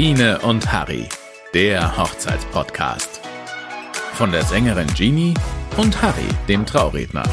Biene 0.00 0.38
und 0.42 0.70
Harry, 0.70 1.08
der 1.52 1.98
Hochzeitspodcast. 1.98 3.20
Von 4.12 4.30
der 4.30 4.44
Sängerin 4.44 4.86
Jeannie 4.94 5.34
und 5.76 6.00
Harry, 6.00 6.28
dem 6.46 6.64
Trauredner. 6.64 7.24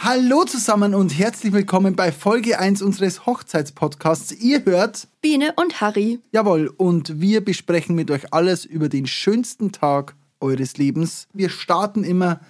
Hallo 0.00 0.44
zusammen 0.44 0.94
und 0.94 1.18
herzlich 1.18 1.54
willkommen 1.54 1.96
bei 1.96 2.12
Folge 2.12 2.58
1 2.58 2.82
unseres 2.82 3.24
Hochzeitspodcasts. 3.24 4.32
Ihr 4.32 4.62
hört 4.66 5.08
Biene 5.22 5.54
und 5.56 5.80
Harry. 5.80 6.18
Jawohl, 6.32 6.66
und 6.66 7.22
wir 7.22 7.42
besprechen 7.42 7.96
mit 7.96 8.10
euch 8.10 8.34
alles 8.34 8.66
über 8.66 8.90
den 8.90 9.06
schönsten 9.06 9.72
Tag 9.72 10.14
eures 10.40 10.76
Lebens. 10.76 11.26
Wir 11.32 11.48
starten 11.48 12.04
immer 12.04 12.40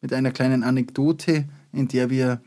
mit 0.00 0.12
einer 0.12 0.32
kleinen 0.32 0.64
Anekdote, 0.64 1.48
in 1.72 1.86
der 1.86 2.10
wir 2.10 2.40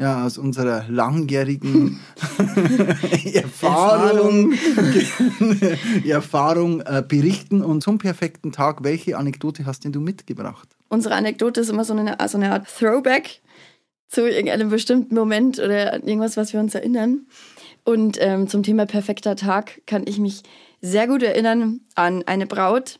ja, 0.00 0.24
aus 0.24 0.38
unserer 0.38 0.86
langjährigen 0.88 2.00
Erfahrung, 3.34 4.54
Erfahrung 6.08 6.80
äh, 6.80 7.04
berichten. 7.06 7.62
Und 7.62 7.82
zum 7.82 7.98
perfekten 7.98 8.50
Tag, 8.50 8.82
welche 8.82 9.18
Anekdote 9.18 9.66
hast 9.66 9.84
denn 9.84 9.92
du 9.92 10.00
mitgebracht? 10.00 10.68
Unsere 10.88 11.14
Anekdote 11.14 11.60
ist 11.60 11.68
immer 11.68 11.84
so 11.84 11.92
eine, 11.92 12.16
so 12.28 12.38
eine 12.38 12.52
Art 12.52 12.66
Throwback 12.66 13.42
zu 14.08 14.26
irgendeinem 14.26 14.70
bestimmten 14.70 15.14
Moment 15.14 15.58
oder 15.58 15.94
irgendwas, 15.94 16.38
was 16.38 16.54
wir 16.54 16.60
uns 16.60 16.74
erinnern. 16.74 17.26
Und 17.84 18.16
ähm, 18.20 18.48
zum 18.48 18.62
Thema 18.62 18.86
perfekter 18.86 19.36
Tag 19.36 19.82
kann 19.86 20.04
ich 20.06 20.18
mich 20.18 20.42
sehr 20.80 21.08
gut 21.08 21.22
erinnern 21.22 21.80
an 21.94 22.22
eine 22.26 22.46
Braut, 22.46 22.98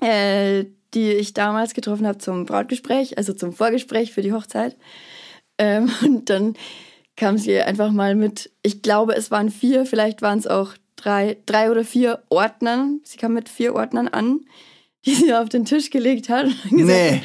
äh, 0.00 0.64
die 0.94 1.12
ich 1.12 1.34
damals 1.34 1.74
getroffen 1.74 2.06
habe 2.06 2.18
zum 2.18 2.46
Brautgespräch, 2.46 3.18
also 3.18 3.34
zum 3.34 3.52
Vorgespräch 3.52 4.12
für 4.12 4.22
die 4.22 4.32
Hochzeit. 4.32 4.76
Ähm, 5.60 5.90
und 6.02 6.30
dann 6.30 6.54
kam 7.16 7.38
sie 7.38 7.60
einfach 7.60 7.92
mal 7.92 8.14
mit, 8.14 8.50
ich 8.62 8.82
glaube, 8.82 9.14
es 9.14 9.30
waren 9.30 9.50
vier, 9.50 9.84
vielleicht 9.86 10.22
waren 10.22 10.38
es 10.38 10.46
auch 10.46 10.72
drei, 10.96 11.36
drei 11.46 11.70
oder 11.70 11.84
vier 11.84 12.22
Ordnern. 12.30 13.00
Sie 13.04 13.18
kam 13.18 13.34
mit 13.34 13.48
vier 13.48 13.74
Ordnern 13.74 14.08
an, 14.08 14.40
die 15.04 15.14
sie 15.14 15.34
auf 15.34 15.48
den 15.48 15.64
Tisch 15.64 15.90
gelegt 15.90 16.28
hat. 16.28 16.46
Und 16.46 16.78
gesagt, 16.78 16.86
Nee. 16.86 17.22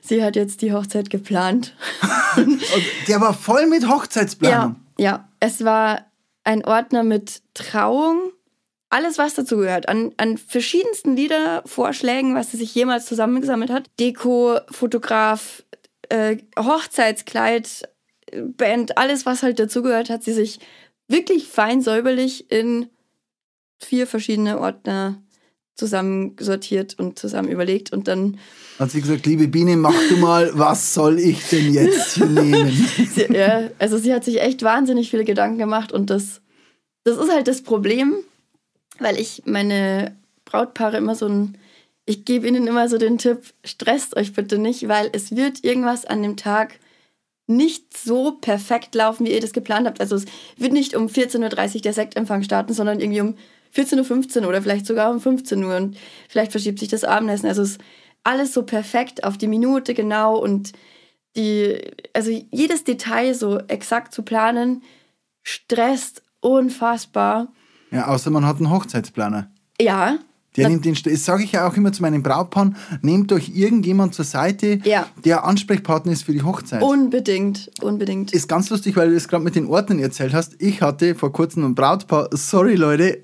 Sie 0.00 0.24
hat 0.24 0.36
jetzt 0.36 0.62
die 0.62 0.72
Hochzeit 0.72 1.10
geplant. 1.10 1.74
Der 3.08 3.20
war 3.20 3.34
voll 3.34 3.66
mit 3.66 3.86
Hochzeitsplanung. 3.86 4.76
Ja, 4.98 5.04
ja. 5.04 5.28
Es 5.38 5.64
war 5.64 6.06
ein 6.44 6.64
Ordner 6.64 7.02
mit 7.02 7.42
Trauung, 7.52 8.32
alles, 8.88 9.18
was 9.18 9.34
dazu 9.34 9.58
gehört, 9.58 9.86
an, 9.86 10.14
an 10.16 10.38
verschiedensten 10.38 11.14
Liedervorschlägen, 11.14 12.34
was 12.34 12.52
sie 12.52 12.56
sich 12.56 12.74
jemals 12.74 13.04
zusammengesammelt 13.04 13.70
hat. 13.70 13.90
Deko, 14.00 14.58
Fotograf, 14.70 15.62
äh, 16.08 16.38
Hochzeitskleid, 16.58 17.88
Band, 18.56 18.98
alles, 18.98 19.26
was 19.26 19.42
halt 19.42 19.58
dazugehört, 19.58 20.10
hat 20.10 20.22
sie 20.22 20.32
sich 20.32 20.60
wirklich 21.08 21.46
fein 21.46 21.80
säuberlich 21.80 22.50
in 22.50 22.86
vier 23.78 24.06
verschiedene 24.06 24.60
Ordner 24.60 25.22
zusammensortiert 25.78 26.98
und 26.98 27.18
zusammen 27.18 27.48
überlegt 27.48 27.92
und 27.92 28.08
dann 28.08 28.38
Hat 28.80 28.90
sie 28.90 29.00
gesagt, 29.00 29.24
liebe 29.26 29.46
Biene, 29.46 29.76
mach 29.76 29.94
du 30.08 30.16
mal, 30.16 30.50
was 30.54 30.92
soll 30.92 31.20
ich 31.20 31.48
denn 31.48 31.72
jetzt 31.72 32.14
hier 32.14 32.26
nehmen? 32.26 32.88
sie, 33.14 33.32
ja, 33.32 33.70
also 33.78 33.96
sie 33.96 34.12
hat 34.12 34.24
sich 34.24 34.40
echt 34.40 34.62
wahnsinnig 34.62 35.08
viele 35.08 35.24
Gedanken 35.24 35.58
gemacht 35.58 35.92
und 35.92 36.10
das, 36.10 36.40
das 37.04 37.16
ist 37.16 37.32
halt 37.32 37.46
das 37.46 37.62
Problem, 37.62 38.16
weil 38.98 39.20
ich 39.20 39.42
meine 39.46 40.16
Brautpaare 40.44 40.96
immer 40.96 41.14
so 41.14 41.26
ein, 41.26 41.57
ich 42.08 42.24
gebe 42.24 42.48
ihnen 42.48 42.66
immer 42.66 42.88
so 42.88 42.96
den 42.96 43.18
Tipp, 43.18 43.52
stresst 43.64 44.16
euch 44.16 44.32
bitte 44.32 44.56
nicht, 44.56 44.88
weil 44.88 45.10
es 45.12 45.36
wird 45.36 45.62
irgendwas 45.62 46.06
an 46.06 46.22
dem 46.22 46.38
Tag 46.38 46.80
nicht 47.46 47.96
so 47.96 48.32
perfekt 48.32 48.94
laufen, 48.94 49.26
wie 49.26 49.32
ihr 49.32 49.42
das 49.42 49.52
geplant 49.52 49.86
habt. 49.86 50.00
Also 50.00 50.16
es 50.16 50.24
wird 50.56 50.72
nicht 50.72 50.96
um 50.96 51.06
14.30 51.08 51.74
Uhr 51.74 51.80
der 51.82 51.92
Sektempfang 51.92 52.42
starten, 52.42 52.72
sondern 52.72 53.00
irgendwie 53.00 53.20
um 53.20 53.34
14.15 53.76 54.40
Uhr 54.40 54.48
oder 54.48 54.62
vielleicht 54.62 54.86
sogar 54.86 55.10
um 55.10 55.20
15 55.20 55.62
Uhr 55.62 55.76
und 55.76 55.98
vielleicht 56.30 56.52
verschiebt 56.52 56.78
sich 56.78 56.88
das 56.88 57.04
Abendessen. 57.04 57.46
Also 57.46 57.60
es 57.60 57.72
ist 57.72 57.80
alles 58.24 58.54
so 58.54 58.62
perfekt 58.62 59.24
auf 59.24 59.36
die 59.36 59.46
Minute 59.46 59.92
genau 59.92 60.38
und 60.38 60.72
die, 61.36 61.78
also 62.14 62.30
jedes 62.50 62.84
Detail 62.84 63.34
so 63.34 63.58
exakt 63.58 64.14
zu 64.14 64.22
planen, 64.22 64.82
stresst 65.42 66.22
unfassbar. 66.40 67.52
Ja, 67.90 68.06
außer 68.08 68.30
man 68.30 68.46
hat 68.46 68.56
einen 68.56 68.70
Hochzeitsplaner. 68.70 69.50
Ja. 69.78 70.18
Der 70.56 70.64
Na- 70.64 70.70
nimmt 70.70 70.84
den, 70.84 70.96
das 71.04 71.24
sage 71.24 71.44
ich 71.44 71.52
ja 71.52 71.68
auch 71.68 71.76
immer 71.76 71.92
zu 71.92 72.02
meinen 72.02 72.22
Brautpaaren, 72.22 72.76
nehmt 73.02 73.30
euch 73.32 73.50
irgendjemand 73.54 74.14
zur 74.14 74.24
Seite, 74.24 74.80
Ja. 74.84 75.06
der 75.24 75.44
Ansprechpartner 75.44 76.12
ist 76.12 76.22
für 76.24 76.32
die 76.32 76.42
Hochzeit. 76.42 76.82
Unbedingt, 76.82 77.70
unbedingt. 77.80 78.32
ist 78.32 78.48
ganz 78.48 78.70
lustig, 78.70 78.96
weil 78.96 79.08
du 79.08 79.14
das 79.14 79.28
gerade 79.28 79.44
mit 79.44 79.54
den 79.54 79.66
Ordnern 79.66 79.98
erzählt 80.00 80.32
hast. 80.34 80.56
Ich 80.60 80.82
hatte 80.82 81.14
vor 81.14 81.32
kurzem 81.32 81.64
ein 81.64 81.74
Brautpaar, 81.74 82.28
sorry 82.32 82.74
Leute, 82.74 83.20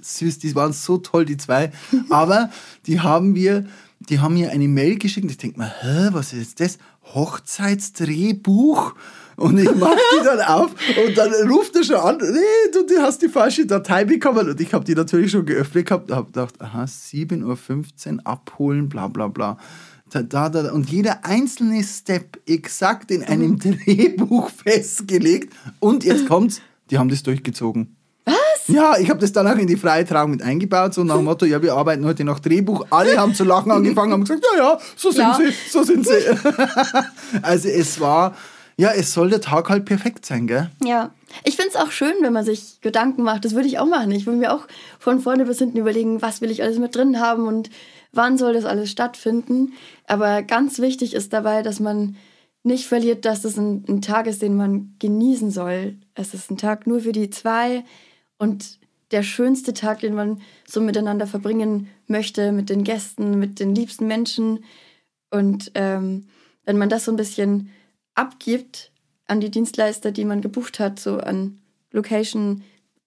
süß, 0.00 0.38
die 0.38 0.54
waren 0.54 0.72
so 0.72 0.96
toll, 0.98 1.24
die 1.26 1.36
zwei, 1.36 1.70
aber 2.08 2.50
die 2.86 3.00
haben 3.00 3.34
wir, 3.34 3.66
die 4.08 4.20
haben 4.20 4.34
mir 4.34 4.50
eine 4.50 4.66
Mail 4.68 4.96
geschickt 4.98 5.30
ich 5.30 5.36
denke 5.36 5.58
mir, 5.58 5.70
hä, 5.82 6.08
was 6.12 6.32
ist 6.32 6.60
das? 6.60 6.78
Hochzeitsdrehbuch? 7.14 8.94
Und 9.40 9.58
ich 9.58 9.74
mach 9.74 9.96
die 9.96 10.24
dann 10.24 10.40
auf 10.40 10.70
und 11.06 11.16
dann 11.16 11.32
ruft 11.50 11.74
er 11.74 11.82
schon 11.82 11.96
an, 11.96 12.18
nee, 12.20 12.70
du, 12.72 12.84
du 12.86 13.00
hast 13.00 13.22
die 13.22 13.28
falsche 13.28 13.64
Datei 13.64 14.04
bekommen. 14.04 14.50
Und 14.50 14.60
ich 14.60 14.74
habe 14.74 14.84
die 14.84 14.94
natürlich 14.94 15.30
schon 15.30 15.46
geöffnet 15.46 15.86
gehabt, 15.86 16.10
habe 16.10 16.26
gedacht, 16.26 16.60
aha, 16.60 16.84
7.15 16.84 18.16
Uhr 18.18 18.26
abholen, 18.26 18.88
bla 18.90 19.08
bla 19.08 19.28
bla. 19.28 19.56
Da, 20.10 20.22
da, 20.22 20.48
da. 20.50 20.72
Und 20.72 20.90
jeder 20.90 21.24
einzelne 21.24 21.82
Step 21.84 22.38
exakt 22.46 23.10
in 23.10 23.22
einem 23.24 23.58
Drehbuch 23.86 24.50
festgelegt. 24.50 25.54
Und 25.78 26.04
jetzt 26.04 26.28
kommt's, 26.28 26.60
die 26.90 26.98
haben 26.98 27.08
das 27.08 27.22
durchgezogen. 27.22 27.96
Was? 28.26 28.36
Ja, 28.68 28.98
ich 28.98 29.08
habe 29.08 29.20
das 29.20 29.32
dann 29.32 29.46
auch 29.48 29.56
in 29.56 29.66
die 29.66 29.76
freie 29.76 30.04
Trauung 30.04 30.32
mit 30.32 30.42
eingebaut, 30.42 30.92
so 30.92 31.02
nach 31.02 31.16
dem 31.16 31.24
Motto, 31.24 31.46
ja, 31.46 31.62
wir 31.62 31.74
arbeiten 31.74 32.04
heute 32.04 32.24
nach 32.24 32.40
Drehbuch. 32.40 32.86
Alle 32.90 33.16
haben 33.16 33.34
zu 33.34 33.44
lachen 33.44 33.72
angefangen, 33.72 34.12
haben 34.12 34.20
gesagt, 34.24 34.44
ja, 34.54 34.62
ja, 34.62 34.78
so 34.96 35.10
sind 35.10 35.22
Ja. 35.22 35.34
sie, 35.38 35.70
so 35.70 35.82
sind 35.82 36.06
sie. 36.06 36.12
also 37.42 37.68
es 37.68 37.98
war, 38.00 38.36
ja, 38.76 38.90
es 38.92 39.12
soll 39.12 39.30
der 39.30 39.40
Tag 39.40 39.68
halt 39.68 39.84
perfekt 39.84 40.24
sein, 40.24 40.46
gell? 40.46 40.70
Ja. 40.84 41.12
Ich 41.44 41.56
finde 41.56 41.70
es 41.70 41.76
auch 41.76 41.90
schön, 41.90 42.14
wenn 42.22 42.32
man 42.32 42.44
sich 42.44 42.80
Gedanken 42.80 43.22
macht. 43.22 43.44
Das 43.44 43.54
würde 43.54 43.68
ich 43.68 43.78
auch 43.78 43.86
machen. 43.86 44.10
Ich 44.10 44.26
würde 44.26 44.38
mir 44.38 44.52
auch 44.52 44.66
von 44.98 45.20
vorne 45.20 45.44
bis 45.44 45.58
hinten 45.58 45.78
überlegen, 45.78 46.22
was 46.22 46.40
will 46.40 46.50
ich 46.50 46.62
alles 46.62 46.78
mit 46.78 46.94
drin 46.94 47.20
haben 47.20 47.46
und 47.46 47.70
wann 48.12 48.38
soll 48.38 48.52
das 48.52 48.64
alles 48.64 48.90
stattfinden. 48.90 49.72
Aber 50.06 50.42
ganz 50.42 50.78
wichtig 50.78 51.14
ist 51.14 51.32
dabei, 51.32 51.62
dass 51.62 51.78
man 51.78 52.16
nicht 52.62 52.86
verliert, 52.86 53.24
dass 53.24 53.44
es 53.44 53.56
ein, 53.56 53.84
ein 53.88 54.02
Tag 54.02 54.26
ist, 54.26 54.42
den 54.42 54.56
man 54.56 54.94
genießen 54.98 55.50
soll. 55.50 55.96
Es 56.14 56.34
ist 56.34 56.50
ein 56.50 56.58
Tag 56.58 56.86
nur 56.86 57.00
für 57.00 57.12
die 57.12 57.30
zwei 57.30 57.84
und 58.38 58.78
der 59.10 59.22
schönste 59.22 59.74
Tag, 59.74 60.00
den 60.00 60.14
man 60.14 60.40
so 60.66 60.80
miteinander 60.80 61.26
verbringen 61.26 61.88
möchte, 62.06 62.52
mit 62.52 62.70
den 62.70 62.84
Gästen, 62.84 63.38
mit 63.38 63.58
den 63.60 63.74
liebsten 63.74 64.06
Menschen. 64.06 64.64
Und 65.30 65.72
ähm, 65.74 66.28
wenn 66.64 66.78
man 66.78 66.88
das 66.88 67.06
so 67.06 67.12
ein 67.12 67.16
bisschen 67.16 67.70
abgibt 68.20 68.92
an 69.26 69.40
die 69.40 69.50
Dienstleister, 69.50 70.12
die 70.12 70.24
man 70.24 70.42
gebucht 70.42 70.78
hat, 70.78 71.00
so 71.00 71.18
an 71.18 71.60
Location, 71.92 72.62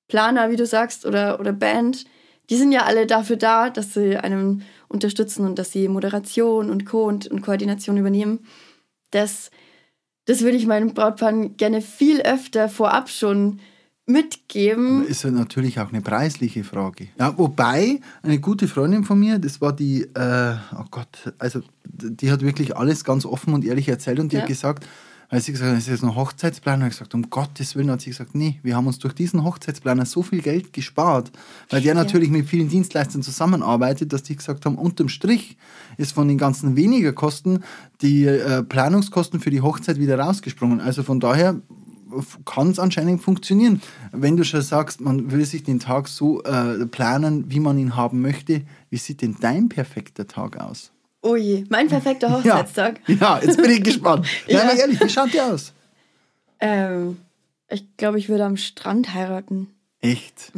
Planer, 0.07 0.49
wie 0.49 0.55
du 0.55 0.65
sagst, 0.65 1.05
oder, 1.05 1.39
oder 1.39 1.53
Band, 1.53 2.05
die 2.49 2.55
sind 2.55 2.71
ja 2.71 2.83
alle 2.83 3.05
dafür 3.05 3.37
da, 3.37 3.69
dass 3.69 3.93
sie 3.93 4.17
einem 4.17 4.63
unterstützen 4.89 5.45
und 5.45 5.57
dass 5.59 5.71
sie 5.71 5.87
Moderation 5.87 6.69
und 6.69 6.85
Co. 6.85 7.05
und, 7.05 7.27
und 7.27 7.41
Koordination 7.41 7.97
übernehmen. 7.97 8.45
Das, 9.11 9.49
das 10.25 10.41
würde 10.41 10.57
ich 10.57 10.65
meinen 10.65 10.93
Brautpaaren 10.93 11.55
gerne 11.57 11.81
viel 11.81 12.21
öfter 12.21 12.67
vorab 12.67 13.09
schon 13.09 13.59
mitgeben. 14.05 15.05
Ist 15.05 15.23
ja 15.23 15.31
natürlich 15.31 15.79
auch 15.79 15.89
eine 15.89 16.01
preisliche 16.01 16.63
Frage. 16.63 17.07
Ja, 17.17 17.37
wobei, 17.37 17.99
eine 18.21 18.39
gute 18.39 18.67
Freundin 18.67 19.03
von 19.03 19.19
mir, 19.19 19.39
das 19.39 19.61
war 19.61 19.73
die, 19.73 20.01
äh, 20.01 20.55
oh 20.77 20.85
Gott, 20.91 21.33
also 21.39 21.61
die 21.85 22.31
hat 22.31 22.41
wirklich 22.41 22.75
alles 22.75 23.03
ganz 23.05 23.25
offen 23.25 23.53
und 23.53 23.63
ehrlich 23.63 23.87
erzählt 23.87 24.19
und 24.19 24.31
die 24.31 24.35
Ja. 24.37 24.41
hat 24.41 24.49
gesagt, 24.49 24.85
als 25.29 25.45
sie 25.45 25.53
gesagt 25.53 25.71
hat, 25.71 25.77
es 25.77 25.85
ist 25.85 25.89
jetzt 25.89 26.03
ein 26.03 26.15
Hochzeitsplan, 26.15 26.81
habe 26.81 26.89
ich 26.89 26.95
gesagt, 26.95 27.15
um 27.15 27.29
Gottes 27.29 27.75
Willen, 27.75 27.89
hat 27.89 28.01
sie 28.01 28.11
gesagt, 28.11 28.35
nee, 28.35 28.59
wir 28.61 28.75
haben 28.75 28.85
uns 28.85 28.99
durch 28.99 29.15
diesen 29.15 29.43
Hochzeitsplaner 29.43 30.05
so 30.05 30.21
viel 30.21 30.41
Geld 30.41 30.73
gespart, 30.73 31.31
weil 31.71 31.81
der 31.81 31.95
natürlich 31.95 32.29
mit 32.29 32.47
vielen 32.47 32.69
Dienstleistern 32.69 33.23
zusammenarbeitet, 33.23 34.13
dass 34.13 34.21
die 34.21 34.35
gesagt 34.35 34.65
haben, 34.65 34.77
unterm 34.77 35.09
Strich 35.09 35.57
ist 35.97 36.11
von 36.11 36.27
den 36.27 36.37
ganzen 36.37 36.75
weniger 36.75 37.13
Kosten 37.13 37.63
die 38.01 38.25
äh, 38.25 38.61
Planungskosten 38.61 39.39
für 39.39 39.49
die 39.49 39.61
Hochzeit 39.61 39.97
wieder 39.97 40.19
rausgesprungen. 40.19 40.81
Also 40.81 41.01
von 41.01 41.19
daher 41.19 41.59
kann 42.45 42.69
es 42.71 42.79
anscheinend 42.79 43.21
funktionieren. 43.21 43.81
Wenn 44.11 44.37
du 44.37 44.43
schon 44.43 44.61
sagst, 44.61 45.01
man 45.01 45.31
will 45.31 45.45
sich 45.45 45.63
den 45.63 45.79
Tag 45.79 46.07
so 46.07 46.41
äh, 46.43 46.85
planen, 46.85 47.49
wie 47.51 47.59
man 47.59 47.77
ihn 47.77 47.95
haben 47.95 48.21
möchte, 48.21 48.61
wie 48.89 48.97
sieht 48.97 49.21
denn 49.21 49.35
dein 49.39 49.69
perfekter 49.69 50.27
Tag 50.27 50.57
aus? 50.59 50.91
Oh 51.21 51.35
je, 51.35 51.63
mein 51.69 51.87
perfekter 51.87 52.31
Hochzeitstag. 52.37 52.99
Ja, 53.07 53.15
ja 53.15 53.39
jetzt 53.43 53.57
bin 53.61 53.71
ich 53.71 53.83
gespannt. 53.83 54.25
ja. 54.47 54.57
Nein, 54.59 54.67
mal 54.67 54.77
ehrlich, 54.77 54.99
wie 55.01 55.09
schaut 55.09 55.33
der 55.33 55.53
aus? 55.53 55.73
Ähm, 56.59 57.17
ich 57.69 57.85
glaube, 57.97 58.19
ich 58.19 58.29
würde 58.29 58.45
am 58.45 58.57
Strand 58.57 59.13
heiraten. 59.13 59.67
Echt? 60.01 60.51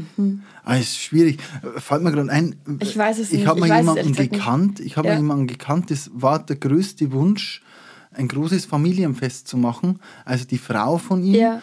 Ah, 0.63 0.75
ist 0.75 0.97
schwierig. 0.97 1.39
Fällt 1.77 2.01
mir 2.01 2.11
gerade 2.11 2.31
ein. 2.31 2.55
Mhm. 2.65 2.79
Ich 2.81 2.97
weiß 2.97 3.19
es 3.19 3.31
Ich 3.31 3.39
nicht. 3.39 3.47
habe 3.47 3.59
mal 3.59 3.67
Ich 3.67 3.71
weiß 3.73 3.79
es 3.81 3.95
jemanden 3.95 4.13
gekannt. 4.15 4.79
Ich 4.79 4.97
habe 4.97 5.07
Ja. 5.07 5.13
mal 5.13 5.19
jemanden 5.19 5.45
gekannt, 5.47 5.91
das 5.91 6.09
war 6.15 6.43
der 6.43 6.55
größte 6.55 7.11
Wunsch, 7.11 7.61
ein 8.15 8.27
großes 8.27 8.65
Familienfest 8.65 9.47
zu 9.47 9.57
machen. 9.57 9.99
Also 10.23 10.45
die 10.45 10.57
Frau 10.57 10.97
von 10.97 11.23
ihm 11.23 11.35
Ja. 11.35 11.61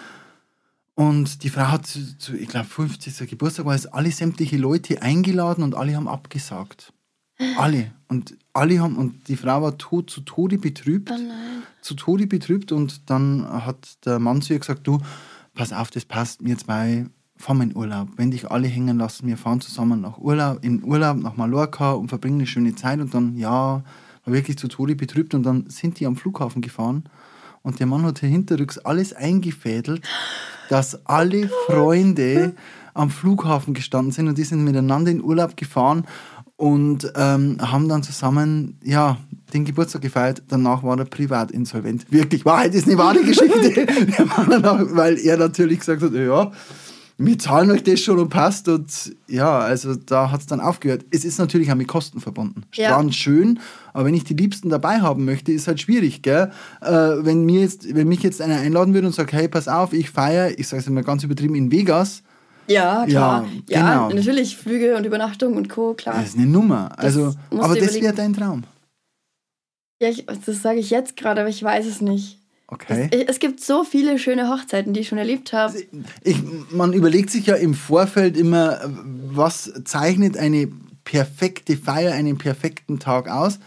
Und 0.94 1.42
die 1.42 1.48
Frau 1.48 1.68
hat 1.68 1.86
zu, 1.86 2.18
zu 2.18 2.34
ich 2.34 2.48
glaube, 2.48 2.66
50. 2.66 3.28
Geburtstag, 3.28 3.64
war 3.64 3.74
es 3.74 3.86
alle 3.86 4.10
sämtliche 4.10 4.58
Leute 4.58 5.00
eingeladen 5.00 5.64
und 5.64 5.74
alle 5.74 5.96
haben 5.96 6.06
abgesagt. 6.06 6.92
Alle. 7.56 7.92
Und 8.08 8.36
alle 8.52 8.80
haben, 8.80 8.96
und 8.96 9.28
die 9.28 9.36
Frau 9.36 9.62
war 9.62 9.78
tot, 9.78 10.10
zu 10.10 10.20
Tode 10.20 10.58
betrübt. 10.58 11.10
Oh. 11.10 11.18
Zu 11.80 11.94
Tode 11.94 12.26
betrübt. 12.26 12.72
Und 12.72 13.08
dann 13.10 13.46
hat 13.48 14.04
der 14.04 14.18
Mann 14.18 14.42
zu 14.42 14.52
ihr 14.52 14.58
gesagt: 14.58 14.86
Du, 14.86 15.00
pass 15.54 15.72
auf, 15.72 15.90
das 15.90 16.04
passt 16.04 16.42
mir 16.42 16.58
zwei, 16.58 17.06
fahren 17.36 17.58
wir 17.58 17.64
in 17.64 17.76
Urlaub. 17.76 18.08
Wenn 18.16 18.30
dich 18.30 18.50
alle 18.50 18.68
hängen 18.68 18.98
lassen, 18.98 19.26
wir 19.26 19.38
fahren 19.38 19.60
zusammen 19.60 20.00
nach 20.00 20.18
Urlaub, 20.18 20.62
in 20.62 20.84
Urlaub 20.84 21.16
nach 21.16 21.36
Mallorca 21.36 21.92
und 21.92 22.08
verbringen 22.08 22.36
eine 22.36 22.46
schöne 22.46 22.74
Zeit. 22.74 23.00
Und 23.00 23.14
dann, 23.14 23.36
ja, 23.36 23.82
war 24.24 24.34
wirklich 24.34 24.58
zu 24.58 24.68
Tode 24.68 24.94
betrübt. 24.94 25.34
Und 25.34 25.44
dann 25.44 25.68
sind 25.68 26.00
die 26.00 26.06
am 26.06 26.16
Flughafen 26.16 26.62
gefahren. 26.62 27.04
Und 27.62 27.78
der 27.78 27.86
Mann 27.86 28.02
hat 28.02 28.18
hinterrücks 28.18 28.78
alles 28.78 29.12
eingefädelt, 29.12 30.02
dass 30.68 31.06
alle 31.06 31.48
Freunde 31.66 32.54
am 32.94 33.10
Flughafen 33.10 33.74
gestanden 33.74 34.12
sind 34.12 34.28
und 34.28 34.36
die 34.36 34.44
sind 34.44 34.64
miteinander 34.64 35.10
in 35.10 35.22
Urlaub 35.22 35.56
gefahren 35.56 36.04
und 36.56 37.10
ähm, 37.16 37.56
haben 37.60 37.88
dann 37.88 38.02
zusammen 38.02 38.78
ja, 38.84 39.16
den 39.52 39.64
Geburtstag 39.64 40.02
gefeiert. 40.02 40.42
Danach 40.48 40.82
war 40.82 40.98
er 40.98 41.04
privat 41.06 41.50
insolvent. 41.50 42.10
Wirklich, 42.10 42.44
Wahrheit 42.44 42.74
ist 42.74 42.86
eine 42.86 42.98
wahre 42.98 43.22
Geschichte. 43.22 43.86
Weil 44.94 45.18
er 45.18 45.38
natürlich 45.38 45.80
gesagt 45.80 46.02
hat, 46.02 46.12
ja, 46.12 46.52
wir 47.18 47.38
zahlen 47.38 47.70
euch 47.70 47.82
das 47.84 48.00
schon 48.00 48.18
und 48.18 48.28
passt. 48.30 48.68
Und 48.68 49.14
ja, 49.28 49.58
also 49.58 49.94
da 49.94 50.30
hat 50.30 50.40
es 50.40 50.46
dann 50.46 50.60
aufgehört. 50.60 51.04
Es 51.10 51.24
ist 51.24 51.38
natürlich 51.38 51.70
auch 51.70 51.76
mit 51.76 51.88
Kosten 51.88 52.20
verbunden. 52.20 52.64
Ja. 52.74 52.88
Strand 52.88 53.14
schön, 53.14 53.60
aber 53.92 54.06
wenn 54.06 54.14
ich 54.14 54.24
die 54.24 54.34
Liebsten 54.34 54.70
dabei 54.70 55.00
haben 55.00 55.24
möchte, 55.24 55.52
ist 55.52 55.68
halt 55.68 55.80
schwierig, 55.80 56.22
gell? 56.22 56.50
Äh, 56.80 56.90
wenn, 56.90 57.44
mir 57.44 57.60
jetzt, 57.60 57.94
wenn 57.94 58.08
mich 58.08 58.22
jetzt 58.22 58.40
einer 58.40 58.56
einladen 58.56 58.94
würde 58.94 59.06
und 59.06 59.14
sagt, 59.14 59.32
hey, 59.32 59.48
pass 59.48 59.68
auf, 59.68 59.92
ich 59.92 60.10
feiere, 60.10 60.58
ich 60.58 60.68
sage 60.68 60.80
es 60.80 60.86
immer 60.86 61.02
ganz 61.02 61.22
übertrieben, 61.22 61.54
in 61.54 61.70
Vegas, 61.70 62.22
Ja, 62.66 63.04
klar. 63.06 63.46
Ja, 63.68 63.78
Ja, 63.78 64.04
genau. 64.06 64.14
natürlich 64.14 64.56
Flüge 64.56 64.96
und 64.96 65.04
Übernachtung 65.04 65.56
und 65.56 65.68
Co., 65.68 65.94
klar. 65.94 66.16
das 66.16 66.30
ist 66.30 66.38
eine 66.38 66.46
Nummer. 66.46 66.90
Also, 66.96 67.34
musst 67.50 67.64
aber 67.64 67.76
das 67.76 68.00
wäre 68.00 68.14
dein 68.14 68.32
Traum. 68.32 68.64
Ja, 70.00 70.08
ich, 70.08 70.26
das 70.26 70.62
sage 70.62 70.80
ich 70.80 70.90
jetzt 70.90 71.16
gerade, 71.16 71.42
aber 71.42 71.50
ich 71.50 71.62
weiß 71.62 71.86
es 71.86 72.00
nicht. 72.00 72.40
Okay. 72.66 73.08
Es, 73.10 73.34
es 73.34 73.38
gibt 73.38 73.60
so 73.60 73.84
viele 73.84 74.18
schöne 74.18 74.48
Hochzeiten, 74.48 74.92
die 74.94 75.00
ich 75.00 75.08
schon 75.08 75.18
erlebt 75.18 75.52
habe. 75.52 75.76
Ich, 76.22 76.36
man 76.70 76.92
überlegt 76.92 77.30
sich 77.30 77.46
ja 77.46 77.54
im 77.54 77.74
Vorfeld 77.74 78.36
immer, 78.36 78.80
was 78.84 79.72
zeichnet 79.84 80.36
eine 80.36 80.68
perfekte 81.04 81.76
Feier, 81.76 82.12
einen 82.14 82.38
perfekten 82.38 82.98
Tag 82.98 83.28
aus. 83.28 83.58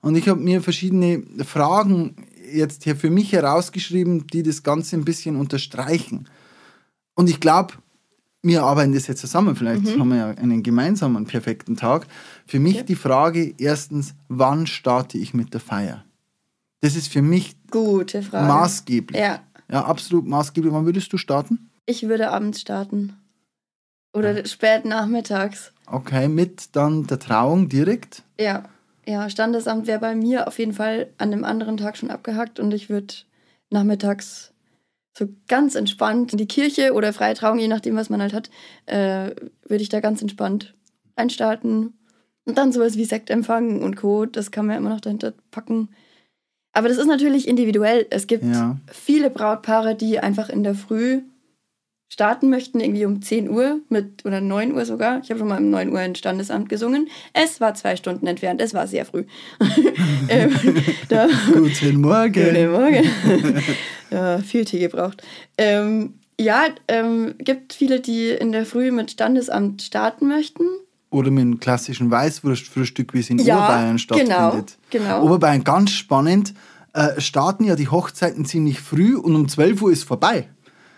Und 0.00 0.16
ich 0.16 0.28
habe 0.28 0.40
mir 0.40 0.62
verschiedene 0.62 1.22
Fragen 1.44 2.16
jetzt 2.52 2.84
hier 2.84 2.96
für 2.96 3.10
mich 3.10 3.32
herausgeschrieben, 3.32 4.26
die 4.28 4.42
das 4.42 4.62
Ganze 4.62 4.96
ein 4.96 5.04
bisschen 5.04 5.36
unterstreichen. 5.36 6.28
Und 7.14 7.28
ich 7.28 7.40
glaube, 7.40 7.74
wir 8.42 8.62
arbeiten 8.62 8.92
das 8.92 9.08
jetzt 9.08 9.20
zusammen. 9.20 9.56
Vielleicht 9.56 9.98
haben 9.98 10.08
wir 10.08 10.16
ja 10.16 10.30
einen 10.30 10.62
gemeinsamen 10.62 11.26
perfekten 11.26 11.76
Tag. 11.76 12.06
Für 12.46 12.60
mich 12.60 12.76
Okay. 12.76 12.84
die 12.86 12.94
Frage 12.94 13.54
erstens, 13.58 14.14
wann 14.28 14.66
starte 14.66 15.18
ich 15.18 15.34
mit 15.34 15.52
der 15.52 15.60
Feier? 15.60 16.04
Das 16.80 16.96
ist 16.96 17.08
für 17.12 17.22
mich 17.22 17.56
Gute 17.70 18.22
Frage. 18.22 18.46
maßgeblich. 18.46 19.20
Ja, 19.20 19.40
Ja, 19.70 19.84
absolut 19.84 20.26
maßgeblich. 20.26 20.72
Wann 20.72 20.86
würdest 20.86 21.12
du 21.12 21.16
starten? 21.18 21.70
ich 21.88 22.08
würde 22.08 22.30
abends 22.30 22.60
starten. 22.60 23.16
Oder 24.12 24.44
spät 24.46 24.84
nachmittags. 24.84 25.72
Okay, 25.86 26.26
mit 26.26 26.74
dann 26.74 27.06
der 27.06 27.18
Trauung 27.20 27.68
direkt. 27.68 28.22
Ja, 28.40 28.64
ja, 29.06 29.30
Standesamt 29.30 29.86
wäre 29.86 30.00
bei 30.00 30.16
mir 30.16 30.48
auf 30.48 30.58
jeden 30.58 30.72
Fall 30.72 31.12
an 31.18 31.30
dem 31.30 31.44
anderen 31.44 31.76
Tag 31.76 31.96
schon 31.96 32.10
abgehackt 32.10 32.58
und 32.58 32.74
ich 32.74 32.88
würde 32.88 33.14
nachmittags 33.70 34.52
so 35.16 35.28
ganz 35.46 35.76
entspannt 35.76 36.32
in 36.32 36.38
die 36.38 36.48
Kirche 36.48 36.92
oder 36.92 37.12
freie 37.12 37.34
Trauung, 37.34 37.58
je 37.60 37.68
nachdem, 37.68 37.94
was 37.94 38.10
man 38.10 38.20
halt 38.20 38.32
hat, 38.32 38.50
äh, 38.86 39.30
würde 39.68 39.82
ich 39.82 39.88
da 39.88 40.00
ganz 40.00 40.20
entspannt 40.22 40.74
einstarten. 41.14 41.94
Und 42.46 42.58
dann 42.58 42.72
sowas 42.72 42.96
wie 42.96 43.04
Sektempfang 43.04 43.80
und 43.82 43.94
Co., 43.96 44.26
das 44.26 44.50
kann 44.50 44.66
man 44.66 44.74
ja 44.74 44.78
immer 44.80 44.90
noch 44.90 45.00
dahinter 45.00 45.34
packen. 45.52 45.88
Aber 46.76 46.90
das 46.90 46.98
ist 46.98 47.06
natürlich 47.06 47.48
individuell. 47.48 48.06
Es 48.10 48.26
gibt 48.26 48.44
Ja. 48.44 48.76
viele 48.92 49.30
Brautpaare, 49.30 49.94
die 49.94 50.18
einfach 50.18 50.50
in 50.50 50.62
der 50.62 50.74
Früh 50.74 51.22
starten 52.12 52.50
möchten, 52.50 52.80
irgendwie 52.80 53.06
um 53.06 53.22
10 53.22 53.48
Uhr 53.48 53.80
mit, 53.88 54.26
oder 54.26 54.42
9 54.42 54.74
Uhr 54.74 54.84
sogar. 54.84 55.20
Ich 55.22 55.30
habe 55.30 55.38
schon 55.38 55.48
mal 55.48 55.58
um 55.58 55.70
9 55.70 55.90
Uhr 55.90 56.02
in 56.02 56.14
Standesamt 56.14 56.68
gesungen. 56.68 57.08
Es 57.32 57.62
war 57.62 57.72
zwei 57.72 57.96
Stunden 57.96 58.26
entfernt, 58.26 58.60
es 58.60 58.74
war 58.74 58.86
sehr 58.86 59.06
früh. 59.06 59.24
ähm, 60.28 60.54
Guten 61.54 62.00
Morgen. 62.02 62.32
Guten 62.32 62.70
Morgen. 62.70 63.10
ja, 64.10 64.38
viel 64.40 64.66
Tee 64.66 64.80
gebraucht. 64.80 65.22
Ähm, 65.56 66.12
ja, 66.38 66.66
ähm, 66.88 67.36
gibt 67.38 67.72
viele, 67.72 68.00
die 68.00 68.28
in 68.28 68.52
der 68.52 68.66
Früh 68.66 68.90
mit 68.90 69.12
Standesamt 69.12 69.80
starten 69.80 70.28
möchten. 70.28 70.64
Oder 71.10 71.30
mit 71.30 71.42
einem 71.42 71.60
klassischen 71.60 72.10
Weißwurstfrühstück, 72.10 73.14
wie 73.14 73.20
es 73.20 73.30
in 73.30 73.38
Ja, 73.38 73.58
Oberbayern 73.58 73.98
stattfindet. 73.98 74.78
genau, 74.90 75.04
genau. 75.04 75.22
Oberbayern, 75.24 75.62
ganz 75.64 75.92
spannend, 75.92 76.52
äh, 76.92 77.20
starten 77.20 77.64
ja 77.64 77.76
die 77.76 77.88
Hochzeiten 77.88 78.44
ziemlich 78.44 78.80
früh 78.80 79.16
und 79.16 79.34
um 79.36 79.48
12 79.48 79.82
Uhr 79.82 79.92
ist 79.92 80.04
vorbei. 80.04 80.48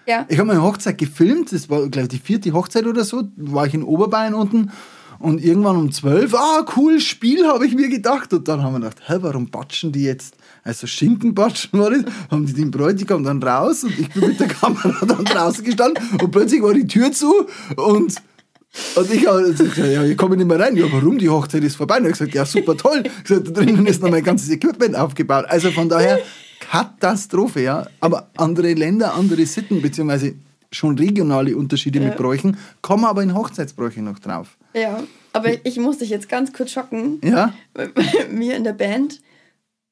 Ja. 0.06 0.24
Ich 0.28 0.38
habe 0.38 0.46
meine 0.46 0.62
Hochzeit 0.62 0.96
gefilmt, 0.96 1.52
das 1.52 1.68
war, 1.68 1.86
glaube 1.88 2.04
ich, 2.04 2.08
die 2.08 2.18
vierte 2.18 2.52
Hochzeit 2.52 2.86
oder 2.86 3.04
so, 3.04 3.24
war 3.36 3.66
ich 3.66 3.74
in 3.74 3.82
Oberbayern 3.82 4.32
unten 4.32 4.70
und 5.18 5.42
irgendwann 5.44 5.76
um 5.76 5.92
12, 5.92 6.32
ah, 6.34 6.64
cool, 6.76 7.00
Spiel, 7.00 7.46
habe 7.46 7.66
ich 7.66 7.74
mir 7.74 7.88
gedacht. 7.88 8.32
Und 8.32 8.46
dann 8.48 8.62
haben 8.62 8.72
wir 8.74 8.78
gedacht, 8.80 9.02
hä, 9.06 9.16
warum 9.20 9.50
batschen 9.50 9.92
die 9.92 10.04
jetzt, 10.04 10.36
also 10.64 10.86
Schinkenbatschen 10.86 11.78
war 11.78 11.90
das, 11.90 12.04
haben 12.30 12.46
die 12.46 12.54
den 12.54 12.70
Bräutigam 12.70 13.24
dann 13.24 13.42
raus 13.42 13.84
und 13.84 13.98
ich 13.98 14.08
bin 14.10 14.28
mit 14.28 14.40
der 14.40 14.48
Kamera 14.48 15.04
dann 15.04 15.24
draußen 15.24 15.64
gestanden 15.64 16.02
und 16.22 16.30
plötzlich 16.30 16.62
war 16.62 16.72
die 16.72 16.86
Tür 16.86 17.12
zu 17.12 17.46
und 17.76 18.14
und 18.96 19.12
ich 19.12 19.26
habe 19.26 19.42
gesagt, 19.42 19.76
ja, 19.78 20.04
ich 20.04 20.16
komme 20.16 20.36
nicht 20.36 20.46
mehr 20.46 20.60
rein. 20.60 20.76
Ja, 20.76 20.86
warum? 20.90 21.18
Die 21.18 21.28
Hochzeit 21.28 21.64
ist 21.64 21.76
vorbei. 21.76 21.98
Und 21.98 22.04
er 22.04 22.10
hat 22.10 22.18
gesagt, 22.18 22.34
ja, 22.34 22.44
super 22.44 22.76
toll. 22.76 23.02
Ich 23.04 23.24
gesagt, 23.24 23.48
da 23.48 23.52
drinnen 23.52 23.86
ist 23.86 24.02
noch 24.02 24.10
mein 24.10 24.22
ganzes 24.22 24.50
Equipment 24.50 24.94
aufgebaut. 24.94 25.46
Also 25.48 25.70
von 25.70 25.88
daher 25.88 26.20
Katastrophe, 26.60 27.62
ja. 27.62 27.86
Aber 28.00 28.30
andere 28.36 28.72
Länder, 28.74 29.14
andere 29.14 29.46
Sitten, 29.46 29.80
beziehungsweise 29.80 30.34
schon 30.70 30.98
regionale 30.98 31.56
Unterschiede 31.56 32.00
mit 32.00 32.16
Bräuchen, 32.16 32.58
kommen 32.82 33.04
aber 33.04 33.22
in 33.22 33.34
Hochzeitsbräuche 33.34 34.02
noch 34.02 34.18
drauf. 34.18 34.58
Ja, 34.74 35.02
aber 35.32 35.64
ich 35.64 35.78
muss 35.78 35.98
dich 35.98 36.10
jetzt 36.10 36.28
ganz 36.28 36.52
kurz 36.52 36.72
schocken. 36.72 37.20
Ja? 37.24 37.54
Mir 38.30 38.56
in 38.56 38.64
der 38.64 38.74
Band, 38.74 39.20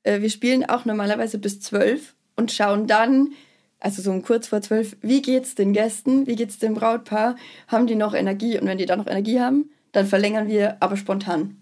äh, 0.03 0.21
wir 0.21 0.29
spielen 0.29 0.69
auch 0.69 0.85
normalerweise 0.85 1.39
bis 1.39 1.61
zwölf 1.61 2.15
und 2.37 2.53
schauen 2.53 2.87
dann, 2.87 3.33
also 3.81 4.03
so 4.03 4.11
um 4.11 4.23
kurz 4.23 4.49
vor 4.49 4.61
zwölf, 4.63 4.97
wie 5.03 5.23
geht's 5.23 5.55
den 5.55 5.73
Gästen, 5.73 6.27
wie 6.27 6.37
geht's 6.37 6.59
dem 6.59 6.75
Brautpaar, 6.75 7.37
haben 7.69 7.87
die 7.87 7.95
noch 7.95 8.15
Energie? 8.15 8.59
Und 8.59 8.67
wenn 8.67 8.79
die 8.79 8.87
dann 8.87 8.99
noch 8.99 9.07
Energie 9.07 9.41
haben, 9.41 9.71
dann 9.93 10.07
verlängern 10.07 10.49
wir 10.49 10.77
aber 10.83 10.97
spontan. 10.97 11.57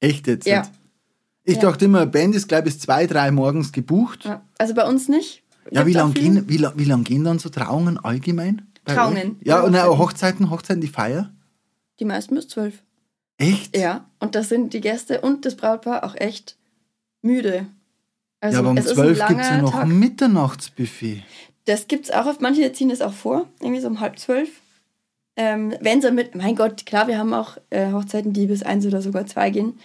Echt 0.00 0.26
jetzt? 0.26 0.46
Ja. 0.46 0.62
Ich 1.44 1.56
Ja. 1.56 1.62
dachte 1.62 1.84
immer, 1.84 2.06
Band 2.06 2.34
ist 2.34 2.48
gleich 2.48 2.64
bis 2.64 2.78
zwei, 2.78 3.06
drei 3.06 3.30
morgens 3.30 3.72
gebucht. 3.72 4.24
Ja, 4.24 4.30
Ja. 4.30 4.42
Also 4.58 4.74
bei 4.74 4.86
uns 4.88 5.08
nicht. 5.08 5.42
wie 5.70 5.70
Gibt's 5.76 5.96
auch 5.96 6.00
lange 6.02 6.14
gehen, 6.14 6.48
wie, 6.48 6.56
la- 6.58 6.72
wie 6.76 6.84
lang 6.84 7.04
gehen 7.04 7.24
dann 7.24 7.38
so 7.38 7.48
Trauungen 7.48 7.98
allgemein? 7.98 8.66
Trauungen. 8.84 9.36
Ja, 9.42 9.60
und 9.62 9.74
Hochzeiten. 9.74 9.98
Hochzeiten, 9.98 10.50
Hochzeiten, 10.50 10.80
die 10.80 10.86
Feier? 10.88 11.32
Die 11.98 12.04
meisten 12.04 12.34
bis 12.36 12.46
zwölf. 12.48 12.82
Echt? 13.38 13.76
Ja, 13.76 14.08
und 14.20 14.34
das 14.34 14.48
sind 14.48 14.72
die 14.74 14.80
Gäste 14.80 15.20
und 15.20 15.44
das 15.44 15.56
Brautpaar 15.56 16.04
auch 16.04 16.14
echt 16.14 16.56
müde. 17.22 17.66
Also 18.40 18.54
ja, 18.54 18.60
aber 18.60 18.70
um 18.70 18.76
es 18.76 18.86
zwölf 18.86 19.26
gibt 19.26 19.40
es 19.40 19.48
ja 19.48 19.62
noch 19.62 19.72
Tag. 19.72 19.84
ein 19.84 19.98
Mitternachtsbuffet. 19.98 21.22
Das 21.64 21.88
gibt's 21.88 22.10
auch 22.10 22.26
oft. 22.26 22.40
Manche 22.40 22.72
ziehen 22.72 22.90
das 22.90 23.00
auch 23.00 23.12
vor, 23.12 23.48
irgendwie 23.60 23.80
so 23.80 23.88
um 23.88 24.00
halb 24.00 24.18
zwölf. 24.18 24.48
Ähm, 25.36 25.74
wenn 25.80 26.00
sie 26.00 26.10
mit, 26.12 26.34
mein 26.34 26.56
Gott, 26.56 26.86
klar, 26.86 27.08
wir 27.08 27.18
haben 27.18 27.34
auch 27.34 27.58
äh, 27.70 27.92
Hochzeiten, 27.92 28.32
die 28.32 28.46
bis 28.46 28.62
eins 28.62 28.86
oder 28.86 29.02
sogar 29.02 29.26
zwei 29.26 29.50
gehen. 29.50 29.78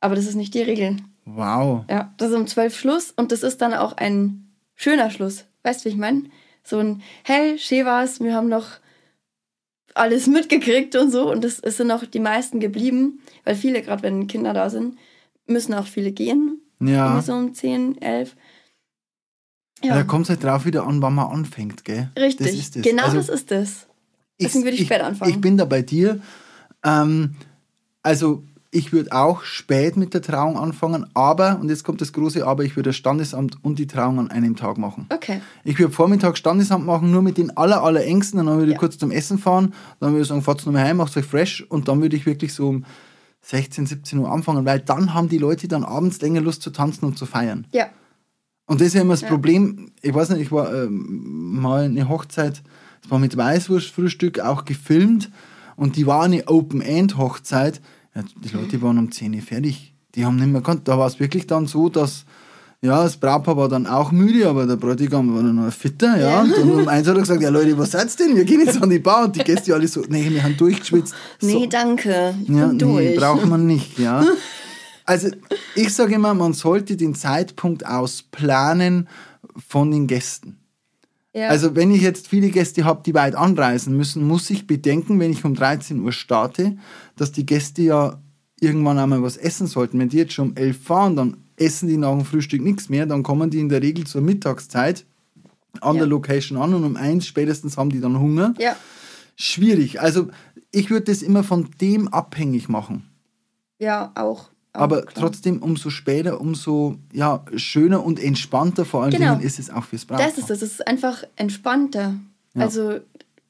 Aber 0.00 0.14
das 0.14 0.26
ist 0.26 0.34
nicht 0.34 0.54
die 0.54 0.62
Regel. 0.62 0.96
Wow. 1.24 1.84
Ja, 1.88 2.12
das 2.16 2.30
ist 2.30 2.36
um 2.36 2.46
zwölf 2.46 2.76
Schluss 2.76 3.12
und 3.16 3.32
das 3.32 3.42
ist 3.42 3.60
dann 3.60 3.74
auch 3.74 3.96
ein 3.96 4.50
schöner 4.74 5.10
Schluss. 5.10 5.44
Weißt 5.62 5.84
du, 5.84 5.88
wie 5.88 5.92
ich 5.92 5.98
meine? 5.98 6.24
So 6.64 6.78
ein, 6.78 7.02
hey, 7.24 7.58
schön 7.58 7.86
war's, 7.86 8.20
wir 8.20 8.34
haben 8.34 8.48
noch 8.48 8.78
alles 9.94 10.26
mitgekriegt 10.26 10.96
und 10.96 11.10
so. 11.10 11.30
Und 11.30 11.44
es 11.44 11.60
es 11.60 11.76
sind 11.76 11.90
auch 11.90 12.04
die 12.04 12.20
meisten 12.20 12.60
geblieben, 12.60 13.20
weil 13.44 13.54
viele, 13.54 13.82
gerade 13.82 14.02
wenn 14.02 14.26
Kinder 14.26 14.52
da 14.52 14.70
sind, 14.70 14.98
müssen 15.46 15.74
auch 15.74 15.86
viele 15.86 16.12
gehen. 16.12 16.59
Ja. 16.82 17.20
So 17.22 17.34
um 17.34 17.54
10, 17.54 18.00
11. 18.00 18.34
Ja. 19.82 19.88
Ja, 19.90 19.94
Da 19.96 20.02
kommt 20.04 20.24
es 20.24 20.30
halt 20.30 20.44
drauf 20.44 20.66
wieder 20.66 20.86
an, 20.86 21.00
wann 21.00 21.14
man 21.14 21.28
anfängt, 21.30 21.84
gell? 21.84 22.10
richtig. 22.18 22.46
Das 22.48 22.56
ist 22.56 22.76
das. 22.76 22.82
Genau 22.82 23.04
Also, 23.04 23.16
das 23.16 23.28
ist 23.30 23.50
das. 23.50 23.86
Deswegen 24.40 24.64
würde 24.64 24.76
ich 24.76 24.86
spät 24.86 25.00
anfangen. 25.00 25.30
Ich 25.30 25.40
bin 25.40 25.56
da 25.56 25.64
bei 25.64 25.82
dir. 25.82 26.20
Ähm, 26.84 27.34
also, 28.02 28.42
ich 28.70 28.92
würde 28.92 29.10
auch 29.12 29.42
spät 29.42 29.96
mit 29.96 30.14
der 30.14 30.22
Trauung 30.22 30.56
anfangen, 30.56 31.06
aber, 31.14 31.58
und 31.60 31.68
jetzt 31.70 31.82
kommt 31.82 32.00
das 32.00 32.12
große 32.12 32.46
Aber, 32.46 32.62
ich 32.64 32.76
würde 32.76 32.90
das 32.90 32.96
Standesamt 32.96 33.56
und 33.64 33.78
die 33.78 33.86
Trauung 33.86 34.18
an 34.18 34.30
einem 34.30 34.54
Tag 34.54 34.78
machen. 34.78 35.06
Okay. 35.12 35.40
Ich 35.64 35.78
würde 35.78 35.92
Vormittag 35.92 36.38
Standesamt 36.38 36.86
machen, 36.86 37.10
nur 37.10 37.20
mit 37.22 37.36
den 37.36 37.56
aller, 37.56 37.82
aller 37.82 38.04
Ängsten, 38.04 38.36
dann 38.38 38.46
würde 38.58 38.66
ich 38.66 38.74
Ja. 38.74 38.78
kurz 38.78 38.96
zum 38.96 39.10
Essen 39.10 39.38
fahren, 39.38 39.74
dann 39.98 40.12
würde 40.12 40.22
ich 40.22 40.28
sagen, 40.28 40.42
fahrt 40.42 40.64
nochmal 40.64 40.84
heim, 40.84 40.98
macht 40.98 41.16
euch 41.16 41.24
fresh 41.26 41.62
und 41.68 41.88
dann 41.88 42.00
würde 42.00 42.16
ich 42.16 42.26
wirklich 42.26 42.54
so 42.54 42.68
um 42.68 42.84
16, 43.42 43.86
17 43.86 44.18
Uhr 44.18 44.30
anfangen, 44.30 44.64
weil 44.64 44.80
dann 44.80 45.14
haben 45.14 45.28
die 45.28 45.38
Leute 45.38 45.66
dann 45.68 45.84
abends 45.84 46.20
länger 46.20 46.40
Lust 46.40 46.62
zu 46.62 46.70
tanzen 46.70 47.04
und 47.06 47.18
zu 47.18 47.26
feiern. 47.26 47.66
Ja. 47.72 47.86
Und 48.66 48.80
das 48.80 48.88
ist 48.88 48.94
ja 48.94 49.00
immer 49.00 49.14
das 49.14 49.22
Ja. 49.22 49.28
Problem, 49.28 49.90
ich 50.02 50.14
weiß 50.14 50.30
nicht, 50.30 50.42
ich 50.42 50.52
war 50.52 50.72
ähm, 50.72 51.60
mal 51.60 51.84
eine 51.84 52.08
Hochzeit, 52.08 52.62
Es 53.02 53.10
war 53.10 53.18
mit 53.18 53.36
Weißwurstfrühstück 53.36 54.40
auch 54.40 54.64
gefilmt 54.66 55.30
und 55.76 55.96
die 55.96 56.06
war 56.06 56.22
eine 56.22 56.46
Open-End-Hochzeit. 56.48 57.80
Ja, 58.14 58.22
die 58.44 58.48
Leute 58.50 58.82
waren 58.82 58.98
um 58.98 59.10
10 59.10 59.34
Uhr 59.34 59.40
fertig. 59.40 59.94
Die 60.14 60.24
haben 60.24 60.36
nicht 60.36 60.48
mehr 60.48 60.60
gekannt. 60.60 60.86
Da 60.86 60.98
war 60.98 61.06
es 61.06 61.18
wirklich 61.18 61.46
dann 61.46 61.66
so, 61.66 61.88
dass 61.88 62.24
ja, 62.82 63.02
das 63.02 63.16
Brautpaar 63.18 63.56
war 63.56 63.68
dann 63.68 63.86
auch 63.86 64.10
müde, 64.10 64.48
aber 64.48 64.66
der 64.66 64.76
Bräutigam 64.76 65.34
war 65.34 65.42
dann 65.42 65.56
noch 65.56 65.72
fitter, 65.72 66.18
ja. 66.18 66.42
Und 66.42 66.54
um 66.70 66.88
eins 66.88 67.06
hat 67.06 67.14
er 67.16 67.20
gesagt, 67.20 67.42
ja 67.42 67.50
Leute, 67.50 67.76
was 67.76 67.90
seid's 67.90 68.16
denn? 68.16 68.34
Wir 68.36 68.44
gehen 68.44 68.60
jetzt 68.64 68.82
an 68.82 68.88
die 68.90 68.98
Bar. 68.98 69.24
Und 69.26 69.36
die 69.36 69.44
Gäste 69.44 69.74
alle 69.74 69.86
so, 69.86 70.02
nee, 70.08 70.30
wir 70.30 70.42
haben 70.42 70.56
durchgeschwitzt. 70.56 71.14
Nee, 71.42 71.52
so. 71.52 71.66
danke. 71.66 72.34
Ich 72.42 72.48
Ja, 72.48 72.68
bin 72.68 72.76
nee, 72.78 72.78
durch. 72.78 73.16
braucht 73.16 73.46
man 73.46 73.66
nicht, 73.66 73.98
ja. 73.98 74.24
Also 75.06 75.28
ich 75.74 75.92
sage 75.92 76.14
immer, 76.14 76.34
man 76.34 76.52
sollte 76.52 76.96
den 76.96 77.16
Zeitpunkt 77.16 77.84
ausplanen 77.84 79.08
von 79.68 79.90
den 79.90 80.06
Gästen. 80.06 80.58
ja. 81.34 81.48
Also 81.48 81.74
wenn 81.74 81.90
ich 81.90 82.00
jetzt 82.02 82.28
viele 82.28 82.50
Gäste 82.50 82.84
habe, 82.84 83.02
die 83.04 83.12
weit 83.14 83.34
anreisen 83.34 83.96
müssen, 83.96 84.24
muss 84.24 84.48
ich 84.50 84.68
bedenken, 84.68 85.18
wenn 85.18 85.32
ich 85.32 85.44
um 85.44 85.54
13 85.54 85.98
Uhr 86.00 86.12
starte, 86.12 86.76
dass 87.16 87.32
die 87.32 87.44
Gäste 87.44 87.82
ja 87.82 88.20
irgendwann 88.60 88.98
einmal 88.98 89.20
was 89.22 89.36
essen 89.36 89.66
sollten. 89.66 89.98
Wenn 89.98 90.10
die 90.10 90.18
jetzt 90.18 90.32
schon 90.34 90.50
um 90.50 90.56
11 90.56 90.80
fahren, 90.80 91.16
dann 91.16 91.36
essen 91.60 91.88
die 91.88 91.96
nach 91.96 92.10
dem 92.10 92.24
Frühstück 92.24 92.62
nichts 92.62 92.88
mehr, 92.88 93.06
dann 93.06 93.22
kommen 93.22 93.50
die 93.50 93.60
in 93.60 93.68
der 93.68 93.82
Regel 93.82 94.06
zur 94.06 94.22
Mittagszeit 94.22 95.04
an 95.80 95.94
Ja. 95.96 96.00
der 96.00 96.08
Location 96.08 96.58
an 96.58 96.74
und 96.74 96.82
um 96.84 96.96
eins 96.96 97.26
spätestens 97.26 97.76
haben 97.76 97.90
die 97.90 98.00
dann 98.00 98.18
Hunger. 98.18 98.54
ja. 98.58 98.74
Schwierig. 99.36 100.00
Also 100.00 100.28
ich 100.70 100.90
würde 100.90 101.06
das 101.06 101.22
immer 101.22 101.42
von 101.44 101.68
dem 101.80 102.08
abhängig 102.08 102.68
machen. 102.68 103.08
ja, 103.78 104.10
auch. 104.14 104.50
auch 104.72 104.80
Aber 104.80 105.02
klar. 105.02 105.26
trotzdem, 105.26 105.62
umso 105.62 105.88
später, 105.90 106.40
umso 106.40 106.96
ja, 107.12 107.42
schöner 107.56 108.04
und 108.04 108.20
entspannter 108.20 108.84
vor 108.84 109.02
allen 109.02 109.12
Genau. 109.12 109.34
Dingen 109.36 109.46
ist 109.46 109.58
es 109.58 109.70
auch 109.70 109.84
fürs 109.84 110.04
Brautpaar. 110.04 110.28
Das 110.28 110.36
ist 110.38 110.50
es, 110.50 110.62
es 110.62 110.72
ist 110.72 110.86
einfach 110.86 111.24
entspannter. 111.36 112.16
Ja. 112.54 112.62
Also 112.62 112.98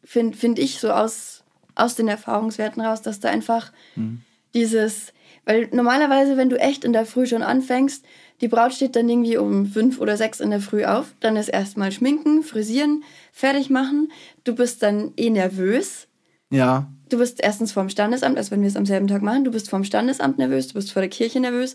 finde 0.05 0.37
find 0.37 0.59
ich 0.61 0.79
so 0.79 0.90
aus, 0.93 1.43
aus 1.75 1.97
den 1.97 2.07
Erfahrungswerten 2.09 2.81
raus, 2.83 3.02
dass 3.02 3.19
da 3.21 3.29
einfach 3.31 3.73
Mhm. 3.97 4.21
dieses, 4.55 5.12
weil 5.50 5.69
normalerweise, 5.73 6.37
wenn 6.37 6.49
du 6.49 6.57
echt 6.61 6.85
in 6.85 6.92
der 6.92 7.04
Früh 7.07 7.26
schon 7.26 7.42
anfängst, 7.42 8.04
die 8.40 8.47
Braut 8.49 8.73
steht 8.73 8.95
dann 8.95 9.09
irgendwie 9.09 9.37
um 9.37 9.66
fünf 9.66 10.00
oder 10.00 10.16
sechs 10.16 10.38
in 10.38 10.50
der 10.50 10.61
Früh 10.61 10.85
auf, 10.85 11.12
dann 11.19 11.37
ist 11.37 11.49
erstmal 11.49 11.90
schminken, 11.90 12.42
frisieren, 12.45 13.02
fertig 13.33 13.69
machen. 13.69 14.12
Du 14.45 14.54
bist 14.54 14.80
dann 14.83 15.12
eh 15.16 15.30
nervös. 15.30 16.07
Ja, 16.50 16.88
Du 17.09 17.19
bist 17.19 17.40
erstens 17.42 17.73
vorm 17.73 17.88
Standesamt, 17.88 18.38
als 18.38 18.52
wenn 18.52 18.61
wir 18.61 18.69
es 18.69 18.76
am 18.76 18.87
selben 18.87 19.09
Tag 19.09 19.21
machen, 19.23 19.42
du 19.45 19.50
bist 19.50 19.69
vorm 19.69 19.83
Standesamt 19.83 20.38
nervös, 20.38 20.69
du 20.69 20.75
bist 20.75 20.92
vor 20.92 21.02
der 21.02 21.09
Kirche 21.11 21.40
nervös. 21.40 21.75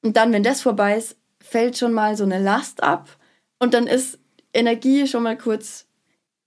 Und 0.00 0.16
dann, 0.16 0.32
wenn 0.32 0.42
das 0.42 0.62
vorbei 0.62 0.96
ist, 0.96 1.16
fällt 1.42 1.76
schon 1.76 1.92
mal 1.92 2.16
so 2.16 2.24
eine 2.24 2.38
Last 2.42 2.82
ab 2.82 3.18
und 3.58 3.74
dann 3.74 3.86
ist 3.86 4.18
Energie 4.54 5.06
schon 5.06 5.22
mal 5.22 5.36
kurz 5.36 5.84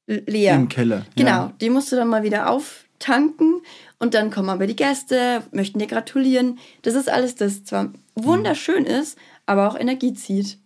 leer. 0.08 0.56
im 0.56 0.68
Keller. 0.68 1.06
Genau, 1.16 1.30
Ja. 1.30 1.54
die 1.62 1.70
musst 1.70 1.92
du 1.92 1.96
dann 1.96 2.08
mal 2.08 2.24
wieder 2.24 2.50
auftanken 2.50 3.62
und 4.04 4.14
dann 4.14 4.32
kommen 4.32 4.50
aber 4.50 4.68
die 4.68 4.76
Gäste, 4.76 5.44
möchten 5.54 5.80
dir 5.80 5.88
gratulieren. 5.88 6.60
Das 6.82 6.94
ist 6.94 7.10
alles, 7.10 7.36
das 7.36 7.64
zwar 7.64 7.94
wunderschön 8.16 8.84
ist, 8.84 9.18
aber 9.46 9.70
auch 9.70 9.80
Energie 9.80 10.14
zieht. 10.14 10.60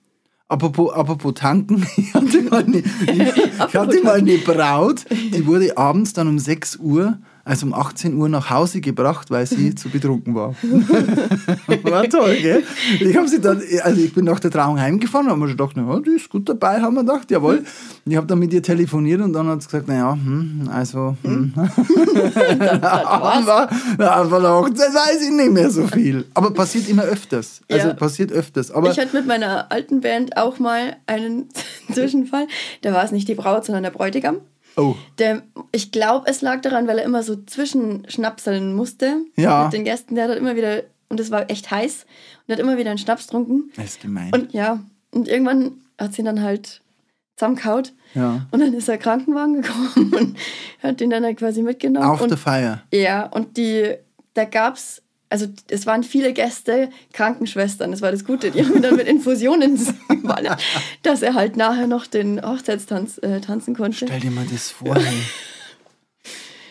Apropos, 0.48 0.92
apropos 0.92 1.36
tanken, 1.36 1.86
ich 1.98 2.16
hatte, 2.16 2.42
mal 2.42 2.64
eine, 2.64 2.80
ich 2.80 3.60
hatte 3.76 4.04
mal 4.04 4.18
eine 4.18 4.40
Braut, 4.40 5.06
die 5.12 5.46
wurde 5.46 5.78
abends 5.78 6.14
dann 6.14 6.28
um 6.28 6.40
6 6.40 6.78
Uhr, 6.78 7.20
also 7.48 7.66
um 7.66 7.74
18 7.74 8.14
Uhr 8.16 8.28
nach 8.30 8.50
Hause 8.50 8.82
gebracht, 8.82 9.32
weil 9.32 9.46
sie 9.46 9.74
zu 9.76 9.90
betrunken 9.90 10.36
war. 10.36 10.54
war 11.84 12.10
toll, 12.10 12.36
gell? 12.42 12.64
Ich 13.00 13.16
habe 13.16 13.28
sie 13.28 13.40
dann, 13.40 13.62
also 13.84 14.02
ich 14.02 14.14
bin 14.14 14.26
nach 14.26 14.40
der 14.40 14.52
Trauung 14.52 14.80
heimgefahren, 14.80 15.30
haben 15.30 15.40
wir 15.40 15.48
schon 15.48 15.58
gedacht, 15.58 15.74
na, 15.76 16.00
die 16.00 16.12
ist 16.12 16.30
gut 16.30 16.48
dabei, 16.50 16.82
haben 16.82 16.96
wir 16.96 17.02
gedacht, 17.04 17.32
jawohl. 17.32 17.60
Und 18.06 18.12
ich 18.12 18.18
habe 18.18 18.28
dann 18.28 18.40
mit 18.40 18.54
ihr 18.54 18.62
telefoniert 18.62 19.22
und 19.22 19.34
dann 19.34 19.48
hat 19.48 19.62
sie 19.62 19.68
gesagt, 19.68 19.88
naja, 19.88 20.14
hm, 20.14 20.70
also, 20.72 21.16
hm. 21.24 21.54
aber, 22.82 23.70
ja, 24.00 24.26
von 24.26 24.42
der 24.42 24.54
Hochzeit 24.54 24.94
weiß 24.94 25.22
ich 25.24 25.32
nicht 25.32 25.52
mehr 25.52 25.70
so 25.70 25.88
viel. 25.88 26.26
Aber 26.34 26.52
passiert 26.52 26.90
immer 26.90 27.04
öfters. 27.04 27.62
Also 27.70 27.88
Ja. 27.88 27.94
passiert 27.94 28.32
öfters. 28.32 28.72
Aber 28.72 28.92
ich 28.92 29.00
hatte 29.00 29.16
mit 29.16 29.26
meiner 29.26 29.72
alten 29.72 30.02
Band 30.02 30.36
auch 30.38 30.60
mal 30.60 30.98
einen 31.06 31.46
Zwischenfall. 31.94 32.48
Da 32.82 32.94
war 32.94 33.04
es 33.04 33.12
nicht 33.12 33.28
die 33.28 33.36
Braut, 33.36 33.66
sondern 33.66 33.84
der 33.84 33.92
Bräutigam. 33.92 34.38
Oh, 34.78 34.96
Der, 35.18 35.44
ich 35.72 35.92
glaube, 35.92 36.28
es 36.30 36.42
lag 36.42 36.62
daran, 36.62 36.88
weil 36.88 37.00
er 37.00 37.06
immer 37.06 37.24
so 37.24 37.36
zwischenschnapseln 37.36 38.74
musste 38.76 39.22
Ja. 39.36 39.66
mit 39.66 39.74
den 39.74 39.84
Gästen. 39.84 40.16
Der 40.16 40.28
hat 40.30 40.38
immer 40.38 40.56
wieder, 40.56 40.84
und 41.10 41.20
es 41.20 41.32
war 41.32 41.50
echt 41.50 41.70
heiß, 41.72 42.06
und 42.48 42.54
hat 42.54 42.60
immer 42.60 42.78
wieder 42.78 42.90
einen 42.90 43.00
Schnaps 43.00 43.28
getrunken. 43.28 43.72
das 43.76 43.86
ist 43.86 44.02
gemein. 44.02 44.32
Und 44.34 44.54
ja, 44.54 44.80
und 45.12 45.28
irgendwann 45.28 45.74
hat 46.00 46.14
sie 46.14 46.22
ihn 46.22 46.26
dann 46.26 46.42
halt 46.42 46.82
zusammengehaut. 47.36 47.94
ja. 48.14 48.48
Und 48.52 48.60
dann 48.62 48.74
ist 48.74 48.88
der 48.88 48.98
Krankenwagen 48.98 49.62
gekommen 49.62 50.14
und 50.20 50.38
hat 50.82 51.00
den 51.00 51.10
dann 51.10 51.24
halt 51.24 51.38
quasi 51.38 51.62
mitgenommen. 51.62 52.08
Auf 52.08 52.22
und, 52.22 52.30
der 52.30 52.38
Feier. 52.38 52.84
ja, 52.94 53.26
und 53.28 53.58
die, 53.58 53.96
da 54.34 54.46
gab's, 54.46 55.02
also 55.30 55.48
es 55.70 55.86
waren 55.86 56.04
viele 56.04 56.34
Gäste, 56.34 56.90
Krankenschwestern, 57.14 57.92
das 57.92 58.02
war 58.02 58.12
das 58.12 58.26
Gute, 58.26 58.52
die 58.52 58.66
haben 58.66 58.82
dann 58.82 58.96
mit 58.96 59.08
Infusionen 59.08 59.80
geballert, 60.10 60.62
dass 61.04 61.22
er 61.22 61.34
halt 61.34 61.58
nachher 61.58 61.88
noch 61.88 62.08
den 62.08 62.42
Hochzeitstanz 62.42 63.18
äh, 63.20 63.42
tanzen 63.42 63.76
konnte. 63.76 64.06
Stell 64.06 64.20
dir 64.20 64.32
mal 64.32 64.46
das 64.52 64.72
vor, 64.72 64.96
hey. 64.96 65.22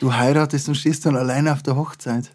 Du 0.00 0.12
heiratest 0.12 0.68
und 0.68 0.74
stehst 0.74 1.06
dann 1.06 1.16
alleine 1.16 1.52
auf 1.52 1.62
der 1.62 1.76
Hochzeit. 1.76 2.30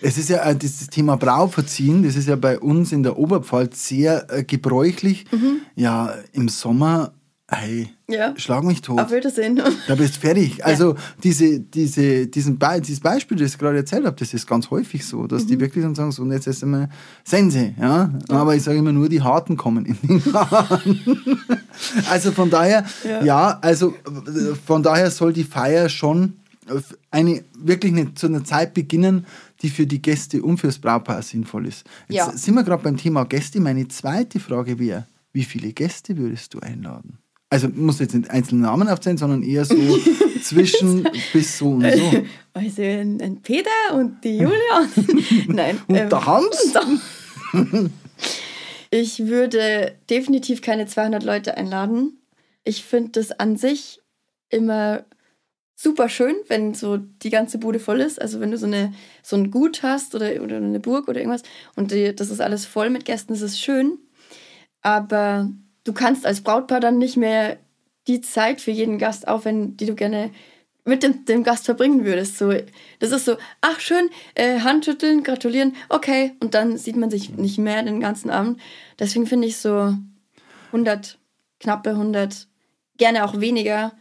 Es 0.00 0.18
ist 0.18 0.28
ja 0.28 0.44
äh, 0.44 0.56
dieses 0.56 0.88
Thema 0.88 1.16
Brauverziehen, 1.16 2.02
das 2.02 2.16
ist 2.16 2.28
ja 2.28 2.36
bei 2.36 2.58
uns 2.58 2.92
in 2.92 3.02
der 3.02 3.18
Oberpfalz 3.18 3.86
sehr 3.86 4.26
äh, 4.30 4.44
gebräuchlich. 4.44 5.30
Mhm. 5.30 5.60
Ja, 5.74 6.14
im 6.32 6.48
Sommer, 6.48 7.12
hey, 7.48 7.88
Ja. 8.08 8.34
schlag 8.36 8.64
mich 8.64 8.80
tot. 8.82 9.00
Auf 9.00 9.12
Wiedersehen. 9.12 9.60
Da 9.86 9.94
bist 9.94 10.16
du 10.16 10.20
fertig. 10.20 10.60
Also 10.64 10.96
diese, 11.22 11.60
diese, 11.60 12.26
diesen 12.26 12.58
Be 12.58 12.80
dieses 12.80 13.00
Beispiel, 13.00 13.36
das 13.38 13.52
ich 13.52 13.58
gerade 13.58 13.76
erzählt 13.78 14.04
habe, 14.04 14.16
das 14.18 14.34
ist 14.34 14.46
ganz 14.46 14.70
häufig 14.70 15.06
so, 15.06 15.26
dass 15.26 15.44
Mhm. 15.44 15.48
die 15.48 15.60
wirklich 15.60 15.84
dann 15.84 15.94
sagen, 15.94 16.10
so 16.12 16.22
und 16.22 16.32
jetzt 16.32 16.46
ist 16.46 16.62
einmal 16.62 16.88
Sense. 17.24 17.74
Ja? 17.80 18.12
Aber 18.28 18.54
ich 18.56 18.62
sage 18.62 18.78
immer 18.78 18.92
nur, 18.92 19.08
die 19.08 19.22
Harten 19.22 19.56
kommen 19.56 19.86
in 19.86 19.96
den 20.02 20.22
Laden. 20.32 21.40
also 22.10 22.32
von 22.32 22.50
daher, 22.50 22.84
ja. 23.04 23.22
Ja. 23.24 23.58
also 23.62 23.94
von 24.66 24.82
daher 24.82 25.10
soll 25.10 25.32
die 25.32 25.44
Feier 25.44 25.88
schon 25.88 26.34
eine, 27.12 27.44
wirklich 27.56 27.92
eine, 27.92 28.12
zu 28.14 28.26
einer 28.26 28.42
Zeit 28.42 28.74
beginnen, 28.74 29.24
die 29.62 29.70
für 29.70 29.86
die 29.86 30.02
Gäste 30.02 30.42
und 30.42 30.58
fürs 30.58 30.78
Brautpaar 30.80 31.22
sinnvoll 31.22 31.66
ist. 31.68 31.84
Jetzt 32.08 32.16
Ja. 32.16 32.32
sind 32.36 32.54
wir 32.54 32.64
gerade 32.64 32.82
beim 32.82 32.96
Thema 32.96 33.24
Gäste. 33.24 33.60
Meine 33.60 33.86
zweite 33.86 34.40
Frage 34.40 34.78
wäre, 34.80 35.06
wie 35.32 35.44
viele 35.44 35.72
Gäste 35.72 36.16
würdest 36.16 36.54
du 36.54 36.58
einladen? 36.60 37.18
Also 37.48 37.68
muss 37.68 38.00
jetzt 38.00 38.14
nicht 38.14 38.30
einzelne 38.30 38.62
Namen 38.62 38.88
aufzählen, 38.88 39.18
sondern 39.18 39.42
eher 39.42 39.64
so 39.64 39.76
zwischen 40.42 41.08
bis 41.32 41.58
so 41.58 41.70
und 41.70 41.90
so. 41.90 42.24
Also 42.54 42.82
ein, 42.82 43.40
Peter 43.42 43.70
und 43.94 44.24
die 44.24 44.38
Julia. 44.38 44.88
Nein. 45.46 45.80
Und 45.86 45.96
ähm, 45.96 46.08
der 46.08 46.26
Hans? 46.26 46.74
Ich 48.90 49.26
würde 49.26 49.96
definitiv 50.10 50.60
keine 50.60 50.86
200 50.86 51.22
Leute 51.22 51.56
einladen. 51.56 52.18
Ich 52.64 52.84
finde 52.84 53.12
das 53.12 53.30
an 53.32 53.56
sich 53.56 54.00
immer 54.48 55.04
super 55.76 56.08
schön, 56.08 56.34
wenn 56.48 56.74
so 56.74 56.96
die 56.96 57.30
ganze 57.30 57.58
Bude 57.58 57.78
voll 57.78 58.00
ist. 58.00 58.20
Also 58.20 58.40
wenn 58.40 58.50
du 58.50 58.58
so, 58.58 58.66
eine, 58.66 58.92
so 59.22 59.36
ein 59.36 59.50
Gut 59.50 59.82
hast 59.82 60.14
oder, 60.14 60.42
oder 60.42 60.56
eine 60.56 60.80
Burg 60.80 61.08
oder 61.08 61.20
irgendwas 61.20 61.42
und 61.76 61.92
die, 61.92 62.14
das 62.14 62.30
ist 62.30 62.40
alles 62.40 62.64
voll 62.64 62.90
mit 62.90 63.04
Gästen, 63.04 63.34
das 63.34 63.42
ist 63.42 63.60
schön. 63.60 63.98
Aber 64.80 65.50
du 65.86 65.92
kannst 65.92 66.26
als 66.26 66.40
Brautpaar 66.42 66.80
dann 66.80 66.98
nicht 66.98 67.16
mehr 67.16 67.58
die 68.08 68.20
Zeit 68.20 68.60
für 68.60 68.70
jeden 68.70 68.98
Gast 68.98 69.26
aufwenden, 69.28 69.76
die 69.76 69.86
du 69.86 69.94
gerne 69.94 70.30
mit 70.84 71.02
dem, 71.02 71.24
dem 71.24 71.42
Gast 71.42 71.64
verbringen 71.64 72.04
würdest. 72.04 72.38
So, 72.38 72.52
das 73.00 73.10
ist 73.10 73.24
so, 73.24 73.36
ach 73.60 73.80
schön, 73.80 74.08
äh, 74.34 74.60
Handschütteln, 74.60 75.22
gratulieren, 75.22 75.74
okay. 75.88 76.34
Und 76.40 76.54
dann 76.54 76.76
sieht 76.76 76.96
man 76.96 77.10
sich 77.10 77.30
nicht 77.30 77.58
mehr 77.58 77.82
den 77.82 78.00
ganzen 78.00 78.30
Abend. 78.30 78.60
Deswegen 78.98 79.26
finde 79.26 79.48
ich 79.48 79.56
so 79.56 79.94
100, 80.66 81.18
knappe 81.60 81.90
100, 81.90 82.46
gerne 82.98 83.24
auch 83.24 83.40
weniger, 83.40 83.92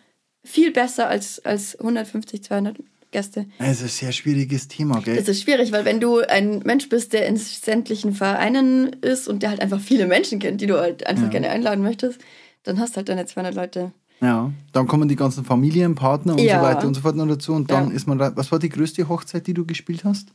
viel 0.44 0.72
besser 0.72 1.08
als, 1.08 1.44
als 1.44 1.80
150, 1.80 2.44
200 2.44 2.78
Gäste. 3.16 3.46
Ein 3.60 3.74
sehr 3.74 4.12
schwieriges 4.12 4.68
Thema, 4.68 5.00
gell? 5.00 5.16
Das 5.16 5.30
ist 5.30 5.42
schwierig, 5.44 5.72
weil 5.72 5.86
wenn 5.86 6.00
du 6.02 6.20
ein 6.20 6.60
Mensch 6.66 6.90
bist, 6.90 7.14
der 7.14 7.26
in 7.28 7.38
sämtlichen 7.38 8.14
Vereinen 8.14 8.92
ist 9.02 9.28
und 9.30 9.42
der 9.42 9.50
halt 9.52 9.62
einfach 9.62 9.80
viele 9.80 10.06
Menschen 10.06 10.40
kennt, 10.40 10.60
die 10.60 10.68
du 10.68 10.78
halt 10.80 11.08
einfach 11.08 11.24
Ja. 11.26 11.30
gerne 11.30 11.50
einladen 11.50 11.82
möchtest, 11.84 12.20
dann 12.64 12.80
hast 12.80 12.92
du 12.94 12.98
halt 12.98 13.10
deine 13.10 13.26
200 13.26 13.56
Leute. 13.56 13.92
Ja, 14.22 14.52
dann 14.74 14.88
kommen 14.88 15.08
die 15.08 15.16
ganzen 15.16 15.46
Familienpartner 15.46 16.34
und 16.34 16.40
Ja. 16.42 16.60
so 16.60 16.66
weiter 16.66 16.88
und 16.88 16.94
so 16.94 17.02
fort 17.02 17.16
noch 17.16 17.28
dazu. 17.28 17.54
Und 17.54 17.72
dann 17.72 17.90
Ja. 17.90 17.96
ist 17.96 18.06
man, 18.08 18.20
was 18.20 18.52
war 18.52 18.60
die 18.60 18.70
größte 18.70 19.08
Hochzeit, 19.08 19.48
die 19.48 19.54
du 19.54 19.66
gespielt 19.66 20.04
hast? 20.04 20.30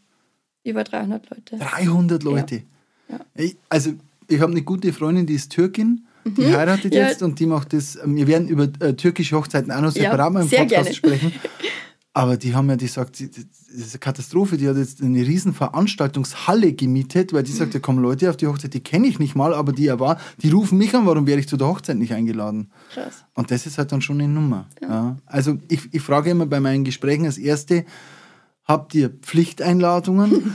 Über 0.64 0.84
300 0.84 1.28
Leute. 1.30 1.56
300 1.58 2.22
Leute. 2.22 2.62
Ja. 3.10 3.20
Ich, 3.34 3.56
also, 3.68 3.92
ich 4.28 4.40
habe 4.40 4.52
eine 4.52 4.62
gute 4.62 4.92
Freundin, 4.92 5.26
die 5.26 5.34
ist 5.34 5.50
Türkin. 5.52 6.06
Die 6.24 6.54
heiratet 6.54 6.92
Mhm. 6.92 6.98
Ja. 6.98 7.08
jetzt 7.08 7.22
und 7.22 7.40
die 7.40 7.46
macht 7.46 7.72
das. 7.72 7.98
Wir 8.04 8.26
werden 8.26 8.46
über 8.48 8.64
äh, 8.80 8.92
türkische 8.92 9.34
Hochzeiten 9.36 9.72
auch 9.72 9.80
noch 9.80 9.90
separat 9.92 10.30
mal 10.32 10.42
im 10.42 10.50
Podcast 10.50 10.68
gerne. 10.70 10.92
sprechen. 10.94 11.32
Aber 12.12 12.36
die 12.36 12.56
haben 12.56 12.68
ja 12.68 12.74
gesagt, 12.74 13.20
das 13.20 13.28
ist 13.68 13.92
eine 13.92 13.98
Katastrophe. 14.00 14.56
Die 14.56 14.68
hat 14.68 14.76
jetzt 14.76 15.00
eine 15.00 15.20
riesen 15.20 15.54
Veranstaltungshalle 15.54 16.72
gemietet, 16.72 17.32
weil 17.32 17.44
die 17.44 17.52
sagt, 17.52 17.72
da 17.72 17.78
kommen 17.78 18.02
Leute 18.02 18.28
auf 18.28 18.36
die 18.36 18.48
Hochzeit, 18.48 18.74
die 18.74 18.80
kenne 18.80 19.06
ich 19.06 19.20
nicht 19.20 19.36
mal, 19.36 19.54
aber 19.54 19.72
die 19.72 19.88
war, 20.00 20.18
die 20.42 20.50
rufen 20.50 20.76
mich 20.76 20.94
an, 20.96 21.06
warum 21.06 21.28
werde 21.28 21.40
ich 21.40 21.48
zu 21.48 21.56
der 21.56 21.68
Hochzeit 21.68 21.96
nicht 21.96 22.12
eingeladen? 22.12 22.72
Krass. 22.92 23.24
Und 23.34 23.52
das 23.52 23.64
ist 23.66 23.78
halt 23.78 23.92
dann 23.92 24.02
schon 24.02 24.20
eine 24.20 24.32
Nummer. 24.32 24.66
Ja. 24.82 25.18
Also 25.24 25.58
ich, 25.68 25.88
ich 25.92 26.02
frage 26.02 26.30
immer 26.30 26.46
bei 26.46 26.58
meinen 26.58 26.82
Gesprächen 26.82 27.24
das 27.24 27.38
erste, 27.38 27.84
habt 28.64 28.92
ihr 28.94 29.10
Pflichteinladungen 29.10 30.52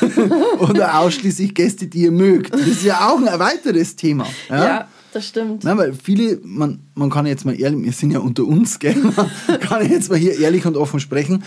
oder 0.58 0.98
ausschließlich 0.98 1.54
Gäste, 1.54 1.86
die 1.86 2.02
ihr 2.02 2.12
mögt? 2.12 2.52
Das 2.52 2.66
ist 2.66 2.84
ja 2.84 3.08
auch 3.08 3.18
ein 3.18 3.38
weiteres 3.38 3.96
Thema. 3.96 4.26
Ja, 4.50 4.64
Ja, 4.64 4.88
das 5.14 5.28
stimmt. 5.28 5.64
Na, 5.64 5.76
weil 5.76 5.92
viele, 5.92 6.40
man, 6.42 6.80
man 6.94 7.10
kann 7.10 7.26
jetzt 7.26 7.44
mal 7.44 7.58
ehrlich, 7.58 7.84
wir 7.84 7.92
sind 7.92 8.10
ja 8.10 8.18
unter 8.18 8.44
uns, 8.44 8.78
gell? 8.78 8.96
Man 8.96 9.60
kann 9.60 9.88
jetzt 9.88 10.10
mal 10.10 10.18
hier 10.18 10.38
ehrlich 10.38 10.66
und 10.66 10.76
offen 10.76 11.00
sprechen. 11.00 11.44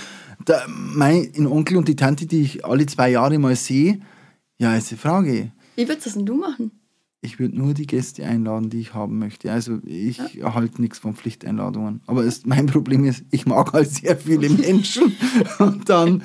Der, 0.47 0.63
mein 0.67 1.31
Onkel 1.47 1.77
und 1.77 1.88
die 1.88 1.95
Tante, 1.95 2.25
die 2.25 2.41
ich 2.41 2.65
alle 2.65 2.86
zwei 2.86 3.09
Jahre 3.12 3.38
mal 3.39 3.55
sehe, 3.55 4.00
ja, 4.57 4.75
ist 4.75 4.91
die 4.91 4.95
Frage. 4.95 5.51
Wie 5.75 5.88
würdest 5.88 6.07
das 6.07 6.13
denn 6.13 6.25
du 6.25 6.36
machen? 6.36 6.71
Ich 7.21 7.39
würde 7.39 7.57
nur 7.57 7.74
die 7.74 7.88
Gäste 7.88 8.25
einladen, 8.25 8.69
die 8.69 8.79
ich 8.79 8.93
haben 8.93 9.19
möchte. 9.19 9.51
Also 9.51 9.79
ich 9.83 10.39
erhalte 10.39 10.81
nichts 10.81 11.00
von 11.00 11.15
Pflichteinladungen. 11.15 12.01
Aber 12.05 12.24
es, 12.24 12.45
mein 12.45 12.67
Problem 12.67 13.05
ist, 13.05 13.25
ich 13.31 13.45
mag 13.45 13.74
halt 13.74 13.89
sehr 13.89 14.17
viele 14.17 14.50
Menschen. 14.50 15.15
Und 15.59 15.89
dann, 15.89 16.24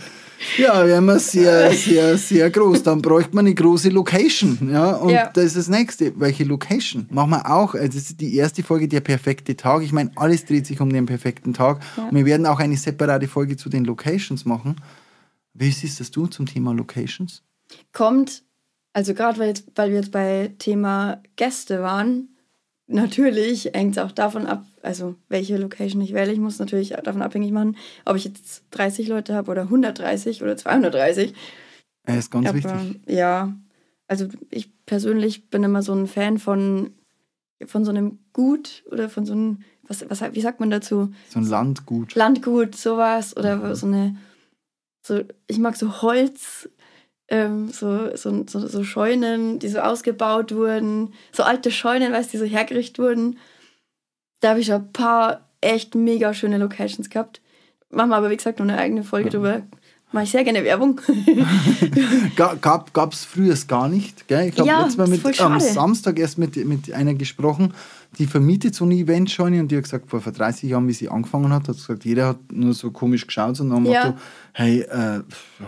ja, 0.59 0.87
wären 0.87 1.05
wir 1.07 1.19
sehr, 1.19 1.73
sehr, 1.73 2.17
sehr 2.19 2.51
groß. 2.51 2.83
Dann 2.83 3.01
bräuchte 3.03 3.35
man 3.35 3.47
eine 3.47 3.55
große 3.55 3.89
Location. 3.91 4.71
Ja? 4.71 4.93
Und 4.97 5.11
Ja. 5.11 5.31
das 5.33 5.45
ist 5.45 5.57
das 5.57 5.69
nächste. 5.69 6.19
Welche 6.19 6.45
Location? 6.45 7.07
Machen 7.11 7.31
wir 7.31 7.51
auch. 7.51 7.75
Also 7.75 7.87
Das 7.99 8.11
ist 8.11 8.21
die 8.21 8.37
erste 8.37 8.63
Folge, 8.63 8.89
der 8.89 9.01
perfekte 9.01 9.57
Tag. 9.57 9.83
Ich 9.83 9.93
meine, 9.93 10.11
alles 10.17 10.45
dreht 10.45 10.67
sich 10.67 10.81
um 10.81 10.93
den 10.93 11.07
perfekten 11.07 11.55
Tag. 11.55 11.81
Und 11.97 12.15
wir 12.17 12.25
werden 12.27 12.47
auch 12.47 12.59
eine 12.61 12.77
separate 12.77 13.29
Folge 13.29 13.57
zu 13.57 13.69
den 13.69 13.85
Locations 13.85 14.45
machen. 14.45 14.77
Wie 15.55 15.71
siehst 15.71 16.01
das 16.01 16.11
du 16.11 16.27
zum 16.27 16.47
Thema 16.47 16.73
Locations? 16.73 17.43
Kommt, 17.93 18.43
also 18.93 19.15
gerade 19.15 19.39
weil, 19.39 19.55
weil 19.75 19.91
wir 19.91 19.97
jetzt 19.97 20.13
bei 20.13 20.53
Thema 20.59 21.23
Gäste 21.37 21.83
waren, 21.83 22.32
natürlich 22.93 23.71
hängt 23.75 23.97
es 23.97 24.03
auch 24.03 24.13
davon 24.13 24.47
ab, 24.47 24.65
also 24.83 25.17
welche 25.29 25.57
Location 25.57 26.01
ich 26.03 26.13
wähle. 26.13 26.33
Ich 26.33 26.39
muss 26.39 26.59
natürlich 26.59 26.91
davon 26.91 27.23
abhängig 27.23 27.51
machen, 27.53 27.77
ob 28.05 28.17
ich 28.17 28.25
jetzt 28.25 28.65
30 28.71 29.09
Leute 29.09 29.35
habe 29.35 29.51
oder 29.51 29.63
130 29.63 30.43
oder 30.43 30.57
230. 30.57 31.35
Er 32.05 32.19
ist 32.19 32.31
ganz 32.31 32.49
Aber, 32.49 32.57
wichtig. 32.57 33.01
Ja, 33.07 33.55
also 34.09 34.29
ich 34.51 34.71
persönlich 34.87 35.49
bin 35.51 35.63
immer 35.65 35.83
so 35.83 35.93
ein 35.95 36.07
Fan 36.07 36.39
von, 36.39 36.93
von 37.65 37.85
so 37.85 37.91
einem 37.91 38.19
Gut 38.33 38.85
oder 38.91 39.09
von 39.09 39.25
so 39.25 39.33
einem, 39.33 39.61
was, 39.85 40.05
was, 40.09 40.21
wie 40.35 40.41
sagt 40.41 40.61
man 40.61 40.71
dazu? 40.71 41.13
So 41.29 41.39
ein 41.39 41.47
Landgut. 41.47 42.15
Landgut, 42.15 42.75
sowas 42.75 43.37
oder 43.37 43.57
Mhm. 43.57 43.75
so 43.75 43.87
eine, 43.87 44.17
so, 45.03 45.21
ich 45.47 45.59
mag 45.59 45.77
so 45.77 46.03
Holz, 46.03 46.69
ähm, 47.33 47.71
so, 47.71 48.15
so, 48.15 48.45
so, 48.47 48.67
so 48.69 48.85
Scheunen, 48.85 49.59
die 49.59 49.69
so 49.69 49.79
ausgebaut 49.79 50.55
wurden, 50.55 51.15
so 51.33 51.43
alte 51.43 51.71
Scheunen, 51.71 52.13
weißt 52.13 52.29
du, 52.29 52.39
die 52.39 52.45
so 52.45 52.51
hergerichtet 52.51 52.99
wurden. 52.99 53.39
Da 54.41 54.51
habe 54.51 54.61
ich 54.61 54.67
schon 54.67 54.77
ein 54.83 54.93
paar 54.93 55.49
echt 55.63 55.95
mega 55.95 56.35
schöne 56.35 56.59
Locations 56.59 57.09
gehabt. 57.09 57.41
Machen 57.91 58.11
wir 58.11 58.17
aber, 58.17 58.29
wie 58.31 58.37
gesagt, 58.37 58.59
noch 58.59 58.67
eine 58.67 58.77
eigene 58.79 59.03
Folge 59.03 59.31
drüber. 59.31 59.63
Mache 60.13 60.25
ich 60.25 60.31
sehr 60.31 60.45
gerne 60.45 60.63
Werbung. 60.63 61.01
Ga- 62.37 62.55
Gab 62.93 63.13
es 63.13 63.25
früher 63.25 63.57
gar 63.67 63.89
nicht. 63.89 64.29
Gell? 64.29 64.49
Ich 64.49 64.59
habe 64.59 64.69
Ja, 64.69 64.81
letztes 64.81 64.97
Mal 64.99 65.09
mit, 65.09 65.41
am. 65.41 65.59
Samstag 65.61 66.19
erst 66.19 66.37
mit, 66.39 66.57
mit 66.57 66.93
einer 66.93 67.15
gesprochen, 67.15 67.73
die 68.19 68.27
vermietet 68.27 68.75
so 68.75 68.85
eine 68.85 68.95
Eventscheune 68.95 69.61
und 69.61 69.69
die 69.71 69.77
hat 69.77 69.85
gesagt, 69.85 70.11
vor, 70.11 70.21
vor 70.21 70.33
30 70.33 70.69
Jahren, 70.71 70.87
wie 70.87 70.93
sie 70.93 71.09
angefangen 71.09 71.53
hat, 71.53 71.67
hat 71.69 71.77
gesagt, 71.77 72.05
jeder 72.05 72.27
hat 72.29 72.39
nur 72.53 72.75
so 72.75 72.91
komisch 72.91 73.27
geschaut 73.27 73.59
und 73.61 73.71
dann 73.71 73.87
Ja. 73.87 74.07
Motto, 74.07 74.19
hey, 74.53 74.81
äh, 74.83 75.21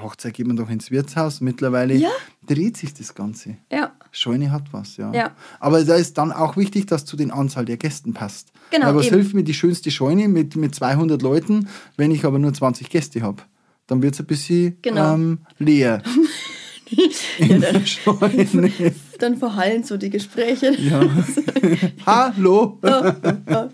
Hochzeit 0.02 0.34
geht 0.34 0.46
man 0.46 0.56
doch 0.56 0.68
ins 0.68 0.90
Wirtshaus. 0.90 1.40
Mittlerweile 1.40 1.94
Ja. 1.94 2.10
dreht 2.46 2.76
sich 2.76 2.92
das 2.92 3.14
Ganze. 3.14 3.56
ja, 3.72 3.92
Scheune 4.12 4.52
hat 4.52 4.72
was, 4.72 4.96
ja. 4.98 5.12
Ja. 5.12 5.30
Aber 5.58 5.82
da 5.84 5.94
ist 5.96 6.18
dann 6.18 6.32
auch 6.32 6.56
wichtig, 6.56 6.86
dass 6.86 7.04
zu 7.04 7.16
den 7.16 7.30
Anzahl 7.30 7.64
der 7.64 7.78
Gästen 7.78 8.12
passt. 8.12 8.52
Genau, 8.70 8.94
was 8.94 9.06
eben. 9.06 9.16
hilft 9.16 9.34
mir 9.34 9.42
die 9.44 9.54
schönste 9.54 9.90
Scheune 9.90 10.28
mit, 10.28 10.54
mit 10.56 10.74
200 10.74 11.20
Leuten, 11.22 11.68
wenn 11.96 12.10
ich 12.10 12.24
aber 12.24 12.38
nur 12.38 12.52
20 12.52 12.90
Gäste 12.90 13.22
habe? 13.22 13.42
Dann 13.86 14.02
wird 14.02 14.14
es 14.14 14.20
ein 14.20 14.26
bisschen 14.26 14.76
Genau. 14.82 15.14
ähm, 15.14 15.38
leer. 15.58 16.02
In 17.38 17.60
der 17.60 17.84
Scheune. 17.86 18.92
Dann 19.18 19.36
verhallen 19.36 19.84
so 19.84 19.96
die 19.96 20.10
Gespräche. 20.10 20.74
Ja. 20.78 21.02
Hallo. 22.06 22.78
ja. 22.82 23.70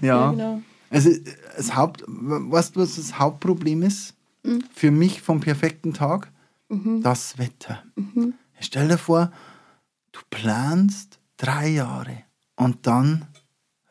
Ja, 0.00 0.30
genau. 0.30 0.62
Also 0.90 1.10
das 1.56 1.74
Haupt, 1.74 2.04
weißt 2.06 2.76
du, 2.76 2.80
was 2.80 2.96
das 2.96 3.18
Hauptproblem 3.18 3.82
ist? 3.82 4.14
Mhm. 4.42 4.64
Für 4.74 4.90
mich 4.90 5.22
vom 5.22 5.40
perfekten 5.40 5.94
Tag? 5.94 6.30
Das 7.02 7.36
Wetter. 7.36 7.82
Mhm. 7.96 8.32
Stell 8.58 8.88
dir 8.88 8.96
vor, 8.96 9.30
du 10.12 10.20
planst 10.30 11.18
drei 11.36 11.68
Jahre 11.68 12.22
und 12.56 12.86
dann 12.86 13.26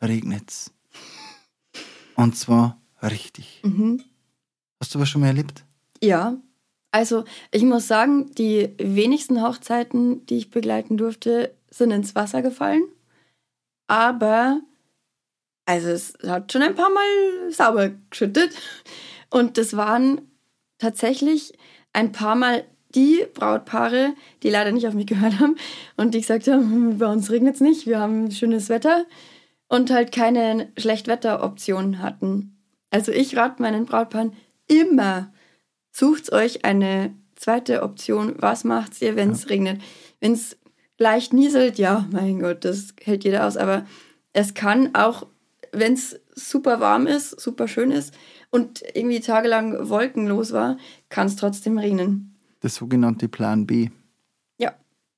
regnet's. 0.00 0.72
Und 2.16 2.36
zwar 2.36 2.80
richtig. 3.00 3.60
Mhm. 3.64 4.02
Hast 4.80 4.94
du 4.94 4.98
was 4.98 5.08
schon 5.08 5.20
mal 5.20 5.28
erlebt? 5.28 5.64
Ja, 6.02 6.36
also 6.92 7.24
ich 7.50 7.62
muss 7.64 7.88
sagen, 7.88 8.32
die 8.36 8.74
wenigsten 8.78 9.42
Hochzeiten, 9.42 10.24
die 10.26 10.36
ich 10.38 10.50
begleiten 10.50 10.96
durfte, 10.96 11.54
sind 11.70 11.90
ins 11.90 12.14
Wasser 12.14 12.42
gefallen. 12.42 12.84
Aber, 13.88 14.60
also 15.66 15.88
es 15.88 16.14
hat 16.26 16.52
schon 16.52 16.62
ein 16.62 16.74
paar 16.74 16.90
Mal 16.90 17.50
sauber 17.50 17.90
geschüttet. 18.10 18.54
Und 19.30 19.58
das 19.58 19.76
waren 19.76 20.20
tatsächlich 20.78 21.52
ein 21.92 22.12
paar 22.12 22.34
Mal 22.36 22.64
die 22.94 23.26
Brautpaare, 23.34 24.14
die 24.42 24.50
leider 24.50 24.72
nicht 24.72 24.86
auf 24.86 24.94
mich 24.94 25.06
gehört 25.06 25.40
haben 25.40 25.56
und 25.96 26.12
die 26.14 26.20
gesagt 26.20 26.46
haben, 26.48 26.70
"Hm, 26.70 26.98
bei 26.98 27.06
uns 27.06 27.30
regnet 27.30 27.54
es 27.56 27.60
nicht, 27.62 27.86
wir 27.86 27.98
haben 28.00 28.30
schönes 28.30 28.68
Wetter 28.68 29.06
und 29.68 29.90
halt 29.90 30.12
keine 30.12 30.70
Schlechtwetteroption 30.78 32.00
hatten. 32.00 32.58
Also 32.90 33.12
ich 33.12 33.36
rate 33.36 33.62
meinen 33.62 33.86
Brautpaaren 33.86 34.34
immer, 34.68 35.32
sucht 35.92 36.32
euch 36.32 36.64
eine 36.64 37.14
zweite 37.36 37.82
Option. 37.82 38.34
Was 38.38 38.64
macht 38.64 39.00
ihr, 39.02 39.14
wenn 39.16 39.30
es 39.30 39.48
regnet? 39.48 39.80
Wenn 40.20 40.32
es 40.32 40.56
leicht 40.98 41.32
nieselt, 41.32 41.78
ja, 41.78 42.08
mein 42.10 42.40
Gott, 42.40 42.64
das 42.64 42.94
hält 43.02 43.24
jeder 43.24 43.46
aus. 43.46 43.56
Aber 43.56 43.86
es 44.32 44.54
kann 44.54 44.94
auch, 44.94 45.26
wenn 45.72 45.92
es 45.94 46.18
super 46.34 46.80
warm 46.80 47.06
ist, 47.06 47.38
super 47.40 47.68
schön 47.68 47.90
ist 47.90 48.14
und 48.50 48.82
irgendwie 48.94 49.20
tagelang 49.20 49.88
wolkenlos 49.88 50.52
war, 50.52 50.76
kann 51.08 51.26
es 51.26 51.36
trotzdem 51.36 51.78
regnen. 51.78 52.36
Das 52.60 52.76
sogenannte 52.76 53.28
Plan 53.28 53.66
B. 53.66 53.90
Ja, 54.58 54.72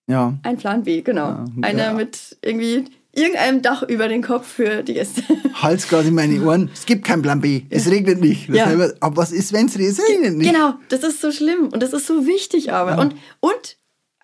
Ja. 0.09 0.39
ein 0.43 0.57
Plan 0.57 0.83
B, 0.85 1.03
genau. 1.03 1.29
Ja, 1.29 1.45
Einer 1.63 1.85
ja. 1.85 1.93
mit 1.93 2.37
irgendwie 2.43 2.85
irgendeinem 3.17 3.63
Dach 3.63 3.83
über 3.83 4.09
den 4.09 4.23
Kopf 4.23 4.47
für 4.47 4.83
die 4.83 4.95
Gäste. 4.95 5.23
Gerade 5.89 6.09
in 6.09 6.15
meine 6.15 6.43
Ohren. 6.43 6.71
Es 6.73 6.85
gibt 6.87 7.05
keinen 7.05 7.23
Plan 7.23 7.41
B. 7.41 7.63
Es 7.71 7.89
regnet 7.91 8.21
nicht. 8.21 8.49
Ja. 8.49 8.67
heißt 8.67 8.97
Aber 9.01 9.17
was 9.17 9.33
ist, 9.33 9.53
wenn 9.53 9.67
es 9.67 9.79
regnet? 9.79 10.37
Nicht. 10.37 10.53
Genau, 10.53 10.75
das 10.89 11.03
ist 11.03 11.21
so 11.21 11.33
schlimm 11.33 11.69
und 11.73 11.83
das 11.83 11.93
ist 11.93 12.07
so 12.07 12.27
wichtig 12.27 12.73
aber. 12.73 12.99
Und, 12.99 13.15
und 13.41 13.77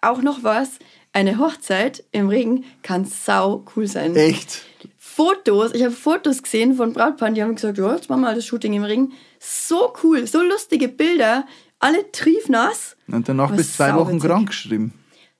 auch 0.02 0.22
noch 0.22 0.42
was, 0.42 0.78
eine 1.12 1.38
Hochzeit 1.38 2.04
im 2.12 2.28
Regen 2.28 2.64
kann 2.82 3.04
sau 3.04 3.64
cool 3.74 3.86
sein. 3.86 4.14
Echt. 4.16 4.62
Fotos, 4.96 5.74
ich 5.74 5.82
habe 5.82 5.92
Fotos 5.92 6.42
gesehen 6.42 6.74
von 6.74 6.92
Brautpaaren, 6.92 7.34
die 7.34 7.42
haben 7.42 7.54
gesagt, 7.54 7.78
ja, 7.78 7.94
jetzt 7.94 8.08
machen 8.08 8.20
wir 8.20 8.28
mal 8.28 8.34
das 8.34 8.46
Shooting 8.46 8.72
im 8.74 8.84
Regen. 8.84 9.12
So 9.38 9.92
cool, 10.02 10.26
so 10.26 10.40
lustige 10.40 10.88
Bilder, 10.88 11.46
alle 11.78 12.10
triefnass. 12.12 12.96
Und 13.08 13.28
danach 13.28 13.50
bis 13.54 13.76
zwei 13.76 13.94
Wochen 13.96 14.20
krank 14.20 14.48
geschrieben. 14.48 14.94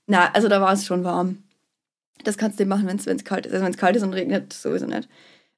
Na, 0.06 0.30
also 0.32 0.48
da 0.48 0.60
war 0.60 0.72
es 0.72 0.84
schon 0.84 1.04
warm. 1.04 1.38
Das 2.24 2.36
kannst 2.38 2.60
du 2.60 2.66
machen, 2.66 2.86
wenn 2.86 2.96
es 2.96 3.24
kalt 3.24 3.46
ist. 3.46 3.52
Also 3.52 3.64
wenn 3.64 3.72
es 3.72 3.78
kalt 3.78 3.96
ist 3.96 4.02
und 4.02 4.12
regnet, 4.12 4.52
sowieso 4.52 4.86
nicht. 4.86 5.08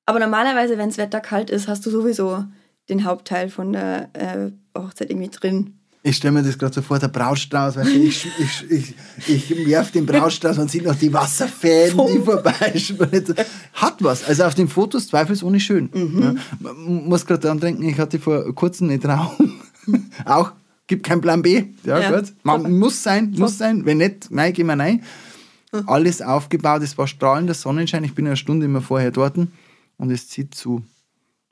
Aber 0.07 0.19
normalerweise, 0.19 0.79
wenn 0.79 0.89
das 0.89 0.99
Wetter 0.99 1.21
kalt 1.21 1.51
ist, 1.51 1.69
hast 1.69 1.85
du 1.87 1.91
sowieso 1.91 2.45
den 2.89 3.05
Hauptteil 3.05 3.49
von 3.49 3.73
der 3.73 4.09
äh, 4.15 4.51
Hochzeit 4.79 5.11
irgendwie 5.11 5.29
drin. 5.31 5.75
Ich 6.05 6.17
stelle 6.17 6.33
mir 6.33 6.43
das 6.43 6.59
gerade 6.59 6.75
so 6.75 6.83
vor, 6.83 6.99
der 6.99 7.07
Brautstrauß, 7.07 7.77
weißt 7.77 7.95
du, 7.95 7.99
ich, 7.99 8.27
ich, 8.41 8.71
ich, 8.71 8.95
ich 9.29 9.67
werfe 9.69 9.93
den 9.93 10.05
Brautstrauß 10.05 10.59
und 10.59 10.69
sieht 10.69 10.85
noch 10.85 10.97
die 10.97 11.13
Wasserfäden, 11.13 11.97
die 12.13 12.19
vorbeischwimmen. 12.19 13.25
Hat 13.75 14.03
was. 14.03 14.25
Also 14.25 14.43
auf 14.43 14.57
den 14.57 14.67
Fotos 14.67 15.07
zweifelsohne 15.07 15.61
schön. 15.61 15.91
Ja, 15.95 16.35
man 16.59 17.05
muss 17.09 17.25
gerade 17.25 17.39
daran 17.43 17.61
denken, 17.61 17.85
ich 17.89 17.99
hatte 18.01 18.19
vor 18.19 18.53
kurzem 18.53 18.89
eine 18.91 18.99
Trauung. 18.99 19.61
Auch, 20.25 20.51
gibt 20.89 21.07
kein 21.07 21.21
Plan 21.21 21.41
B. 21.41 21.67
Ja, 21.85 22.01
Ja. 22.01 22.19
gut. 22.19 22.33
Man 22.43 22.79
muss 22.79 23.01
sein, 23.01 23.33
muss 23.39 23.59
sein. 23.59 23.85
Wenn 23.87 23.99
nicht, 23.99 24.29
nein, 24.31 24.53
gehen 24.53 24.67
wir 24.67 24.77
rein. 24.79 25.05
Alles 25.87 26.21
aufgebaut, 26.21 26.83
es 26.83 26.99
war 26.99 27.07
strahlender 27.07 27.55
Sonnenschein. 27.55 28.05
Ich 28.05 28.15
bin 28.15 28.27
eine 28.27 28.37
Stunde 28.37 28.67
immer 28.67 28.83
vorher 28.83 29.11
dort 29.11 29.37
und 29.37 30.11
es 30.11 30.29
zieht 30.29 30.55
zu. 30.55 30.83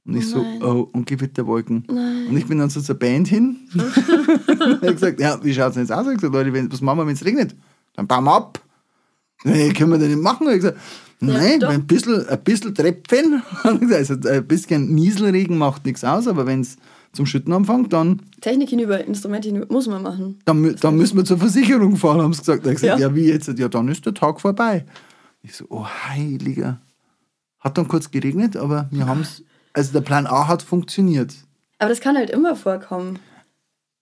Und 0.04 0.16
ich 0.16 0.28
so, 0.28 0.42
Nein. 0.42 0.62
oh, 0.62 0.88
und 0.92 1.06
Gewitterwolken. 1.06 1.84
Und 1.86 2.36
ich 2.36 2.46
bin 2.46 2.58
dann 2.58 2.70
so 2.70 2.80
zur 2.80 2.96
Band 2.96 3.28
hin. 3.28 3.56
er 3.74 4.88
hat 4.88 4.94
gesagt, 4.94 5.20
ja, 5.20 5.42
wie 5.42 5.54
schaut 5.54 5.68
es 5.68 5.74
denn 5.74 5.82
jetzt 5.84 5.92
aus? 5.92 6.06
Ich 6.06 6.14
gesagt, 6.14 6.32
Leute, 6.32 6.52
wenn, 6.52 6.72
was 6.72 6.80
machen 6.80 6.98
wir, 6.98 7.06
wenn 7.06 7.14
es 7.14 7.24
regnet? 7.24 7.54
Dann 7.94 8.06
bauen 8.06 8.24
wir 8.24 8.34
ab. 8.34 8.60
Nee, 9.44 9.70
können 9.70 9.92
wir 9.92 9.98
das 9.98 10.08
nicht 10.08 10.20
machen? 10.20 10.48
Ich 10.48 10.56
gesagt, 10.56 10.78
nein, 11.20 11.60
doch. 11.60 11.68
ein 11.68 11.86
bisschen, 11.86 12.28
ein 12.28 12.42
bisschen 12.42 12.74
Tröpfchen. 12.74 13.42
Also 13.62 14.14
ein 14.28 14.46
bisschen 14.46 14.94
Nieselregen 14.94 15.56
macht 15.56 15.86
nichts 15.86 16.04
aus, 16.04 16.26
aber 16.26 16.46
wenn 16.46 16.60
es 16.60 16.76
zum 17.12 17.26
Schütten 17.26 17.52
anfängt, 17.52 17.92
dann, 17.92 18.22
Technik 18.40 18.70
hinüber, 18.70 19.04
Instrumente 19.04 19.48
hinüber, 19.48 19.66
muss 19.72 19.86
man 19.88 20.02
machen. 20.02 20.38
dann, 20.44 20.76
dann 20.80 20.96
müssen 20.96 21.16
wir 21.16 21.24
zur 21.24 21.38
Versicherung 21.38 21.96
fahren, 21.96 22.22
haben 22.22 22.32
sie 22.32 22.40
gesagt. 22.40 22.64
Da 22.64 22.70
ich 22.70 22.76
gesagt, 22.76 23.00
Ja. 23.00 23.08
ja. 23.08 23.14
wie 23.14 23.24
jetzt? 23.26 23.48
Ja, 23.58 23.68
dann 23.68 23.88
ist 23.88 24.06
der 24.06 24.14
Tag 24.14 24.40
vorbei. 24.40 24.84
Ich 25.42 25.56
so, 25.56 25.64
oh 25.70 25.84
heiliger. 25.86 26.80
Hat 27.58 27.76
dann 27.76 27.88
kurz 27.88 28.10
geregnet, 28.10 28.56
aber 28.56 28.88
wir 28.90 29.06
haben 29.06 29.20
es, 29.22 29.42
also 29.72 29.92
der 29.92 30.00
Plan 30.02 30.26
A 30.26 30.46
hat 30.48 30.62
funktioniert. 30.62 31.34
Aber 31.78 31.88
das 31.90 32.00
kann 32.00 32.16
halt 32.16 32.30
immer 32.30 32.56
vorkommen. 32.56 33.18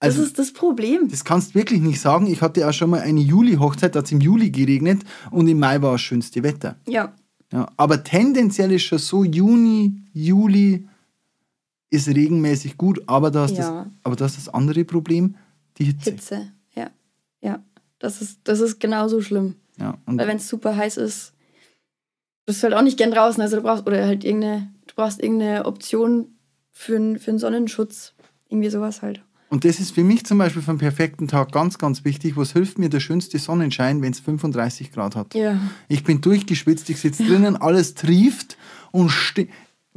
Das 0.01 0.11
Also- 0.15 0.23
ist 0.23 0.39
das 0.39 0.53
Problem. 0.53 1.09
Das 1.09 1.25
kannst 1.25 1.51
du 1.51 1.55
wirklich 1.55 1.81
nicht 1.81 1.99
sagen. 1.99 2.27
Ich 2.27 2.41
hatte 2.41 2.67
auch 2.67 2.73
schon 2.73 2.89
mal 2.89 3.01
eine 3.01 3.19
Juli-Hochzeit, 3.19 3.95
da 3.95 3.99
hat 3.99 4.05
es 4.05 4.11
im 4.13 4.21
Juli 4.21 4.49
geregnet 4.49 5.01
und 5.31 5.47
im 5.47 5.59
Mai 5.59 5.81
war 5.81 5.93
das 5.93 6.01
schönste 6.01 6.41
Wetter. 6.43 6.75
Ja, 6.87 7.13
Ja, 7.51 7.67
aber 7.77 8.03
tendenziell 8.03 8.71
ist 8.71 8.83
schon 8.83 8.99
so 8.99 9.23
Juni, 9.23 10.03
Juli 10.13 10.87
ist 11.89 12.07
regenmäßig 12.07 12.77
gut, 12.77 13.01
aber 13.07 13.31
da 13.31 13.45
ist, 13.45 13.57
Ja. 13.57 13.83
das, 13.85 13.93
aber 14.03 14.15
da 14.15 14.25
ist 14.25 14.37
das 14.37 14.49
andere 14.49 14.83
Problem, 14.85 15.35
die 15.77 15.85
Hitze. 15.85 16.11
Hitze. 16.11 16.51
Ja, 16.75 16.89
ja. 17.41 17.63
Das 17.99 18.21
ist, 18.21 18.39
das 18.45 18.59
ist 18.59 18.79
genauso 18.79 19.21
schlimm. 19.21 19.55
Ja, 19.77 19.97
Weil 20.05 20.27
wenn 20.27 20.37
es 20.37 20.47
super 20.47 20.75
heiß 20.75 20.97
ist, 20.97 21.33
bist 22.45 22.59
du 22.61 22.63
halt 22.65 22.73
auch 22.75 22.81
nicht 22.81 22.97
gern 22.97 23.11
draußen. 23.11 23.41
Also 23.41 23.57
du 23.57 23.61
brauchst, 23.63 23.85
oder 23.87 24.05
halt 24.05 24.23
irgendeine, 24.23 24.71
du 24.87 24.95
brauchst 24.95 25.21
irgendeine 25.21 25.65
Option 25.65 26.27
für, 26.71 26.95
einen- 26.95 27.19
für 27.19 27.31
einen 27.31 27.39
Sonnenschutz. 27.39 28.13
Irgendwie 28.49 28.69
sowas 28.69 29.01
halt. 29.01 29.21
Und 29.49 29.65
das 29.65 29.79
ist 29.79 29.91
für 29.95 30.03
mich 30.03 30.25
zum 30.25 30.37
Beispiel 30.37 30.61
für 30.61 30.69
einen 30.71 30.79
perfekten 30.79 31.27
Tag 31.27 31.51
ganz, 31.51 31.77
ganz 31.77 32.03
wichtig. 32.05 32.35
Was 32.37 32.53
hilft 32.53 32.77
mir 32.77 32.89
der 32.89 32.99
schönste 32.99 33.37
Sonnenschein, 33.39 34.01
wenn 34.01 34.11
es 34.11 34.19
35 34.19 34.91
Grad 34.91 35.15
hat? 35.15 35.33
Ja. 35.33 35.59
Ich 35.87 36.03
bin 36.03 36.21
durchgeschwitzt, 36.21 36.89
ich 36.89 36.99
sitze 36.99 37.23
drinnen, 37.25 37.55
alles 37.57 37.95
trieft 37.95 38.57
und 38.91 39.09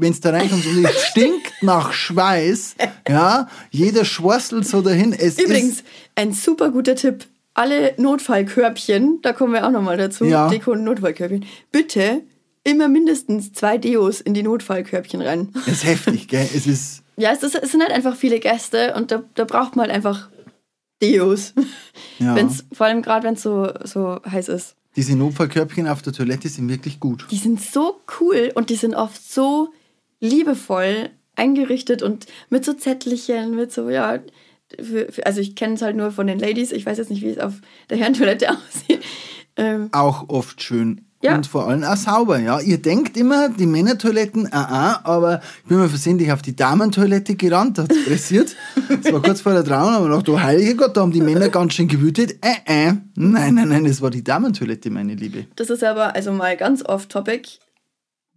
wenn 0.03 0.13
es 0.13 0.21
da 0.21 0.31
reinkommt 0.31 0.67
und 0.67 0.85
es 0.85 1.05
stinkt 1.07 1.53
nach 1.63 1.93
Schweiß, 1.93 2.77
ja, 3.09 3.49
jeder 3.71 4.05
schwurzelt 4.05 4.67
so 4.67 4.83
dahin. 4.83 5.13
Es 5.13 5.39
Übrigens, 5.39 5.77
ist, 5.77 5.85
ein 6.17 6.33
super 6.33 6.71
guter 6.71 6.95
Tipp. 6.97 7.27
Alle 7.55 7.95
Notfallkörbchen, 7.99 9.21
da 9.23 9.33
kommen 9.33 9.53
wir 9.53 9.67
auch 9.67 9.71
nochmal 9.71 9.97
dazu, 9.97 10.25
Ja. 10.25 10.49
Deko 10.49 10.73
und 10.73 10.85
Notfallkörbchen. 10.85 11.45
Bitte 11.71 12.23
immer 12.65 12.89
mindestens 12.89 13.53
zwei 13.53 13.79
Deos 13.79 14.21
in 14.21 14.35
die 14.35 14.43
Notfallkörbchen 14.43 15.21
rein. 15.23 15.53
es 15.67 15.69
ist 15.69 15.85
heftig, 15.85 16.29
gell? 16.29 16.49
Es 16.55 16.67
ist, 16.67 17.03
Ja, 17.17 17.33
es, 17.33 17.43
ist, 17.43 17.55
es 17.57 17.71
sind 17.73 17.83
halt 17.83 17.93
einfach 17.93 18.17
viele 18.17 18.41
Gäste 18.41 18.95
und 18.95 19.11
da, 19.11 19.23
da 19.35 19.45
braucht 19.45 19.77
man 19.77 19.87
halt 19.87 19.95
einfach 19.95 20.29
Deos. 21.03 21.53
ja. 22.19 22.35
Wenn's, 22.35 22.65
vor 22.73 22.87
allem 22.87 23.03
gerade, 23.03 23.27
wenn 23.27 23.35
es 23.35 23.43
so, 23.43 23.71
so 23.85 24.21
heiß 24.27 24.49
ist. 24.49 24.77
Diese 24.97 25.17
Notfallkörbchen 25.17 25.89
auf 25.89 26.03
der 26.03 26.13
Toilette 26.13 26.49
sind 26.49 26.69
wirklich 26.69 27.01
gut. 27.01 27.27
Die 27.31 27.37
sind 27.39 27.61
so 27.61 28.01
cool 28.21 28.53
und 28.55 28.71
die 28.71 28.77
sind 28.77 28.95
oft 28.95 29.23
so 29.31 29.71
liebevoll 30.23 31.11
eingerichtet 31.37 32.03
und 32.03 32.27
mit 32.49 32.65
so 32.65 32.73
Zettelchen, 32.73 33.55
mit 33.55 33.73
so, 33.73 33.91
ja, 33.91 34.21
für, 34.81 35.13
für, 35.13 35.27
also 35.27 35.41
ich 35.41 35.55
kenne 35.55 35.75
es 35.75 35.83
halt 35.83 35.97
nur 35.97 36.11
von 36.13 36.27
den 36.27 36.39
Ladies, 36.39 36.73
ich 36.73 36.87
weiß 36.87 36.99
jetzt 36.99 37.11
nicht, 37.11 37.23
wie 37.23 37.31
es 37.31 37.39
auf 37.39 37.55
der 37.91 37.99
Herrentoilette 37.99 38.49
aussieht. 38.51 39.03
Ähm, 39.57 39.89
Auch 39.93 40.29
oft 40.29 40.63
schön. 40.63 41.03
Ja. 41.23 41.37
Und 41.37 41.47
vor 41.47 41.69
allem 41.69 41.85
auch 41.85 41.97
sauber, 41.97 42.39
ja. 42.41 42.59
Ihr 42.59 42.79
denkt 42.79 43.17
immer, 43.17 43.49
die 43.49 43.67
Männertoiletten, 43.67 44.53
ah, 44.53 44.65
ah, 44.65 45.01
aber 45.05 45.41
ich 45.63 45.69
bin 45.69 45.79
mal 45.79 45.89
versehentlich 45.89 46.33
auf 46.33 46.43
die 46.43 46.57
Damentoilette 46.57 47.37
gerannt, 47.37 47.79
da 47.79 47.85
hat 47.85 47.93
es 47.93 48.05
pressiert. 48.05 48.57
Das 48.89 49.13
war 49.13 49.23
kurz 49.23 49.41
vor 49.41 49.53
der 49.53 49.65
Trauung, 49.65 49.91
aber 49.95 50.09
noch, 50.09 50.23
du 50.23 50.41
heiliger 50.41 50.75
Gott, 50.75 50.97
da 50.97 51.03
haben 51.03 51.13
die 51.13 51.21
Männer 51.21 51.49
ganz 51.49 51.75
schön 51.75 51.87
gewütet. 51.87 52.39
Äh, 52.41 52.89
äh. 52.89 52.93
Nein, 53.15 53.55
nein, 53.55 53.69
nein, 53.69 53.85
das 53.85 54.03
war 54.03 54.11
die 54.11 54.25
Damentoilette, 54.25 54.91
meine 54.91 55.15
Liebe. 55.15 55.47
das 55.55 55.71
ist 55.71 55.85
aber 55.85 56.17
also 56.17 56.33
mal 56.33 56.57
ganz 56.57 56.85
off-topic. 56.85 57.61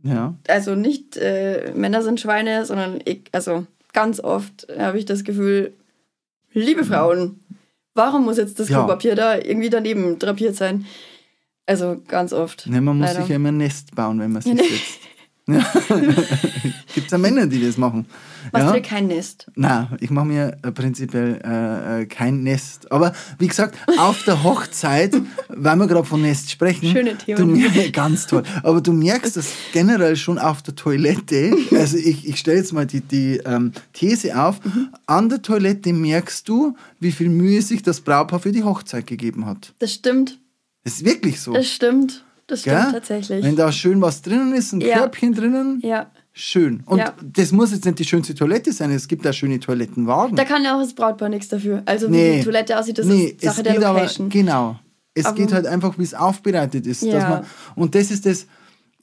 Ja. 0.05 0.35
Also 0.47 0.75
nicht 0.75 1.17
äh, 1.17 1.73
Männer 1.75 2.03
sind 2.03 2.19
Schweine, 2.19 2.65
sondern 2.65 2.99
ich, 3.05 3.23
also 3.31 3.65
ganz 3.91 4.19
oft 4.19 4.67
habe 4.77 4.99
ich 4.99 5.05
das 5.05 5.23
Gefühl, 5.23 5.73
liebe 6.53 6.85
Frauen, 6.85 7.39
warum 7.95 8.25
muss 8.25 8.37
jetzt 8.37 8.59
das 8.59 8.69
Ja. 8.69 8.77
Klopapier 8.77 9.15
da 9.15 9.35
irgendwie 9.37 9.69
daneben 9.71 10.19
drapiert 10.19 10.55
sein? 10.55 10.85
Also 11.65 11.99
ganz 12.07 12.31
oft. 12.33 12.67
Ne, 12.67 12.79
man 12.81 12.97
muss 12.97 13.07
Leider. 13.07 13.21
sich 13.21 13.29
ja 13.29 13.37
immer 13.37 13.49
ein 13.49 13.57
Nest 13.57 13.95
bauen, 13.95 14.19
wenn 14.19 14.31
man 14.31 14.43
sich 14.43 14.53
setzt. 14.57 14.99
Gibt 16.93 17.07
es 17.07 17.11
ja 17.11 17.17
Männer, 17.17 17.47
die 17.47 17.63
das 17.65 17.77
machen. 17.77 18.05
Machst 18.51 18.65
ja? 18.65 18.71
du 18.73 18.73
dir 18.73 18.81
kein 18.81 19.08
Nest? 19.08 19.47
Nein, 19.55 19.88
ich 19.99 20.10
mache 20.10 20.25
mir 20.25 20.58
äh, 20.62 20.71
prinzipiell 20.71 21.39
äh, 21.43 22.01
äh, 22.01 22.05
kein 22.05 22.43
Nest. 22.43 22.91
Aber 22.91 23.13
wie 23.39 23.47
gesagt, 23.47 23.75
auf 23.97 24.23
der 24.23 24.43
Hochzeit, 24.43 25.13
weil 25.49 25.75
wir 25.77 25.88
gerade 25.88 26.05
von 26.05 26.21
Nest 26.21 26.51
sprechen, 26.51 26.89
Schöne 26.91 27.12
du, 27.15 27.17
Theorie. 27.17 27.45
mer- 27.45 27.89
ganz 27.91 28.27
toll. 28.27 28.43
Aber 28.63 28.81
du 28.81 28.93
merkst 28.93 29.38
das 29.38 29.47
generell 29.73 30.15
schon 30.15 30.38
auf 30.39 30.62
der 30.62 30.75
Toilette. 30.75 31.55
Also 31.75 31.97
ich, 31.97 32.27
ich 32.27 32.38
stelle 32.39 32.58
jetzt 32.58 32.73
mal 32.73 32.86
die, 32.86 33.01
die 33.01 33.38
ähm, 33.45 33.71
These 33.93 34.39
auf. 34.39 34.63
Mhm. 34.63 34.89
An 35.08 35.29
der 35.29 35.41
Toilette 35.41 35.93
merkst 35.93 36.47
du, 36.47 36.75
wie 36.99 37.12
viel 37.12 37.29
Mühe 37.29 37.62
sich 37.62 37.84
das 37.84 38.01
Brautpaar 38.01 38.39
für 38.39 38.51
die 38.51 38.63
Hochzeit 38.63 39.05
gegeben 39.08 39.45
hat. 39.45 39.73
Das 39.79 39.93
stimmt. 39.93 40.39
Das 40.84 40.93
ist 40.95 41.05
wirklich 41.05 41.39
so. 41.41 41.53
Das 41.53 41.67
stimmt. 41.69 42.23
Das 42.47 42.62
stimmt 42.62 42.75
Gell? 42.84 42.91
tatsächlich. 42.93 43.43
Wenn 43.43 43.55
da 43.55 43.71
schön 43.71 44.01
was 44.01 44.21
drinnen 44.21 44.53
ist, 44.53 44.71
ein 44.73 44.81
Ja. 44.81 44.99
Körbchen 44.99 45.34
drinnen, 45.34 45.79
ja. 45.84 46.08
Schön. 46.37 46.83
Und 46.85 46.99
Ja. 46.99 47.13
das 47.23 47.51
muss 47.53 47.71
jetzt 47.71 47.85
nicht 47.85 47.97
die 47.97 48.03
schönste 48.03 48.35
Toilette 48.35 48.71
sein, 48.73 48.91
es 48.91 49.07
gibt 49.07 49.25
auch 49.25 49.33
schöne 49.33 49.59
Toilettenwagen. 49.59 50.35
Da 50.35 50.43
kann 50.43 50.63
ja 50.63 50.75
auch 50.75 50.81
das 50.81 50.93
Brautpaar 50.93 51.29
nichts 51.29 51.47
dafür. 51.47 51.81
Also 51.85 52.07
wie 52.07 52.11
Nee. 52.11 52.37
die 52.39 52.43
Toilette 52.43 52.77
aussieht, 52.77 52.97
das 52.97 53.05
nee, 53.07 53.27
ist 53.27 53.41
Sache 53.41 53.63
der 53.63 53.79
Location. 53.79 54.25
aber, 54.27 54.33
genau. 54.33 54.79
Es 55.13 55.25
Aber- 55.25 55.35
geht 55.37 55.53
halt 55.53 55.65
einfach, 55.65 55.97
wie 55.97 56.03
es 56.03 56.13
aufbereitet 56.13 56.85
ist. 56.85 57.01
Ja. 57.03 57.29
man, 57.29 57.45
und 57.75 57.95
das 57.95 58.11
ist 58.11 58.25
das, 58.25 58.47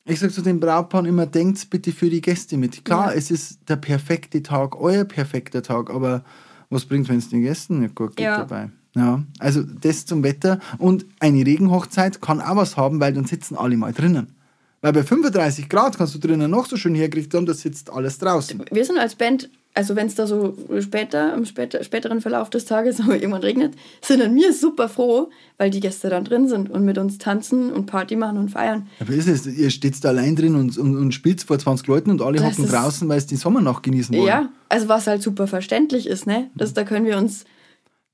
ich 0.05 0.21
sage 0.21 0.31
zu 0.33 0.43
den 0.43 0.61
Brautpaaren 0.61 1.07
immer, 1.07 1.25
denkt 1.25 1.71
bitte 1.71 1.91
für 1.91 2.11
die 2.11 2.21
Gäste 2.21 2.59
mit. 2.59 2.85
Klar, 2.85 3.13
Ja. 3.13 3.17
es 3.19 3.31
ist 3.31 3.61
der 3.67 3.77
perfekte 3.77 4.43
Tag, 4.43 4.79
euer 4.79 5.05
perfekter 5.05 5.63
Tag, 5.63 5.89
aber 5.89 6.23
was 6.69 6.85
bringt, 6.85 7.09
wenn 7.09 7.17
es 7.17 7.31
den 7.31 7.41
Gästen 7.43 7.81
nicht 7.81 7.95
gut 7.95 8.15
geht 8.17 8.27
dabei? 8.27 8.69
Ja, 8.95 9.23
also 9.39 9.63
das 9.63 10.05
zum 10.05 10.23
Wetter. 10.23 10.59
Und 10.77 11.07
eine 11.19 11.47
Regenhochzeit 11.47 12.21
kann 12.21 12.43
auch 12.43 12.57
was 12.57 12.77
haben, 12.77 13.01
weil 13.01 13.15
dann 13.15 13.25
sitzen 13.25 13.57
alle 13.57 13.79
mal 13.79 13.95
drinnen. 13.95 14.35
Weil 14.83 14.93
bei 14.93 15.05
35 15.05 15.69
Grad 15.69 15.97
kannst 15.97 16.13
du 16.17 16.19
drinnen 16.19 16.51
noch 16.51 16.67
so 16.67 16.77
schön 16.77 16.97
hergerichtet 16.97 17.35
haben, 17.35 17.47
da 17.47 17.55
sitzt 17.55 17.89
alles 17.91 18.19
draußen. 18.19 18.65
Wir 18.69 18.85
sind 18.85 18.99
als 18.99 19.15
Band, 19.15 19.49
also 19.75 19.95
wenn 19.95 20.09
es 20.09 20.17
da 20.17 20.27
so 20.27 20.57
später, 20.81 21.33
im 21.35 21.45
später, 21.45 21.85
späteren 21.85 22.21
Verlauf 22.21 22.51
des 22.51 22.65
Tages 22.65 23.01
aber 23.01 23.15
irgendwann 23.15 23.43
regnet, 23.43 23.75
sind 24.01 24.19
dann 24.19 24.35
wir 24.35 24.53
super 24.53 24.89
froh, 24.89 25.31
weil 25.57 25.71
die 25.71 25.79
Gäste 25.79 26.11
dann 26.11 26.25
drin 26.25 26.49
sind 26.49 26.69
und 26.69 26.85
mit 26.85 26.99
uns 26.99 27.19
tanzen 27.19 27.73
und 27.73 27.87
Party 27.87 28.17
machen 28.17 28.39
und 28.39 28.49
feiern. 28.49 28.89
Aber 28.99 29.13
ist 29.13 29.29
es, 29.29 29.47
ihr 29.47 29.71
steht 29.71 30.03
da 30.03 30.09
allein 30.09 30.35
drin 30.35 30.57
und, 30.57 30.77
und, 30.77 30.97
und 30.97 31.13
spielt 31.13 31.41
vor 31.45 31.61
20 31.61 31.87
Leuten 31.87 32.11
und 32.11 32.21
alle 32.21 32.39
Das 32.39 32.59
hocken 32.59 32.69
draußen, 32.69 33.09
weil 33.09 33.19
es 33.19 33.27
die 33.27 33.37
Sommernacht 33.37 33.85
genießen 33.85 34.17
wollen. 34.17 34.27
Ja, 34.27 34.49
also 34.69 34.89
was 34.89 35.07
halt 35.07 35.23
super 35.23 35.47
verständlich 35.47 36.09
ist, 36.09 36.27
ne? 36.27 36.51
Das, 36.57 36.75
da 36.75 36.83
können 36.83 37.07
wir 37.07 37.19
uns 37.19 37.45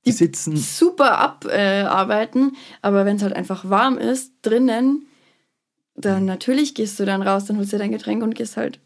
Die 0.05 0.11
sitzen, 0.11 0.55
super 0.55 1.17
abarbeiten, 1.17 2.49
äh, 2.49 2.77
aber 2.83 3.05
wenn 3.05 3.15
es 3.15 3.23
halt 3.23 3.33
einfach 3.33 3.67
warm 3.67 3.97
ist, 3.97 4.33
drinnen, 4.43 5.07
dann 5.99 6.25
natürlich 6.25 6.73
gehst 6.73 6.99
du 6.99 7.05
dann 7.05 7.21
raus, 7.21 7.45
dann 7.45 7.57
holst 7.57 7.73
du 7.73 7.77
dein 7.77 7.91
Getränk 7.91 8.23
und 8.23 8.35
gehst 8.35 8.57
halt, 8.57 8.79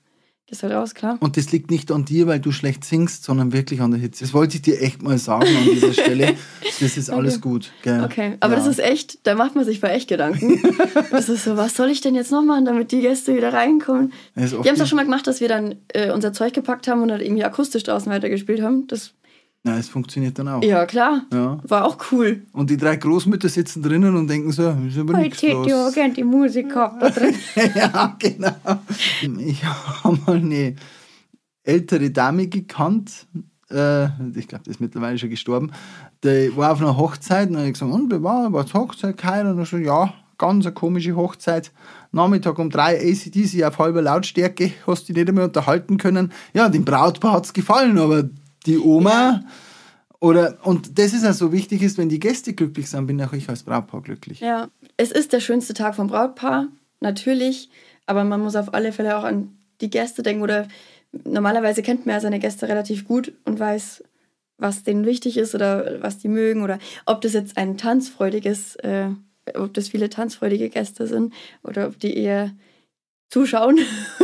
gehst 0.47 0.63
halt 0.63 0.73
raus, 0.73 0.95
klar. 0.95 1.17
und 1.19 1.38
das 1.38 1.52
liegt 1.52 1.71
nicht 1.71 1.91
an 1.91 2.06
dir, 2.06 2.28
weil 2.28 2.39
du 2.39 2.52
schlecht 2.52 2.84
singst, 2.84 3.23
sondern 3.23 3.54
wirklich 3.54 3.82
an 3.82 3.91
der 3.91 3.99
Hitze. 3.99 4.23
Das 4.23 4.34
wollte 4.34 4.56
ich 4.56 4.62
dir 4.62 4.82
echt 4.82 5.02
mal 5.02 5.17
sagen 5.17 5.47
an 5.47 5.65
dieser 5.71 5.93
Stelle. 6.02 6.36
Das 6.80 6.97
ist 6.97 7.10
alles 7.10 7.39
gut. 7.39 7.71
Gell? 7.84 8.04
Okay, 8.04 8.38
aber 8.39 8.54
ja. 8.54 8.60
das 8.60 8.67
ist 8.67 8.80
echt, 8.80 9.26
da 9.28 9.36
macht 9.36 9.56
man 9.56 9.65
sich 9.65 9.80
bei 9.80 9.89
echt 9.89 10.10
Gedanken. 10.10 10.62
das 11.12 11.30
ist 11.30 11.43
so, 11.43 11.58
was 11.58 11.76
soll 11.76 11.89
ich 11.89 12.02
denn 12.02 12.15
jetzt 12.15 12.32
noch 12.32 12.43
machen, 12.43 12.65
damit 12.65 12.91
die 12.91 13.02
Gäste 13.02 13.36
wieder 13.36 13.54
reinkommen? 13.54 14.12
Wir 14.36 14.49
haben 14.49 14.65
es 14.65 14.82
auch 14.82 14.88
schon 14.88 14.97
mal 14.97 15.04
gemacht, 15.04 15.28
dass 15.28 15.39
wir 15.39 15.47
dann 15.47 15.76
äh, 15.89 16.12
unser 16.12 16.34
Zeug 16.34 16.54
gepackt 16.54 16.88
haben 16.88 17.02
und 17.02 17.10
dann 17.10 17.21
irgendwie 17.21 17.43
akustisch 17.43 17.84
draußen 17.84 18.12
weitergespielt 18.12 18.62
haben. 18.62 18.88
Das, 18.88 19.13
Nein, 19.65 19.80
es 19.80 19.88
funktioniert 19.88 20.38
dann 20.38 20.49
auch. 20.49 20.62
ja, 20.62 20.86
klar. 20.86 21.26
Ja. 21.32 21.58
War 21.63 21.86
auch 21.86 21.97
cool. 22.12 22.45
Und 22.52 22.69
die 22.69 22.76
drei 22.76 22.97
Großmütter 22.97 23.47
sitzen 23.47 23.82
drinnen 23.82 24.13
und 24.15 24.28
denken 24.28 24.52
so, 24.52 24.76
ist 24.86 24.97
aber 24.97 25.17
nichts 25.17 25.41
los. 25.41 25.93
gerne 25.93 26.13
die 26.13 26.26
Musik 26.26 26.69
gehabt 26.69 27.02
da 27.02 27.10
drin. 27.10 27.34
ja, 27.76 28.17
genau. 28.19 28.52
Ich 29.39 29.63
habe 29.63 30.19
mal 30.26 30.36
eine 30.36 30.76
ältere 31.63 32.12
Dame 32.12 32.47
gekannt. 32.47 33.26
Äh, 33.69 34.06
ich 34.36 34.49
glaube, 34.49 34.65
die 34.65 34.69
ist 34.69 34.82
mittlerweile 34.82 35.17
schon 35.17 35.30
gestorben. 35.30 35.71
Die 36.26 36.52
war 36.58 36.73
auf 36.73 36.82
einer 36.82 36.97
Hochzeit 36.97 37.49
und 37.49 37.58
ich 37.63 37.73
gesagt, 37.73 37.91
und 37.91 38.12
wie 38.12 38.21
war, 38.21 38.52
war 38.52 38.65
es 38.65 38.73
Hochzeit 38.73 39.15
keiner? 39.15 39.52
Und 39.52 39.60
er 39.60 39.65
so, 39.65 39.78
ja, 39.78 40.13
ganz 40.38 40.65
eine 40.65 40.73
komische 40.73 41.15
Hochzeit. 41.15 41.71
Nachmittag 42.12 42.60
um 42.60 42.69
drei 42.69 42.97
ACDC 42.97 43.63
auf 43.63 43.80
halber 43.80 44.02
Lautstärke, 44.02 44.73
hast 44.86 45.08
dich 45.08 45.15
nicht 45.15 45.30
einmal 45.30 45.45
unterhalten 45.45 45.97
können. 45.97 46.34
Ja, 46.54 46.67
dem 46.67 46.84
Brautpaar 46.84 47.32
hat 47.32 47.45
es 47.45 47.54
gefallen, 47.54 47.97
aber 47.97 48.26
die 48.65 48.80
Oma 48.80 49.43
oder 50.19 50.58
und 50.63 50.97
das 50.97 51.13
ist 51.13 51.23
ja 51.23 51.34
so 51.34 51.52
wichtig 51.52 51.82
ist, 51.82 51.97
wenn 51.97 52.10
die 52.10 52.19
Gäste 52.19 52.54
glücklich 52.54 52.89
sind, 52.89 53.08
bin 53.08 53.21
auch 53.21 53.34
ich 53.34 53.49
als 53.49 53.63
Brautpaar 53.63 54.02
glücklich. 54.02 54.39
Ja, 54.39 54.69
es 54.97 55.12
ist 55.12 55.34
der 55.34 55.41
schönste 55.41 55.73
Tag 55.73 55.95
vom 55.95 56.08
Brautpaar, 56.08 56.67
natürlich, 56.99 57.69
aber 58.06 58.23
man 58.23 58.41
muss 58.41 58.56
auf 58.56 58.73
alle 58.73 58.91
Fälle 58.91 59.17
auch 59.17 59.23
an 59.23 59.58
die 59.82 59.89
Gäste 59.89 60.23
denken 60.23 60.43
oder 60.43 60.67
normalerweise 61.26 61.82
kennt 61.82 62.06
man 62.06 62.15
ja 62.15 62.21
seine 62.21 62.39
Gäste 62.39 62.67
relativ 62.67 63.06
gut 63.06 63.34
und 63.45 63.60
weiß, 63.60 64.04
was 64.58 64.84
denen 64.84 65.06
wichtig 65.06 65.38
ist 65.38 65.56
oder 65.56 66.02
was 66.02 66.19
die 66.19 66.30
mögen 66.30 66.63
oder 66.63 66.80
ob 67.06 67.21
das 67.21 67.34
jetzt 67.34 67.58
ein 67.58 67.78
tanzfreudiges 67.78 68.78
äh, 68.78 69.10
ob 69.56 69.73
das 69.73 69.89
viele 69.89 70.10
tanzfreudige 70.10 70.69
Gäste 70.69 71.08
sind 71.08 71.34
oder 71.63 71.88
ob 71.88 71.99
die 71.99 72.15
eher 72.15 72.52
zuschauen 73.29 73.79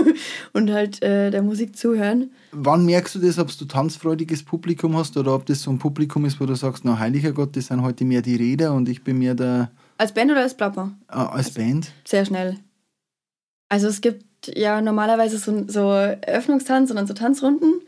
und 0.53 0.71
halt 0.71 1.01
äh, 1.01 1.31
der 1.31 1.41
Musik 1.41 1.75
zuhören. 1.75 2.31
Wann 2.51 2.85
merkst 2.85 3.15
du 3.15 3.19
das, 3.19 3.39
ob 3.39 3.55
du 3.57 3.65
tanzfreudiges 3.65 4.43
Publikum 4.43 4.95
hast 4.95 5.17
oder 5.17 5.33
ob 5.33 5.45
das 5.45 5.63
so 5.63 5.71
ein 5.71 5.79
Publikum 5.79 6.25
ist, 6.25 6.39
wo 6.39 6.45
du 6.45 6.55
sagst, 6.55 6.85
na 6.85 6.99
heiliger 6.99 7.31
Gott, 7.31 7.55
das 7.55 7.67
sind 7.67 7.81
heute 7.81 8.05
mehr 8.05 8.21
die 8.21 8.35
Rede 8.35 8.71
und 8.71 8.88
ich 8.88 9.03
bin 9.03 9.17
mehr 9.17 9.35
der... 9.35 9.71
Als 9.97 10.13
Band 10.13 10.31
oder 10.31 10.41
als 10.41 10.55
Plapper? 10.55 10.91
Äh, 11.09 11.13
als 11.13 11.47
also 11.47 11.59
Band? 11.59 11.91
Sehr 12.05 12.25
schnell. 12.25 12.57
Also 13.67 13.88
es 13.88 14.01
gibt 14.01 14.25
ja 14.47 14.81
normalerweise 14.81 15.38
so, 15.38 15.65
so 15.67 15.91
Eröffnungstanz 15.91 16.89
und 16.89 16.95
dann 16.95 17.07
so 17.07 17.13
Tanzrunden. 17.13 17.81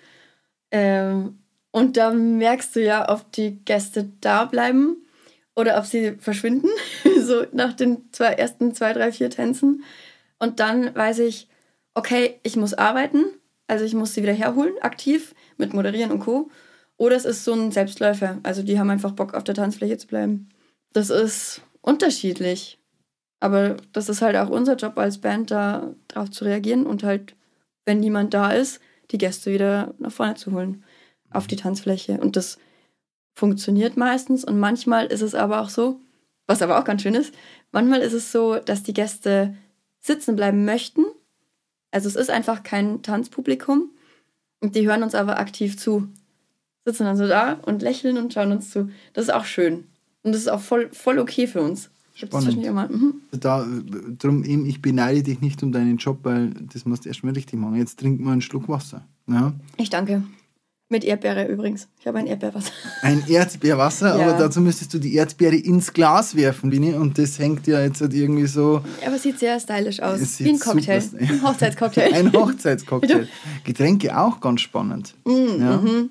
Ähm, 0.72 1.40
und 1.72 1.98
da 1.98 2.12
merkst 2.12 2.76
du 2.76 2.84
ja, 2.84 3.10
ob 3.10 3.32
die 3.32 3.64
Gäste 3.64 4.12
da 4.22 4.46
bleiben 4.46 4.98
oder 5.56 5.78
ob 5.78 5.86
sie 5.86 6.14
verschwinden, 6.20 6.70
so 7.22 7.46
nach 7.54 7.74
den 7.74 8.12
zwei, 8.12 8.34
ersten 8.34 8.74
zwei, 8.74 8.94
drei, 8.94 9.12
vier 9.12 9.30
Tänzen. 9.30 9.84
Und 10.42 10.60
dann 10.60 10.96
weiß 10.96 11.20
ich, 11.20 11.48
okay, 11.94 12.40
ich 12.42 12.56
muss 12.56 12.74
arbeiten, 12.74 13.26
also 13.68 13.86
ich 13.86 13.94
muss 13.94 14.16
sie 14.16 14.24
wieder 14.24 14.34
herholen, 14.34 14.74
aktiv, 14.82 15.36
mit 15.58 15.72
Moderieren 15.72 16.12
und 16.12 16.22
Co. 16.22 16.50
Oder 16.98 17.16
es 17.16 17.26
ist 17.26 17.46
so 17.46 17.54
ein 17.54 17.72
Selbstläufer, 17.72 18.40
also 18.42 18.64
die 18.64 18.80
haben 18.80 18.90
einfach 18.90 19.12
Bock, 19.12 19.36
auf 19.36 19.44
der 19.44 19.54
Tanzfläche 19.54 19.98
zu 19.98 20.08
bleiben. 20.08 20.50
Das 20.94 21.12
ist 21.12 21.62
unterschiedlich. 21.82 22.80
Aber 23.40 23.78
das 23.94 24.10
ist 24.10 24.24
halt 24.24 24.36
auch 24.36 24.50
unser 24.50 24.78
Job 24.78 24.98
als 24.98 25.20
Band, 25.20 25.52
da 25.52 25.94
drauf 26.08 26.32
zu 26.32 26.44
reagieren 26.44 26.88
und 26.88 27.04
halt, 27.04 27.36
wenn 27.86 28.00
niemand 28.00 28.34
da 28.34 28.52
ist, 28.52 28.82
die 29.12 29.20
Gäste 29.20 29.52
wieder 29.52 29.94
nach 30.00 30.12
vorne 30.12 30.36
zu 30.36 30.54
holen 30.54 30.84
auf 31.30 31.46
die 31.46 31.56
Tanzfläche. 31.56 32.20
Und 32.20 32.36
das 32.36 32.58
funktioniert 33.36 33.96
meistens 33.96 34.44
und 34.44 34.60
manchmal 34.60 35.06
ist 35.06 35.22
es 35.22 35.36
aber 35.36 35.62
auch 35.62 35.70
so, 35.70 36.00
was 36.48 36.64
aber 36.64 36.80
auch 36.80 36.84
ganz 36.84 37.04
schön 37.04 37.16
ist, 37.16 37.32
manchmal 37.72 38.02
ist 38.02 38.14
es 38.14 38.32
so, 38.32 38.58
dass 38.58 38.82
die 38.82 38.94
Gäste 38.94 39.56
sitzen 40.02 40.36
bleiben 40.36 40.66
möchten. 40.66 41.06
Also 41.92 42.10
es 42.10 42.16
ist 42.16 42.30
einfach 42.30 42.64
kein 42.64 43.02
Tanzpublikum 43.02 43.90
und 44.60 44.76
die 44.76 44.88
hören 44.88 45.04
uns 45.04 45.16
aber 45.16 45.40
aktiv 45.40 45.78
zu. 45.78 46.08
Sitzen 46.86 47.04
dann 47.04 47.18
so 47.18 47.28
da 47.28 47.54
und 47.54 47.82
lächeln 47.82 48.18
und 48.18 48.34
schauen 48.34 48.52
uns 48.52 48.72
zu. 48.72 48.90
Das 49.14 49.26
ist 49.26 49.34
auch 49.34 49.46
schön. 49.46 49.86
Und 50.24 50.34
das 50.34 50.42
ist 50.42 50.50
auch 50.50 50.62
voll, 50.62 50.90
voll 50.92 51.20
okay 51.20 51.48
für 51.48 51.62
uns. 51.62 51.90
Spannend. 52.14 52.92
Mhm. 52.92 53.22
Da, 53.32 53.66
drum 54.20 54.44
eben, 54.44 54.66
ich 54.66 54.82
beneide 54.82 55.24
dich 55.24 55.42
nicht 55.42 55.64
um 55.64 55.72
deinen 55.72 55.98
Job, 55.98 56.20
weil 56.24 56.52
das 56.74 56.86
musst 56.86 57.06
du 57.06 57.10
erstmal 57.10 57.34
richtig 57.34 57.60
machen. 57.60 57.76
Jetzt 57.76 58.00
trink 58.00 58.20
mal 58.20 58.34
einen 58.34 58.42
Schluck 58.42 58.68
Wasser. 58.68 59.08
Ja? 59.28 59.54
Ich 59.78 59.90
danke. 59.90 60.24
Mit 60.92 61.06
Erdbeere 61.06 61.48
übrigens. 61.48 61.88
Ich 62.02 62.06
habe 62.06 62.18
ein 62.20 62.28
Erdbeerwasser. 62.28 62.74
Ein 63.02 63.24
Erdbeerwasser, 63.26 64.20
ja. 64.20 64.28
aber 64.28 64.38
dazu 64.38 64.60
müsstest 64.60 64.94
du 64.94 65.00
die 65.00 65.16
Erdbeere 65.16 65.56
ins 65.56 65.94
Glas 65.94 66.36
werfen, 66.36 66.70
Bini. 66.70 66.94
Und 66.94 67.18
das 67.18 67.40
hängt 67.40 67.66
ja 67.66 67.80
jetzt 67.82 68.02
halt 68.02 68.14
irgendwie 68.14 68.46
so. 68.46 68.82
Aber 69.06 69.16
es 69.16 69.24
sieht 69.24 69.40
sehr 69.40 69.58
stylisch 69.58 70.02
aus. 70.02 70.38
Wie 70.42 70.50
ein 70.50 70.60
Cocktail. 70.60 71.02
Ein 71.22 71.42
Hochzeitscocktail. 71.44 72.14
ein 72.14 72.34
Hochzeitscocktail. 72.34 73.30
Getränke 73.64 74.20
auch 74.20 74.42
ganz 74.42 74.60
spannend. 74.60 75.16
Mm, 75.24 75.62
ja. 75.62 75.78
Mhm. 75.78 76.10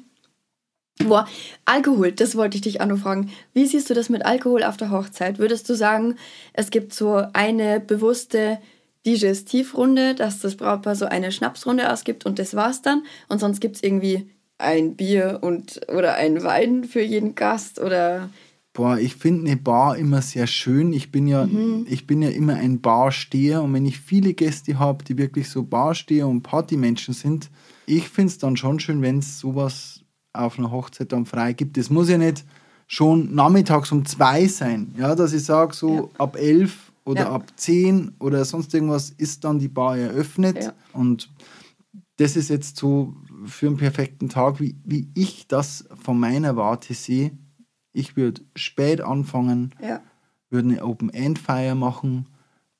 Boah, 1.07 1.29
Alkohol, 1.67 2.13
das 2.13 2.35
wollte 2.35 2.57
ich 2.57 2.63
dich 2.63 2.81
auch 2.81 2.87
noch 2.87 3.01
fragen. 3.01 3.31
Wie 3.53 3.67
siehst 3.67 3.91
du 3.91 3.95
das 3.95 4.09
mit 4.09 4.25
Alkohol 4.25 4.63
auf 4.63 4.79
der 4.79 4.91
Hochzeit? 4.91 5.39
Würdest 5.39 5.69
du 5.69 5.75
sagen, 5.75 6.17
es 6.55 6.71
gibt 6.71 6.95
so 6.95 7.23
eine 7.35 7.81
bewusste 7.81 8.59
Digestivrunde, 9.05 10.15
dass 10.15 10.41
das 10.41 10.57
Brautpaar 10.57 10.97
so 10.97 11.05
eine 11.05 11.33
Schnapsrunde 11.33 11.93
ausgibt 11.93 12.25
und 12.25 12.39
das 12.39 12.55
war's 12.55 12.81
dann? 12.81 13.03
Und 13.29 13.41
sonst 13.41 13.61
gibt 13.61 13.77
es 13.77 13.83
irgendwie 13.83 14.31
ein 14.61 14.97
Bier 14.97 15.39
und 15.43 15.81
oder 15.89 16.15
ein 16.15 16.43
Wein 16.43 16.85
für 16.85 17.03
jeden 17.03 17.35
Gast 17.35 17.81
oder 17.81 18.29
Boah, 18.73 18.99
ich 18.99 19.17
finde 19.17 19.51
eine 19.51 19.57
Bar 19.57 19.97
immer 19.97 20.23
sehr 20.23 20.47
schön. 20.47 20.93
Ich 20.93 21.11
bin 21.11 21.27
ja, 21.27 21.45
mhm. 21.45 21.87
ich 21.89 22.07
bin 22.07 22.23
ja 22.23 22.31
immer 22.31 22.55
ein 22.55 22.81
Barsteher 22.81 23.63
und 23.63 23.75
wenn 23.75 23.85
ich 23.85 23.99
viele 23.99 24.33
Gäste 24.33 24.79
habe, 24.79 25.03
die 25.03 25.19
wirklich 25.19 25.51
so 25.51 25.65
Barsteher 25.65 26.29
und 26.29 26.43
Partymenschen 26.43 27.13
sind, 27.13 27.51
ich 27.87 28.09
finde 28.09 28.29
es 28.29 28.39
dann 28.39 28.57
schon 28.57 28.79
schön, 28.79 29.03
wenn 29.03 29.19
es 29.19 29.41
sowas 29.41 30.01
auf 30.33 30.59
einer 30.59 30.71
Hochzeit 30.71 31.11
dann 31.11 31.27
frei 31.27 31.53
gibt. 31.53 31.77
Das 31.77 31.91
muss 31.91 32.09
ja 32.09 32.17
nicht 32.17 32.45
schon 32.87 33.35
nachmittags 33.35 33.91
um 33.91 34.05
zwei 34.05 34.47
sein, 34.47 34.95
ja, 34.97 35.17
dass 35.17 35.33
ich 35.33 35.45
sage, 35.45 35.75
so 35.75 35.95
ja. 35.95 36.09
ab 36.19 36.37
elf 36.37 36.93
oder 37.05 37.23
ja. 37.23 37.33
ab 37.33 37.47
zehn 37.57 38.13
oder 38.21 38.45
sonst 38.45 38.73
irgendwas 38.73 39.11
ist 39.11 39.43
dann 39.43 39.59
die 39.59 39.69
Bar 39.69 39.99
eröffnet. 39.99 40.65
Ja. 40.65 40.73
Und 40.93 41.29
das 42.19 42.37
ist 42.37 42.51
jetzt 42.51 42.77
so 42.77 43.15
für 43.51 43.67
einen 43.67 43.77
perfekten 43.77 44.29
Tag, 44.29 44.61
wie, 44.61 44.77
wie 44.85 45.11
ich 45.15 45.47
das 45.49 45.89
von 46.03 46.19
meiner 46.19 46.57
Warte 46.57 46.95
sehe. 46.95 47.33
Ich 47.93 48.17
würde 48.17 48.43
spät 48.55 49.01
anfangen, 49.01 49.75
würde 50.49 50.69
eine 50.69 50.85
Open-End-Feier 50.85 51.75
machen, 51.75 52.27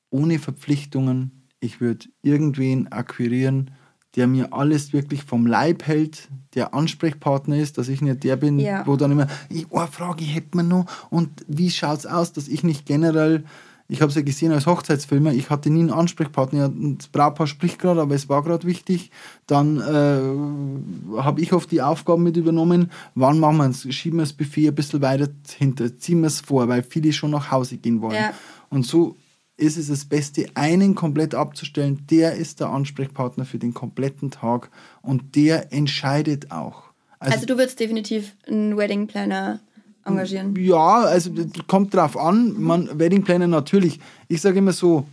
ohne 0.09 0.39
Verpflichtungen. 0.39 1.47
Ich 1.59 1.81
würde 1.81 2.07
irgendwen 2.21 2.91
akquirieren, 2.91 3.71
der 4.15 4.27
mir 4.27 4.53
alles 4.53 4.93
wirklich 4.93 5.23
vom 5.23 5.45
Leib 5.45 5.87
hält, 5.87 6.29
der 6.53 6.73
Ansprechpartner 6.73 7.57
ist, 7.57 7.77
dass 7.77 7.87
ich 7.87 8.01
nicht 8.01 8.23
der 8.23 8.35
bin, 8.35 8.59
ja. 8.59 8.85
wo 8.85 8.97
dann 8.97 9.11
immer, 9.11 9.27
ich, 9.49 9.67
oh, 9.69 9.85
Frage 9.87 10.25
hätte 10.25 10.57
man 10.57 10.67
noch 10.67 10.85
und 11.09 11.45
wie 11.47 11.69
schaut 11.69 11.99
es 11.99 12.05
aus, 12.05 12.33
dass 12.33 12.47
ich 12.47 12.63
nicht 12.63 12.85
generell, 12.85 13.45
ich 13.91 13.99
habe 14.01 14.09
es 14.09 14.15
ja 14.15 14.21
gesehen 14.21 14.53
als 14.53 14.67
Hochzeitsfilmer, 14.67 15.33
ich 15.33 15.49
hatte 15.49 15.69
nie 15.69 15.81
einen 15.81 15.91
Ansprechpartner, 15.91 16.71
das 16.97 17.09
Brautpaar 17.09 17.45
spricht 17.45 17.77
gerade, 17.77 17.99
aber 17.99 18.15
es 18.15 18.29
war 18.29 18.41
gerade 18.41 18.65
wichtig, 18.65 19.11
dann 19.47 19.81
äh, 19.81 21.19
habe 21.21 21.41
ich 21.41 21.51
oft 21.51 21.69
die 21.69 21.81
Aufgaben 21.81 22.23
mit 22.23 22.37
übernommen, 22.37 22.89
wann 23.15 23.37
machen 23.37 23.57
wir 23.57 23.67
es, 23.67 23.93
schieben 23.93 24.19
wir 24.19 24.23
das 24.23 24.31
Buffet 24.31 24.69
ein 24.69 24.75
bisschen 24.75 25.01
weiter 25.01 25.27
hinter, 25.57 25.97
ziehen 25.97 26.21
wir 26.21 26.27
es 26.27 26.39
vor, 26.39 26.69
weil 26.69 26.83
viele 26.83 27.11
schon 27.11 27.31
nach 27.31 27.51
Hause 27.51 27.75
gehen 27.75 28.01
wollen. 28.01 28.15
Ja. 28.15 28.33
Und 28.69 28.85
so 28.85 29.17
ist 29.57 29.75
es 29.75 29.89
das 29.89 30.05
Beste, 30.05 30.45
einen 30.53 30.95
komplett 30.95 31.35
abzustellen. 31.35 32.05
Der 32.09 32.35
ist 32.35 32.61
der 32.61 32.69
Ansprechpartner 32.69 33.43
für 33.43 33.59
den 33.59 33.73
kompletten 33.73 34.31
Tag 34.31 34.71
und 35.01 35.35
der 35.35 35.73
entscheidet 35.73 36.49
auch. 36.49 36.83
Also, 37.19 37.33
also 37.33 37.45
du 37.45 37.57
würdest 37.57 37.77
definitiv 37.81 38.37
einen 38.47 38.77
Wedding 38.77 39.07
Planner 39.07 39.59
engagieren? 40.05 40.55
Ja, 40.55 41.01
also 41.01 41.31
kommt 41.67 41.93
drauf 41.93 42.17
an. 42.17 42.55
Man, 42.61 42.89
Wedding 42.97 43.23
Planner 43.23 43.47
natürlich. 43.47 43.99
Ich 44.27 44.41
sage 44.41 44.59
immer 44.59 44.73
so, 44.73 45.05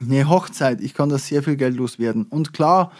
eine 0.00 0.28
Hochzeit, 0.28 0.80
ich 0.80 0.94
kann 0.94 1.08
da 1.08 1.18
sehr 1.18 1.42
viel 1.42 1.56
Geld 1.56 1.76
loswerden. 1.76 2.26
Und 2.28 2.52
klar, 2.52 2.92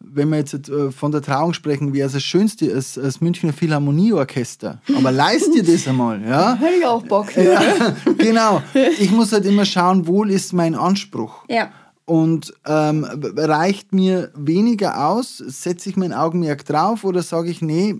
wenn 0.00 0.28
wir 0.28 0.38
jetzt 0.38 0.68
äh, 0.68 0.90
von 0.90 1.12
der 1.12 1.22
Trauung 1.22 1.54
sprechen, 1.54 1.92
wäre 1.94 2.06
es 2.06 2.12
das 2.12 2.22
Schönste, 2.22 2.68
das, 2.68 2.94
das 2.94 3.20
Münchner 3.20 3.52
Philharmonieorchester. 3.52 4.80
Aber 4.96 5.12
leist 5.12 5.54
dir 5.54 5.62
das 5.62 5.88
einmal, 5.88 6.22
ja? 6.22 6.54
Hätte 6.56 6.74
ich 6.78 6.86
auch 6.86 7.02
Bock. 7.02 7.34
Ja, 7.36 7.94
genau. 8.18 8.62
Ich 8.98 9.10
muss 9.10 9.32
halt 9.32 9.46
immer 9.46 9.64
schauen, 9.64 10.06
wohl 10.06 10.30
ist 10.30 10.52
mein 10.52 10.74
Anspruch. 10.74 11.44
Ja. 11.48 11.70
Und 12.06 12.52
ähm, 12.66 13.06
reicht 13.36 13.94
mir 13.94 14.30
weniger 14.36 15.08
aus, 15.08 15.38
setze 15.38 15.88
ich 15.88 15.96
mein 15.96 16.12
Augenmerk 16.12 16.64
drauf 16.66 17.02
oder 17.04 17.22
sage 17.22 17.50
ich, 17.50 17.62
nee, 17.62 17.98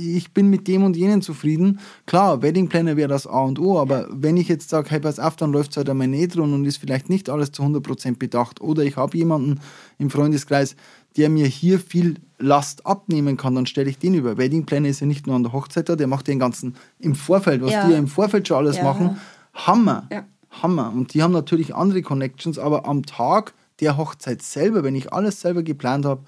ich 0.00 0.32
bin 0.32 0.48
mit 0.48 0.66
dem 0.66 0.84
und 0.84 0.96
jenen 0.96 1.22
zufrieden. 1.22 1.80
Klar, 2.06 2.42
Wedding 2.42 2.68
Planner 2.68 2.96
wäre 2.96 3.08
das 3.08 3.26
A 3.26 3.40
und 3.40 3.58
O, 3.58 3.78
aber 3.78 4.08
wenn 4.10 4.36
ich 4.36 4.48
jetzt 4.48 4.70
sage, 4.70 4.90
hey, 4.90 5.00
pass 5.00 5.18
auf, 5.18 5.36
dann 5.36 5.52
läuft 5.52 5.72
es 5.72 5.76
halt 5.76 5.90
einmal 5.90 6.08
nicht 6.08 6.36
rund 6.36 6.54
und 6.54 6.64
ist 6.64 6.78
vielleicht 6.78 7.08
nicht 7.08 7.28
alles 7.28 7.52
zu 7.52 7.62
100% 7.62 8.18
bedacht 8.18 8.60
oder 8.60 8.82
ich 8.82 8.96
habe 8.96 9.16
jemanden 9.16 9.60
im 9.98 10.10
Freundeskreis, 10.10 10.76
der 11.16 11.28
mir 11.28 11.46
hier 11.46 11.80
viel 11.80 12.16
Last 12.38 12.86
abnehmen 12.86 13.36
kann, 13.36 13.54
dann 13.54 13.66
stelle 13.66 13.90
ich 13.90 13.98
den 13.98 14.14
über. 14.14 14.38
Wedding 14.38 14.64
Planner 14.64 14.88
ist 14.88 15.00
ja 15.00 15.06
nicht 15.06 15.26
nur 15.26 15.36
an 15.36 15.42
der 15.42 15.52
Hochzeit 15.52 15.88
da, 15.88 15.96
der 15.96 16.06
macht 16.06 16.28
den 16.28 16.38
ganzen 16.38 16.76
im 16.98 17.14
Vorfeld, 17.14 17.62
was 17.62 17.72
ja. 17.72 17.86
die 17.86 17.94
im 17.94 18.08
Vorfeld 18.08 18.48
schon 18.48 18.56
alles 18.56 18.76
ja. 18.76 18.84
machen. 18.84 19.18
Hammer, 19.54 20.06
ja. 20.10 20.24
Hammer. 20.50 20.92
Und 20.92 21.14
die 21.14 21.22
haben 21.22 21.32
natürlich 21.32 21.74
andere 21.74 22.02
Connections, 22.02 22.58
aber 22.58 22.86
am 22.86 23.04
Tag 23.04 23.54
der 23.80 23.96
Hochzeit 23.96 24.42
selber, 24.42 24.84
wenn 24.84 24.94
ich 24.94 25.12
alles 25.12 25.40
selber 25.40 25.62
geplant 25.62 26.04
habe, 26.04 26.22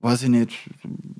weiß 0.00 0.22
ich 0.24 0.28
nicht, 0.28 0.70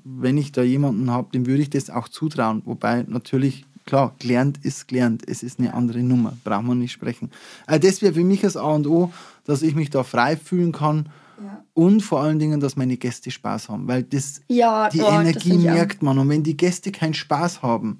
wenn 0.03 0.37
ich 0.37 0.51
da 0.51 0.63
jemanden 0.63 1.11
habe, 1.11 1.29
dem 1.33 1.45
würde 1.45 1.61
ich 1.61 1.69
das 1.69 1.89
auch 1.89 2.07
zutrauen. 2.07 2.61
Wobei 2.65 3.03
natürlich, 3.07 3.65
klar, 3.85 4.15
gelernt 4.19 4.59
ist 4.63 4.87
gelernt. 4.87 5.23
Es 5.27 5.43
ist 5.43 5.59
eine 5.59 5.73
andere 5.73 5.99
Nummer, 5.99 6.37
braucht 6.43 6.63
man 6.63 6.79
nicht 6.79 6.91
sprechen. 6.91 7.31
Also 7.65 7.87
das 7.87 8.01
wäre 8.01 8.13
für 8.13 8.23
mich 8.23 8.41
das 8.41 8.57
A 8.57 8.75
und 8.75 8.87
O, 8.87 9.11
dass 9.45 9.61
ich 9.61 9.75
mich 9.75 9.89
da 9.89 10.03
frei 10.03 10.37
fühlen 10.37 10.71
kann. 10.71 11.09
Ja. 11.41 11.63
Und 11.73 12.01
vor 12.01 12.21
allen 12.21 12.39
Dingen, 12.39 12.59
dass 12.59 12.75
meine 12.75 12.97
Gäste 12.97 13.29
Spaß 13.29 13.69
haben, 13.69 13.87
weil 13.87 14.03
das, 14.03 14.41
ja, 14.47 14.89
die 14.89 15.01
oh, 15.01 15.09
Energie 15.09 15.57
merkt 15.57 16.01
man. 16.01 16.17
Und 16.17 16.29
wenn 16.29 16.43
die 16.43 16.57
Gäste 16.57 16.91
keinen 16.91 17.13
Spaß 17.13 17.61
haben, 17.61 17.99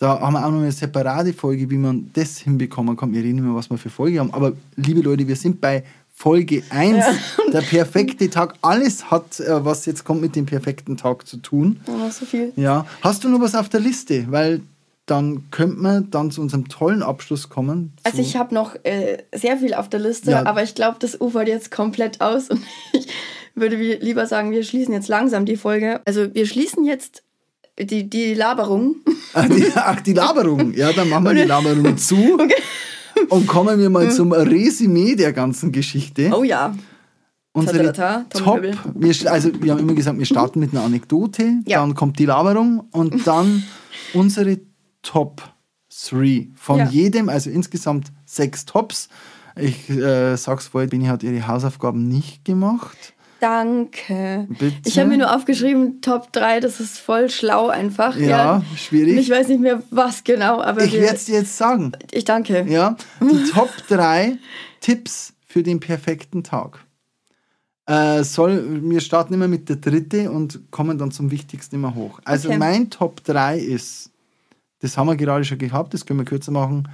da 0.00 0.18
haben 0.18 0.32
wir 0.32 0.46
auch 0.46 0.50
noch 0.50 0.60
eine 0.60 0.72
separate 0.72 1.34
Folge, 1.34 1.68
wie 1.68 1.76
man 1.76 2.10
das 2.14 2.38
hinbekommen 2.38 2.96
kann. 2.96 3.12
Wir 3.12 3.22
reden 3.22 3.44
mehr, 3.44 3.54
was 3.54 3.68
wir 3.68 3.76
für 3.76 3.90
Folge 3.90 4.18
haben. 4.18 4.32
Aber 4.32 4.54
liebe 4.76 5.02
Leute, 5.02 5.28
wir 5.28 5.36
sind 5.36 5.60
bei 5.60 5.84
Folge 6.20 6.62
1, 6.68 6.98
ja. 6.98 7.14
der 7.50 7.62
perfekte 7.62 8.28
Tag. 8.28 8.52
Alles 8.60 9.10
hat, 9.10 9.40
äh, 9.40 9.64
was 9.64 9.86
jetzt 9.86 10.04
kommt, 10.04 10.20
mit 10.20 10.36
dem 10.36 10.44
perfekten 10.44 10.98
Tag 10.98 11.26
zu 11.26 11.38
tun. 11.38 11.80
Oh, 11.86 12.10
so 12.10 12.26
viel. 12.26 12.52
Ja. 12.56 12.84
Hast 13.00 13.24
du 13.24 13.30
noch 13.30 13.40
was 13.40 13.54
auf 13.54 13.70
der 13.70 13.80
Liste? 13.80 14.26
Weil 14.28 14.60
dann 15.06 15.50
könnte 15.50 15.76
man 15.76 16.10
dann 16.10 16.30
zu 16.30 16.42
unserem 16.42 16.68
tollen 16.68 17.02
Abschluss 17.02 17.48
kommen. 17.48 17.94
Also 18.02 18.20
ich 18.20 18.36
habe 18.36 18.54
noch 18.54 18.76
äh, 18.84 19.22
sehr 19.34 19.56
viel 19.56 19.72
auf 19.72 19.88
der 19.88 20.00
Liste, 20.00 20.32
ja. 20.32 20.44
aber 20.44 20.62
ich 20.62 20.74
glaube, 20.74 20.98
das 21.00 21.18
ufert 21.18 21.48
jetzt 21.48 21.70
komplett 21.70 22.20
aus 22.20 22.50
und 22.50 22.60
ich 22.92 23.06
würde 23.54 23.76
lieber 23.76 24.26
sagen, 24.26 24.50
wir 24.50 24.62
schließen 24.62 24.92
jetzt 24.92 25.08
langsam 25.08 25.46
die 25.46 25.56
Folge. 25.56 26.02
Also 26.04 26.34
wir 26.34 26.44
schließen 26.44 26.84
jetzt 26.84 27.22
die, 27.78 28.10
die 28.10 28.34
Laberung. 28.34 28.96
Ach 29.32 29.48
die, 29.48 29.72
ach, 29.74 30.00
die 30.02 30.12
Laberung. 30.12 30.74
Ja, 30.74 30.92
dann 30.92 31.08
machen 31.08 31.24
wir 31.24 31.34
die 31.34 31.42
Laberung 31.44 31.96
zu. 31.96 32.38
Und 33.30 33.46
kommen 33.46 33.78
wir 33.78 33.88
mal 33.90 34.10
zum 34.10 34.32
Resümee 34.32 35.14
der 35.14 35.32
ganzen 35.32 35.72
Geschichte. 35.72 36.30
Oh 36.36 36.42
ja. 36.42 36.74
Unsere 37.52 37.92
Ta-ta-ta, 37.92 38.38
Top, 38.38 38.62
wir, 38.94 39.32
also 39.32 39.50
wir 39.60 39.72
haben 39.72 39.80
immer 39.80 39.94
gesagt, 39.94 40.16
wir 40.18 40.26
starten 40.26 40.60
mit 40.60 40.72
einer 40.72 40.82
Anekdote, 40.84 41.54
Ja. 41.66 41.80
dann 41.80 41.94
kommt 41.94 42.18
die 42.20 42.26
Laberung 42.26 42.84
und 42.92 43.26
dann 43.26 43.64
unsere 44.14 44.60
Top 45.02 45.42
3 46.10 46.48
von 46.54 46.78
Ja. 46.78 46.88
jedem, 46.88 47.28
also 47.28 47.50
insgesamt 47.50 48.12
sechs 48.24 48.66
Tops. 48.66 49.08
Ich 49.56 49.90
äh, 49.90 50.36
sag's 50.36 50.68
vorher, 50.68 50.88
Bini 50.88 51.06
hat 51.06 51.24
ihre 51.24 51.46
Hausaufgaben 51.48 52.06
nicht 52.06 52.44
gemacht. 52.44 53.14
Danke. 53.40 54.46
Bitte? 54.48 54.74
Ich 54.84 54.98
habe 54.98 55.08
mir 55.08 55.18
nur 55.18 55.34
aufgeschrieben, 55.34 56.00
Top 56.02 56.32
3, 56.32 56.60
das 56.60 56.78
ist 56.80 56.98
voll 56.98 57.30
schlau 57.30 57.68
einfach. 57.68 58.16
Ja, 58.16 58.62
schwierig. 58.76 59.16
Ich 59.18 59.30
weiß 59.30 59.48
nicht 59.48 59.60
mehr, 59.60 59.82
was 59.90 60.22
genau, 60.24 60.60
aber 60.60 60.84
Ich 60.84 60.92
werde 60.92 61.16
es 61.16 61.24
dir 61.24 61.36
jetzt 61.40 61.56
sagen. 61.56 61.92
ich 62.12 62.24
danke. 62.24 62.66
Ja, 62.68 62.96
die 63.20 63.42
Top 63.50 63.70
3 63.88 64.36
Tipps 64.80 65.32
für 65.46 65.62
den 65.62 65.80
perfekten 65.80 66.44
Tag. 66.44 66.84
Äh, 67.86 68.22
soll, 68.22 68.82
wir 68.88 69.00
starten 69.00 69.34
immer 69.34 69.48
mit 69.48 69.68
der 69.68 69.76
dritte 69.76 70.30
und 70.30 70.70
kommen 70.70 70.96
dann 70.98 71.10
zum 71.10 71.30
Wichtigsten 71.30 71.76
immer 71.76 71.94
hoch. 71.94 72.20
Also 72.24 72.48
Okay. 72.50 72.58
mein 72.58 72.90
Top 72.90 73.24
3 73.24 73.58
ist, 73.58 74.10
das 74.80 74.96
haben 74.96 75.08
wir 75.08 75.16
gerade 75.16 75.44
schon 75.44 75.58
gehabt, 75.58 75.92
das 75.94 76.06
können 76.06 76.20
wir 76.20 76.24
kürzer 76.24 76.52
machen, 76.52 76.88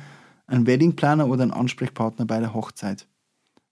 ein 0.46 0.66
Wedding 0.66 0.94
Planner 0.96 1.28
oder 1.28 1.42
ein 1.42 1.50
Ansprechpartner 1.50 2.24
bei 2.24 2.38
der 2.40 2.54
Hochzeit. 2.54 3.06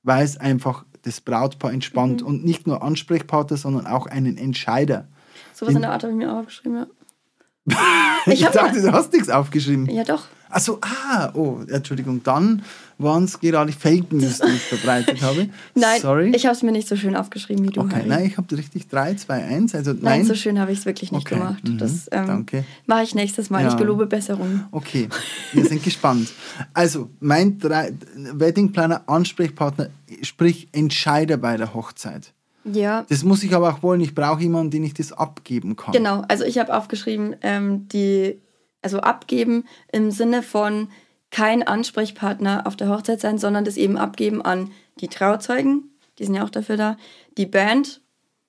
Weil 0.02 0.24
es 0.24 0.36
einfach 0.36 0.84
das 1.04 1.20
Brautpaar 1.20 1.72
entspannt 1.72 2.20
Mhm. 2.22 2.26
und 2.26 2.44
nicht 2.44 2.66
nur 2.66 2.82
Ansprechpartner, 2.82 3.56
sondern 3.56 3.86
auch 3.86 4.06
einen 4.06 4.36
Entscheider. 4.36 5.06
Sowas 5.52 5.74
in 5.74 5.82
der 5.82 5.92
Art 5.92 6.02
habe 6.02 6.12
ich 6.12 6.18
mir 6.18 6.32
auch 6.32 6.38
aufgeschrieben, 6.40 6.78
ja. 6.78 6.86
Ich, 8.26 8.44
hab 8.44 8.52
dachte, 8.52 8.80
mal- 8.80 8.82
du 8.82 8.92
hast 8.92 9.12
nichts 9.12 9.28
aufgeschrieben. 9.30 9.86
Ja, 9.90 10.04
doch. 10.04 10.24
Achso, 10.50 10.78
ah, 10.82 11.30
oh, 11.34 11.60
Entschuldigung, 11.68 12.22
dann 12.22 12.62
waren 12.98 13.24
es 13.24 13.38
gerade 13.40 13.72
Fake 13.72 14.12
News, 14.12 14.38
die 14.40 14.50
ich 14.54 14.62
verbreitet 14.62 15.20
habe. 15.22 15.48
Nein, 15.74 16.00
Sorry. 16.00 16.32
ich 16.34 16.46
habe 16.46 16.54
es 16.54 16.62
mir 16.62 16.72
nicht 16.72 16.86
so 16.88 16.96
schön 16.96 17.16
aufgeschrieben 17.16 17.64
wie 17.64 17.70
du. 17.70 17.80
okay, 17.80 17.96
Harry. 17.96 18.08
nein, 18.08 18.24
ich 18.26 18.36
habe 18.36 18.56
richtig 18.56 18.88
3, 18.88 19.14
2, 19.14 19.34
1. 19.44 19.74
Also 19.74 19.92
Nein, 19.92 20.00
nein. 20.02 20.24
so 20.24 20.34
schön 20.34 20.58
habe 20.60 20.72
ich 20.72 20.78
es 20.80 20.86
wirklich 20.86 21.10
nicht 21.12 21.26
Okay, 21.26 21.34
gemacht. 21.36 21.66
mhm, 21.66 21.78
Das 21.78 22.08
ähm, 22.12 22.26
danke. 22.26 22.64
mache 22.86 23.02
ich 23.02 23.14
nächstes 23.14 23.50
Mal. 23.50 23.62
Ja. 23.62 23.68
Ich 23.70 23.76
gelobe 23.76 24.06
Besserung. 24.06 24.64
Okay, 24.70 25.08
wir 25.52 25.64
sind 25.64 25.82
gespannt. 25.82 26.28
Also, 26.72 27.10
mein 27.20 27.58
drei, 27.58 27.92
Wedding 28.16 28.72
Planner, 28.72 29.02
Ansprechpartner, 29.06 29.88
sprich 30.22 30.68
Entscheider 30.72 31.36
bei 31.36 31.56
der 31.56 31.74
Hochzeit. 31.74 32.32
Ja, 32.64 33.04
Das 33.10 33.24
muss 33.24 33.42
ich 33.42 33.54
aber 33.54 33.70
auch 33.74 33.82
wollen. 33.82 34.00
Ich 34.00 34.14
brauche 34.14 34.40
jemanden, 34.40 34.70
den 34.70 34.84
ich 34.84 34.94
das 34.94 35.12
abgeben 35.12 35.76
kann. 35.76 35.92
genau. 35.92 36.22
Also 36.28 36.44
ich 36.44 36.56
habe 36.58 36.74
aufgeschrieben, 36.74 37.36
ähm, 37.42 37.88
die, 37.88 38.40
also 38.80 39.00
abgeben 39.00 39.64
im 39.92 40.10
Sinne 40.10 40.42
von 40.42 40.88
kein 41.34 41.64
Ansprechpartner 41.64 42.64
auf 42.64 42.76
der 42.76 42.88
Hochzeit 42.88 43.20
sein, 43.20 43.38
sondern 43.38 43.64
das 43.64 43.76
eben 43.76 43.98
abgeben 43.98 44.40
an 44.40 44.70
die 45.00 45.08
Trauzeugen, 45.08 45.90
die 46.16 46.24
sind 46.26 46.36
ja 46.36 46.44
auch 46.44 46.50
dafür 46.50 46.76
da, 46.76 46.96
die 47.36 47.46
Band, 47.46 48.02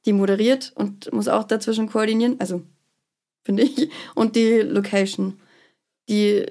die 0.06 0.14
moderiert 0.14 0.72
und 0.76 1.12
muss 1.12 1.28
auch 1.28 1.46
dazwischen 1.46 1.90
koordinieren, 1.90 2.36
also 2.40 2.62
finde 3.44 3.64
ich, 3.64 3.90
und 4.14 4.36
die 4.36 4.60
Location, 4.60 5.40
die 6.08 6.46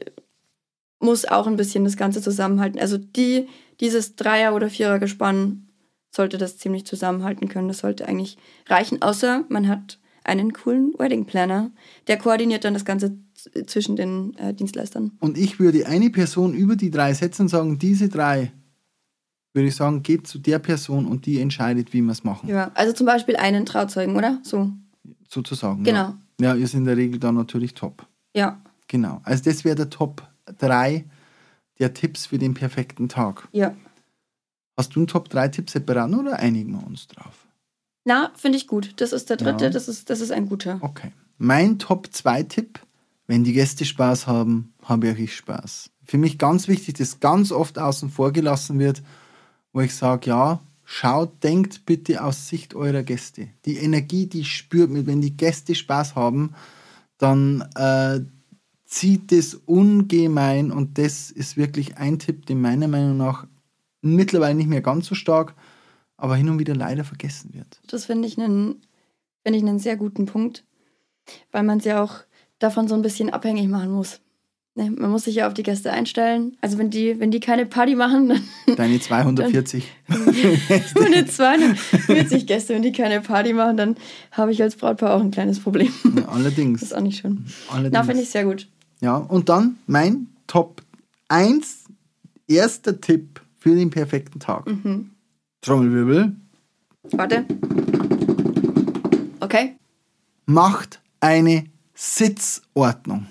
muss 0.98 1.24
auch 1.24 1.46
ein 1.46 1.54
bisschen 1.54 1.84
das 1.84 1.96
Ganze 1.96 2.20
zusammenhalten. 2.20 2.80
Also 2.80 2.98
die, 2.98 3.46
dieses 3.78 4.16
Dreier- 4.16 4.56
oder 4.56 4.70
Vierer-Gespann 4.70 5.68
sollte 6.10 6.36
das 6.36 6.58
ziemlich 6.58 6.84
zusammenhalten 6.84 7.48
können. 7.48 7.68
Das 7.68 7.78
sollte 7.78 8.08
eigentlich 8.08 8.38
reichen, 8.66 9.02
außer 9.02 9.44
man 9.48 9.68
hat 9.68 10.00
einen 10.24 10.52
coolen 10.52 10.94
Wedding 10.98 11.26
Planner, 11.26 11.70
der 12.08 12.18
koordiniert 12.18 12.64
dann 12.64 12.74
das 12.74 12.84
Ganze 12.84 13.16
zwischen 13.66 13.96
den 13.96 14.36
äh, 14.38 14.54
Dienstleistern. 14.54 15.12
Und 15.20 15.36
ich 15.38 15.58
würde 15.58 15.86
eine 15.86 16.10
Person 16.10 16.54
über 16.54 16.76
die 16.76 16.90
drei 16.90 17.12
setzen 17.14 17.42
und 17.42 17.48
sagen, 17.48 17.78
diese 17.78 18.08
drei, 18.08 18.52
würde 19.52 19.68
ich 19.68 19.76
sagen, 19.76 20.02
geht 20.02 20.26
zu 20.26 20.38
der 20.38 20.58
Person 20.58 21.06
und 21.06 21.26
die 21.26 21.40
entscheidet, 21.40 21.92
wie 21.92 22.00
wir 22.02 22.12
es 22.12 22.24
machen. 22.24 22.48
Ja, 22.48 22.70
also 22.74 22.92
zum 22.92 23.06
Beispiel 23.06 23.36
einen 23.36 23.66
Trauzeugen, 23.66 24.16
oder? 24.16 24.40
So, 24.42 24.70
Sozusagen. 25.28 25.84
Genau. 25.84 26.14
Ja. 26.40 26.54
ja, 26.54 26.54
ist 26.54 26.74
in 26.74 26.84
der 26.84 26.96
Regel 26.96 27.18
dann 27.20 27.34
natürlich 27.34 27.74
top. 27.74 28.06
ja, 28.34 28.60
Genau. 28.88 29.20
Also 29.24 29.44
das 29.44 29.64
wäre 29.64 29.76
der 29.76 29.88
Top 29.90 30.22
3 30.58 31.04
der 31.78 31.94
Tipps 31.94 32.26
für 32.26 32.38
den 32.38 32.54
perfekten 32.54 33.08
Tag. 33.08 33.48
ja. 33.52 33.74
Hast 34.76 34.96
du 34.96 35.00
einen 35.00 35.06
Top 35.06 35.28
3 35.28 35.48
Tipp 35.48 35.70
separat 35.70 36.12
oder 36.12 36.38
einigen 36.40 36.72
wir 36.72 36.84
uns 36.84 37.06
drauf? 37.06 37.46
Na, 38.04 38.32
finde 38.34 38.58
ich 38.58 38.66
gut. 38.66 38.92
Das 38.96 39.12
ist 39.12 39.30
der 39.30 39.36
dritte, 39.36 39.66
Ja. 39.66 39.70
das, 39.70 39.86
ist, 39.88 40.10
das 40.10 40.20
ist 40.20 40.32
ein 40.32 40.48
guter. 40.48 40.78
Okay. 40.80 41.12
Mein 41.38 41.78
Top 41.78 42.08
2 42.12 42.42
Tipp, 42.42 42.80
wenn 43.26 43.44
die 43.44 43.52
Gäste 43.52 43.84
Spaß 43.84 44.26
haben, 44.26 44.74
habe 44.82 45.12
auch 45.12 45.16
ich 45.16 45.36
Spaß. 45.36 45.90
Für 46.04 46.18
mich 46.18 46.38
ganz 46.38 46.68
wichtig, 46.68 46.94
das 46.94 47.20
ganz 47.20 47.52
oft 47.52 47.78
außen 47.78 48.10
vor 48.10 48.32
gelassen 48.32 48.78
wird, 48.78 49.02
wo 49.72 49.80
ich 49.80 49.94
sage, 49.94 50.28
ja, 50.28 50.60
schaut, 50.84 51.42
denkt 51.42 51.86
bitte 51.86 52.22
aus 52.22 52.48
Sicht 52.48 52.74
eurer 52.74 53.02
Gäste. 53.02 53.48
Die 53.64 53.76
Energie, 53.76 54.26
die 54.26 54.44
spürt 54.44 54.90
man, 54.90 55.06
wenn 55.06 55.22
die 55.22 55.36
Gäste 55.36 55.74
Spaß 55.74 56.14
haben, 56.14 56.54
dann 57.16 57.62
äh, 57.74 58.20
zieht 58.84 59.32
es 59.32 59.54
ungemein 59.54 60.70
und 60.70 60.98
das 60.98 61.30
ist 61.30 61.56
wirklich 61.56 61.96
ein 61.96 62.18
Tipp, 62.18 62.46
den 62.46 62.60
meiner 62.60 62.88
Meinung 62.88 63.16
nach 63.16 63.46
mittlerweile 64.02 64.54
nicht 64.54 64.68
mehr 64.68 64.82
ganz 64.82 65.06
so 65.06 65.14
stark, 65.14 65.54
aber 66.18 66.36
hin 66.36 66.50
und 66.50 66.58
wieder 66.58 66.74
leider 66.74 67.04
vergessen 67.04 67.54
wird. 67.54 67.80
Das 67.86 68.04
finde 68.04 68.28
ich 68.28 68.38
einen 68.38 68.82
finde 69.44 69.58
ich 69.58 69.64
einen 69.64 69.78
sehr 69.78 69.96
guten 69.96 70.26
Punkt, 70.26 70.64
weil 71.52 71.62
man 71.62 71.78
es 71.78 71.84
ja 71.84 72.02
auch 72.02 72.20
davon 72.64 72.88
so 72.88 72.94
ein 72.94 73.02
bisschen 73.02 73.30
abhängig 73.30 73.68
machen 73.68 73.90
muss. 73.90 74.20
Ne, 74.76 74.90
man 74.90 75.10
muss 75.10 75.24
sich 75.24 75.36
ja 75.36 75.46
auf 75.46 75.54
die 75.54 75.62
Gäste 75.62 75.92
einstellen. 75.92 76.56
Also 76.60 76.78
wenn 76.78 76.90
die, 76.90 77.20
wenn 77.20 77.30
die 77.30 77.38
keine 77.38 77.64
Party 77.64 77.94
machen, 77.94 78.28
dann 78.66 78.76
Deine 78.76 78.98
240. 78.98 79.84
meine 80.98 81.26
240 81.26 82.44
Gäste, 82.46 82.74
wenn 82.74 82.82
die 82.82 82.90
keine 82.90 83.20
Party 83.20 83.52
machen, 83.52 83.76
dann 83.76 83.96
habe 84.32 84.50
ich 84.50 84.60
als 84.60 84.74
Brautpaar 84.74 85.14
auch 85.14 85.20
ein 85.20 85.30
kleines 85.30 85.60
Problem. 85.60 85.92
Ja, 86.16 86.26
allerdings. 86.28 86.80
Das 86.80 86.90
ist 86.90 86.96
auch 86.96 87.02
nicht 87.02 87.20
schön. 87.20 87.44
allerdings. 87.70 87.92
Na, 87.92 88.02
finde 88.02 88.22
ich 88.22 88.30
sehr 88.30 88.44
gut. 88.44 88.66
Ja, 89.00 89.16
und 89.16 89.48
dann 89.48 89.76
mein 89.86 90.26
Top 90.48 90.82
1, 91.28 91.84
erster 92.48 93.00
Tipp 93.00 93.40
für 93.60 93.76
den 93.76 93.90
perfekten 93.90 94.40
Tag. 94.40 94.66
Mhm. 94.66 95.10
Trommelwirbel. 95.60 96.34
Warte. 97.12 97.44
Okay. 99.38 99.76
Macht 100.46 101.00
eine 101.20 101.66
Sitzordnung. 101.94 103.26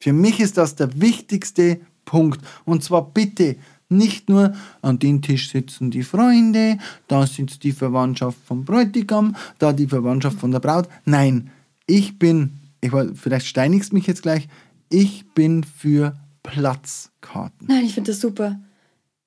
Für 0.00 0.12
mich 0.12 0.40
ist 0.40 0.56
das 0.56 0.76
der 0.76 1.00
wichtigste 1.00 1.80
Punkt. 2.04 2.40
Und 2.64 2.84
zwar 2.84 3.10
bitte 3.10 3.56
nicht 3.88 4.28
nur 4.28 4.54
an 4.82 4.98
den 4.98 5.22
Tisch 5.22 5.50
sitzen 5.50 5.90
die 5.90 6.02
Freunde, 6.02 6.78
da 7.06 7.26
sitzt 7.26 7.64
die 7.64 7.72
Verwandtschaft 7.72 8.38
vom 8.46 8.64
Bräutigam, 8.64 9.34
da 9.58 9.72
die 9.72 9.86
Verwandtschaft 9.86 10.38
von 10.38 10.50
der 10.50 10.60
Braut. 10.60 10.88
Nein, 11.04 11.50
ich 11.86 12.18
bin, 12.18 12.58
ich, 12.80 12.92
weiß, 12.92 13.10
vielleicht 13.14 13.46
steinigst 13.46 13.92
mich 13.92 14.06
jetzt 14.06 14.22
gleich, 14.22 14.48
ich 14.90 15.32
bin 15.34 15.64
für 15.64 16.16
Platzkarten. 16.42 17.66
Nein, 17.66 17.84
ich 17.84 17.94
finde 17.94 18.12
das 18.12 18.20
super. 18.20 18.60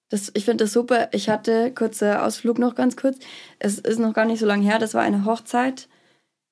Das, 0.10 0.32
ich 0.34 0.46
finde 0.46 0.66
das 0.66 0.74
super. 0.74 1.10
Ich 1.14 1.30
hatte, 1.30 1.72
kurzer 1.74 2.26
Ausflug 2.26 2.60
noch 2.60 2.76
ganz 2.76 2.98
kurz. 2.98 3.18
Es 3.60 3.80
ist 3.80 4.00
noch 4.00 4.14
gar 4.14 4.26
nicht 4.26 4.40
so 4.40 4.46
lange 4.46 4.64
her, 4.64 4.78
das 4.78 4.94
war 4.94 5.02
eine 5.02 5.26
Hochzeit. 5.26 5.88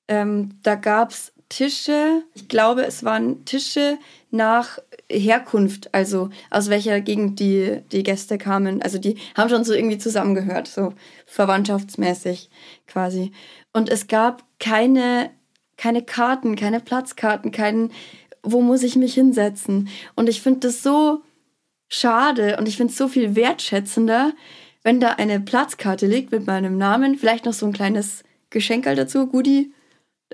Ähm, 0.08 0.50
da 0.62 0.74
gab 0.74 1.10
es 1.10 1.32
Tische, 1.50 2.22
ich 2.32 2.48
glaube, 2.48 2.86
es 2.86 3.04
waren 3.04 3.44
Tische 3.44 3.98
nach 4.30 4.78
Herkunft, 5.10 5.92
also 5.92 6.30
aus 6.48 6.70
welcher 6.70 7.00
Gegend 7.00 7.40
die, 7.40 7.80
die 7.90 8.04
Gäste 8.04 8.38
kamen. 8.38 8.80
Also 8.80 8.98
die 8.98 9.16
haben 9.36 9.50
schon 9.50 9.64
so 9.64 9.74
irgendwie 9.74 9.98
zusammengehört, 9.98 10.68
so 10.68 10.94
verwandtschaftsmäßig 11.26 12.48
quasi. 12.86 13.32
Und 13.72 13.90
es 13.90 14.06
gab 14.06 14.44
keine, 14.60 15.30
keine 15.76 16.02
Karten, 16.02 16.54
keine 16.54 16.78
Platzkarten, 16.78 17.50
keinen, 17.50 17.90
wo 18.44 18.62
muss 18.62 18.84
ich 18.84 18.94
mich 18.94 19.14
hinsetzen. 19.14 19.88
Und 20.14 20.28
ich 20.28 20.40
finde 20.40 20.60
das 20.60 20.84
so 20.84 21.20
schade 21.88 22.56
und 22.58 22.68
ich 22.68 22.76
finde 22.76 22.92
es 22.92 22.96
so 22.96 23.08
viel 23.08 23.34
wertschätzender, 23.34 24.32
wenn 24.84 25.00
da 25.00 25.10
eine 25.14 25.40
Platzkarte 25.40 26.06
liegt 26.06 26.30
mit 26.30 26.46
meinem 26.46 26.78
Namen, 26.78 27.18
vielleicht 27.18 27.44
noch 27.44 27.52
so 27.52 27.66
ein 27.66 27.72
kleines 27.72 28.22
Geschenkerl 28.50 28.94
dazu, 28.94 29.26
Goodie. 29.26 29.72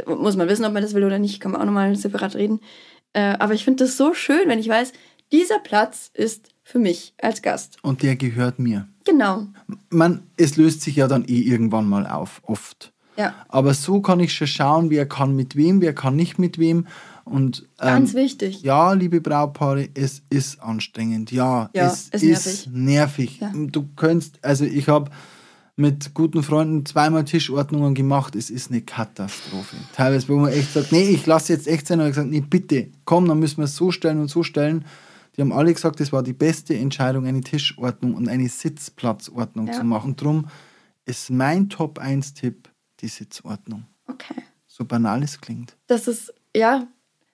Muss 0.06 0.36
man 0.36 0.48
wissen, 0.48 0.64
ob 0.64 0.72
man 0.72 0.82
das 0.82 0.94
will 0.94 1.04
oder 1.04 1.18
nicht, 1.18 1.40
kann 1.40 1.52
man 1.52 1.60
auch 1.60 1.66
nochmal 1.66 1.96
separat 1.96 2.34
reden. 2.36 2.60
Äh, 3.12 3.34
aber 3.38 3.54
ich 3.54 3.64
finde 3.64 3.84
das 3.84 3.96
so 3.96 4.12
schön, 4.14 4.46
wenn 4.48 4.58
ich 4.58 4.68
weiß, 4.68 4.92
dieser 5.32 5.58
Platz 5.60 6.10
ist 6.12 6.50
für 6.62 6.78
mich 6.78 7.14
als 7.22 7.42
Gast. 7.42 7.78
Und 7.82 8.02
der 8.02 8.16
gehört 8.16 8.58
mir. 8.58 8.88
Genau. 9.04 9.46
Man, 9.88 10.22
es 10.36 10.56
löst 10.56 10.82
sich 10.82 10.96
ja 10.96 11.08
dann 11.08 11.24
eh 11.24 11.40
irgendwann 11.40 11.88
mal 11.88 12.06
auf, 12.06 12.42
oft. 12.44 12.92
Ja. 13.16 13.34
Aber 13.48 13.72
so 13.72 14.00
kann 14.02 14.20
ich 14.20 14.34
schon 14.34 14.46
schauen, 14.46 14.90
wer 14.90 15.06
kann 15.08 15.34
mit 15.34 15.56
wem, 15.56 15.80
wer 15.80 15.94
kann 15.94 16.16
nicht 16.16 16.38
mit 16.38 16.58
wem. 16.58 16.86
Und 17.24 17.62
ähm, 17.80 17.86
Ganz 17.88 18.14
wichtig. 18.14 18.62
ja, 18.62 18.92
liebe 18.92 19.20
Brautpaare, 19.20 19.88
es 19.94 20.22
ist 20.30 20.60
anstrengend. 20.60 21.32
Ja, 21.32 21.70
Ja, 21.74 21.86
es 21.86 22.08
ist 22.10 22.22
ist 22.22 22.66
nervig. 22.70 23.38
nervig. 23.38 23.40
Ja. 23.40 23.52
Du 23.54 23.88
könntest, 23.96 24.38
also 24.44 24.64
ich 24.64 24.88
habe 24.88 25.10
mit 25.76 26.14
guten 26.14 26.42
Freunden 26.42 26.86
zweimal 26.86 27.24
Tischordnungen 27.24 27.94
gemacht. 27.94 28.34
Es 28.34 28.48
ist 28.48 28.70
eine 28.70 28.80
Katastrophe. 28.80 29.76
Teilweise, 29.94 30.28
wo 30.28 30.36
man 30.36 30.50
echt 30.52 30.72
sagt, 30.72 30.90
nee, 30.90 31.10
ich 31.10 31.26
lasse 31.26 31.52
jetzt 31.52 31.68
echt 31.68 31.86
sein. 31.86 32.00
Und 32.00 32.06
ich 32.06 32.12
gesagt, 32.14 32.30
nee, 32.30 32.40
bitte, 32.40 32.88
komm, 33.04 33.28
dann 33.28 33.38
müssen 33.38 33.58
wir 33.58 33.64
es 33.64 33.76
so 33.76 33.90
stellen 33.90 34.20
und 34.20 34.28
so 34.28 34.42
stellen. 34.42 34.84
Die 35.36 35.42
haben 35.42 35.52
alle 35.52 35.72
gesagt, 35.74 36.00
es 36.00 36.12
war 36.14 36.22
die 36.22 36.32
beste 36.32 36.74
Entscheidung, 36.74 37.26
eine 37.26 37.42
Tischordnung 37.42 38.14
und 38.14 38.26
eine 38.26 38.48
Sitzplatzordnung 38.48 39.66
Ja. 39.66 39.74
zu 39.74 39.84
machen. 39.84 40.12
Und 40.12 40.20
darum 40.22 40.46
ist 41.04 41.30
mein 41.30 41.68
Top-1-Tipp 41.68 42.70
die 43.00 43.08
Sitzordnung. 43.08 43.84
Okay. 44.08 44.34
So 44.66 44.86
banal 44.86 45.22
es 45.22 45.40
klingt. 45.42 45.76
Das 45.88 46.08
ist, 46.08 46.32
ja, 46.56 46.86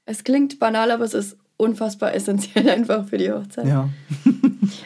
es 0.05 0.25
klingt 0.25 0.59
banal, 0.59 0.91
aber 0.91 1.05
es 1.05 1.15
ist 1.15 1.37
unfassbar 1.59 2.13
essentiell 2.13 2.69
einfach 2.71 3.07
für 3.07 3.19
die 3.19 3.31
Hochzeit. 3.31 3.69
Ja. 3.69 3.89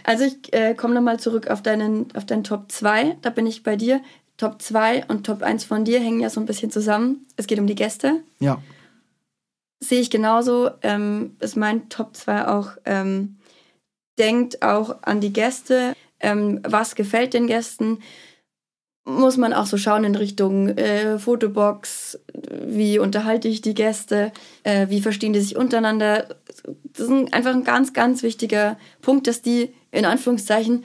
Also 0.05 0.25
ich 0.25 0.53
äh, 0.53 0.75
komme 0.75 0.95
nochmal 0.95 1.21
zurück 1.21 1.49
auf 1.49 1.63
deinen, 1.63 2.15
auf 2.17 2.25
deinen 2.25 2.45
Top 2.45 2.73
2. 2.73 3.17
Da 3.23 3.31
bin 3.31 3.47
ich 3.47 3.63
bei 3.63 3.77
dir. 3.77 4.01
Top 4.37 4.61
2 4.61 5.07
und 5.07 5.25
Top 5.25 5.43
1 5.43 5.65
von 5.65 5.85
dir 5.85 5.99
hängen 5.99 6.21
ja 6.21 6.31
so 6.31 6.41
ein 6.41 6.47
bisschen 6.47 6.71
zusammen. 6.71 7.27
Es 7.37 7.47
geht 7.47 7.59
um 7.59 7.67
die 7.67 7.75
Gäste. 7.75 8.23
Ja. 8.39 8.61
Sehe 9.81 10.01
ich 10.01 10.11
genauso. 10.11 10.71
Ähm, 10.83 11.37
ist 11.41 11.57
mein 11.57 11.89
Top 11.89 12.17
2 12.17 12.49
auch, 12.49 12.73
ähm, 12.85 13.37
denkt 14.19 14.63
auch 14.63 15.03
an 15.03 15.21
die 15.21 15.33
Gäste. 15.33 15.95
Ähm, 16.21 16.61
was 16.67 16.95
gefällt 16.95 17.35
den 17.35 17.47
Gästen? 17.47 18.01
Muss 19.09 19.37
man 19.37 19.53
auch 19.53 19.67
so 19.67 19.77
schauen 19.79 20.03
in 20.03 20.17
Richtung 20.17 20.69
äh, 20.69 21.19
Fotobox, 21.21 22.19
wie 22.67 22.99
unterhalte 22.99 23.47
ich 23.47 23.61
die 23.61 23.73
Gäste, 23.75 24.33
äh, 24.65 24.89
wie 24.91 25.01
verstehen 25.01 25.33
die 25.33 25.41
sich 25.41 25.57
untereinander. 25.57 26.27
Das 26.93 27.05
ist 27.07 27.11
ein, 27.11 27.33
einfach 27.33 27.55
ein 27.55 27.63
ganz, 27.63 27.93
ganz 27.93 28.25
wichtiger 28.25 28.77
Punkt, 29.03 29.29
dass 29.29 29.43
die 29.43 29.73
in 29.93 30.05
Anführungszeichen 30.05 30.83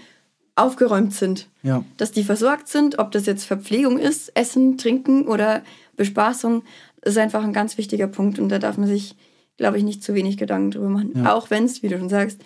aufgeräumt 0.56 1.14
sind 1.16 1.48
Ja. 1.64 1.84
dass 1.98 2.12
die 2.12 2.24
versorgt 2.24 2.68
sind, 2.68 3.00
ob 3.00 3.12
das 3.12 3.26
jetzt 3.26 3.46
Verpflegung 3.46 3.98
ist, 3.98 4.36
Essen, 4.36 4.78
Trinken 4.78 5.28
oder 5.28 5.64
Bespaßung, 5.96 6.64
ist 7.02 7.18
einfach 7.18 7.44
ein 7.44 7.54
ganz 7.54 7.80
wichtiger 7.80 8.08
Punkt 8.08 8.38
und 8.38 8.50
da 8.50 8.60
darf 8.60 8.78
man 8.78 8.88
sich, 8.88 9.16
glaube 9.58 9.78
ich, 9.78 9.84
nicht 9.84 10.04
zu 10.04 10.14
wenig 10.14 10.38
Gedanken 10.38 10.72
drüber 10.72 10.90
machen. 10.90 11.14
Ja. 11.16 11.34
Auch 11.34 11.50
wenn 11.50 11.64
es, 11.66 11.82
wie 11.82 11.88
du 11.88 11.98
schon 11.98 12.10
sagst, 12.10 12.40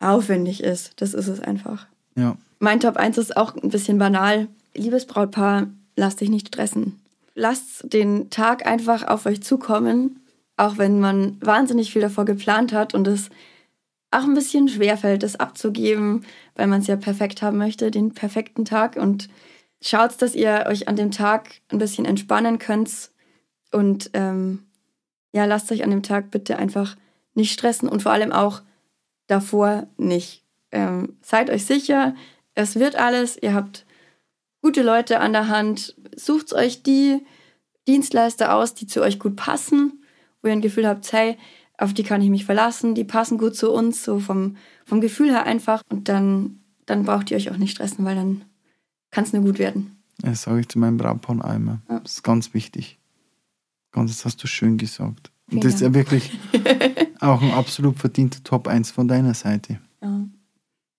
aufwendig 0.00 0.62
ist. 0.64 0.92
Das 0.96 1.14
ist 1.14 1.28
es 1.28 1.38
einfach. 1.38 1.86
Ja. 2.16 2.36
Mein 2.58 2.80
Top 2.80 2.96
1 2.96 3.18
ist 3.18 3.36
auch 3.36 3.54
ein 3.54 3.68
bisschen 3.70 3.98
banal. 3.98 4.48
Liebes 4.76 5.06
Brautpaar, 5.06 5.68
lasst 5.96 6.20
dich 6.20 6.30
nicht 6.30 6.48
stressen. 6.48 7.00
Lasst 7.34 7.92
den 7.92 8.30
Tag 8.30 8.66
einfach 8.66 9.06
auf 9.06 9.26
euch 9.26 9.42
zukommen, 9.42 10.20
auch 10.56 10.78
wenn 10.78 11.00
man 11.00 11.36
wahnsinnig 11.40 11.92
viel 11.92 12.02
davor 12.02 12.24
geplant 12.24 12.72
hat 12.72 12.94
und 12.94 13.06
es 13.08 13.30
auch 14.10 14.22
ein 14.22 14.34
bisschen 14.34 14.68
schwerfällt, 14.68 15.24
das 15.24 15.36
abzugeben, 15.36 16.24
weil 16.54 16.68
man 16.68 16.80
es 16.80 16.86
ja 16.86 16.96
perfekt 16.96 17.42
haben 17.42 17.58
möchte, 17.58 17.90
den 17.90 18.14
perfekten 18.14 18.64
Tag. 18.64 18.96
Und 18.96 19.28
schaut, 19.82 20.20
dass 20.22 20.34
ihr 20.34 20.66
euch 20.68 20.86
an 20.86 20.96
dem 20.96 21.10
Tag 21.10 21.60
ein 21.68 21.78
bisschen 21.78 22.04
entspannen 22.04 22.58
könnt 22.58 23.10
und 23.72 24.10
ähm, 24.14 24.64
ja, 25.32 25.44
lasst 25.46 25.70
euch 25.72 25.82
an 25.82 25.90
dem 25.90 26.04
Tag 26.04 26.30
bitte 26.30 26.58
einfach 26.58 26.96
nicht 27.34 27.52
stressen 27.52 27.88
und 27.88 28.02
vor 28.02 28.12
allem 28.12 28.30
auch 28.30 28.62
davor 29.26 29.88
nicht. 29.96 30.44
Ähm, 30.70 31.16
seid 31.22 31.50
euch 31.50 31.66
sicher, 31.66 32.14
es 32.54 32.76
wird 32.76 32.94
alles, 32.94 33.36
ihr 33.42 33.52
habt 33.52 33.84
gute 34.64 34.82
Leute 34.82 35.20
an 35.20 35.34
der 35.34 35.48
Hand, 35.48 35.94
sucht 36.16 36.54
euch 36.54 36.82
die 36.82 37.20
Dienstleister 37.86 38.54
aus, 38.54 38.72
die 38.72 38.86
zu 38.86 39.02
euch 39.02 39.18
gut 39.18 39.36
passen, 39.36 40.02
wo 40.40 40.48
ihr 40.48 40.54
ein 40.54 40.62
Gefühl 40.62 40.88
habt, 40.88 41.12
hey, 41.12 41.36
auf 41.76 41.92
die 41.92 42.02
kann 42.02 42.22
ich 42.22 42.30
mich 42.30 42.46
verlassen, 42.46 42.94
die 42.94 43.04
passen 43.04 43.36
gut 43.36 43.56
zu 43.56 43.70
uns, 43.70 44.02
so 44.02 44.20
vom, 44.20 44.56
vom 44.86 45.02
Gefühl 45.02 45.30
her 45.30 45.44
einfach. 45.44 45.82
Und 45.90 46.08
dann, 46.08 46.60
dann 46.86 47.04
braucht 47.04 47.30
ihr 47.30 47.36
euch 47.36 47.50
auch 47.50 47.58
nicht 47.58 47.72
stressen, 47.72 48.06
weil 48.06 48.14
dann 48.14 48.42
kann 49.10 49.24
es 49.24 49.34
nur 49.34 49.42
gut 49.42 49.58
werden. 49.58 49.98
Das 50.22 50.44
sage 50.44 50.60
ich 50.60 50.68
zu 50.68 50.78
meinem 50.78 50.96
Brautpaar 50.96 51.44
auch 51.44 51.54
immer. 51.54 51.82
Ja. 51.90 52.00
Das 52.00 52.12
ist 52.12 52.22
ganz 52.22 52.54
wichtig. 52.54 52.98
Ganz, 53.92 54.12
das 54.12 54.24
hast 54.24 54.42
du 54.42 54.46
schön 54.46 54.78
gesagt. 54.78 55.30
Vielen 55.46 55.58
Und 55.58 55.64
das 55.64 55.74
ist 55.74 55.80
ja 55.82 55.88
Dank. 55.88 55.96
wirklich 55.96 56.32
auch 57.20 57.42
ein 57.42 57.50
absolut 57.50 57.98
verdienter 57.98 58.42
Top 58.42 58.66
1 58.66 58.92
von 58.92 59.08
deiner 59.08 59.34
Seite. 59.34 59.78
Ja. 60.00 60.26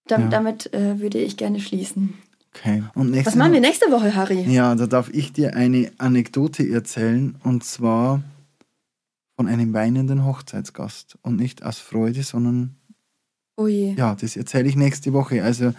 Dam 0.06 0.22
Ja. 0.22 0.28
Damit 0.28 0.72
äh, 0.72 1.00
würde 1.00 1.18
ich 1.18 1.36
gerne 1.36 1.60
schließen. 1.60 2.14
Okay. 2.58 2.84
Was 2.96 3.36
machen 3.36 3.54
wir 3.54 3.60
nächste 3.60 3.92
Woche, 3.92 4.16
Harry? 4.16 4.42
Ja, 4.44 4.74
da 4.76 4.88
darf 4.88 5.10
ich 5.10 5.34
dir 5.34 5.56
eine 5.56 5.92
Anekdote 5.98 6.68
erzählen 6.70 7.36
und 7.44 7.64
zwar 7.64 8.22
von 9.36 9.48
einem 9.48 9.74
weinenden 9.74 10.26
Hochzeitsgast. 10.26 11.18
Und 11.22 11.36
nicht 11.36 11.64
aus 11.64 11.80
Freude, 11.80 12.24
sondern 12.24 12.76
Oh 13.58 13.68
je. 13.68 13.94
ja, 13.96 14.16
das 14.16 14.36
erzähle 14.38 14.70
ich 14.70 14.76
nächste 14.78 15.12
Woche. 15.14 15.44
Also 15.44 15.74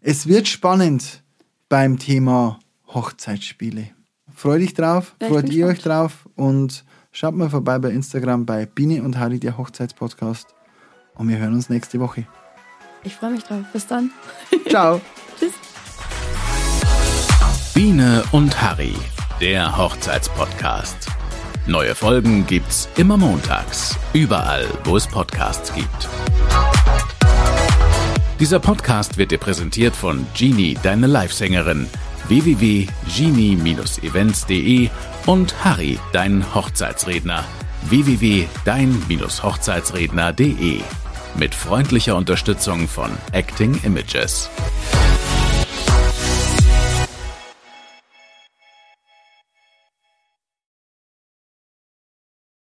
es 0.00 0.26
wird 0.28 0.46
spannend 0.48 1.22
beim 1.68 1.98
Thema 1.98 2.60
Hochzeitsspiele. 2.88 3.88
Freu 4.34 4.58
dich 4.58 4.74
drauf, 4.74 5.16
Ja, 5.20 5.28
freut 5.28 5.48
ihr 5.50 5.66
euch 5.66 5.76
gespannt. 5.76 6.12
drauf 6.12 6.28
und 6.36 6.84
schaut 7.10 7.34
mal 7.34 7.50
vorbei 7.50 7.78
bei 7.78 7.90
Instagram 7.90 8.46
bei 8.46 8.66
Biene 8.66 9.02
und 9.02 9.18
Harry, 9.18 9.38
der 9.40 9.58
Hochzeitspodcast. 9.58 10.54
Und 11.14 11.28
wir 11.28 11.38
hören 11.38 11.54
uns 11.54 11.68
nächste 11.68 11.98
Woche. 12.00 12.26
Ich 13.04 13.14
freue 13.16 13.32
mich 13.32 13.42
drauf. 13.42 13.64
Bis 13.72 13.86
dann. 13.86 14.10
Ciao! 14.68 15.00
Tschüss. 15.38 15.52
Biene 17.74 18.22
und 18.32 18.60
Harry, 18.60 18.92
der 19.40 19.78
Hochzeitspodcast. 19.78 21.08
Neue 21.66 21.94
Folgen 21.94 22.46
gibt's 22.46 22.86
immer 22.98 23.16
montags, 23.16 23.96
überall, 24.12 24.66
wo 24.84 24.98
es 24.98 25.06
Podcasts 25.06 25.72
gibt. 25.72 26.10
Dieser 28.38 28.60
Podcast 28.60 29.16
wird 29.16 29.30
dir 29.30 29.38
präsentiert 29.38 29.96
von 29.96 30.26
Genie, 30.34 30.76
deine 30.82 31.06
Livesängerin, 31.06 31.88
www.genie-events.de 32.28 34.90
und 35.24 35.64
Harry, 35.64 35.98
dein 36.12 36.54
Hochzeitsredner, 36.54 37.42
www.dein-hochzeitsredner.de. 37.88 40.82
Mit 41.36 41.54
freundlicher 41.54 42.16
Unterstützung 42.16 42.86
von 42.86 43.12
Acting 43.32 43.80
Images. 43.82 44.50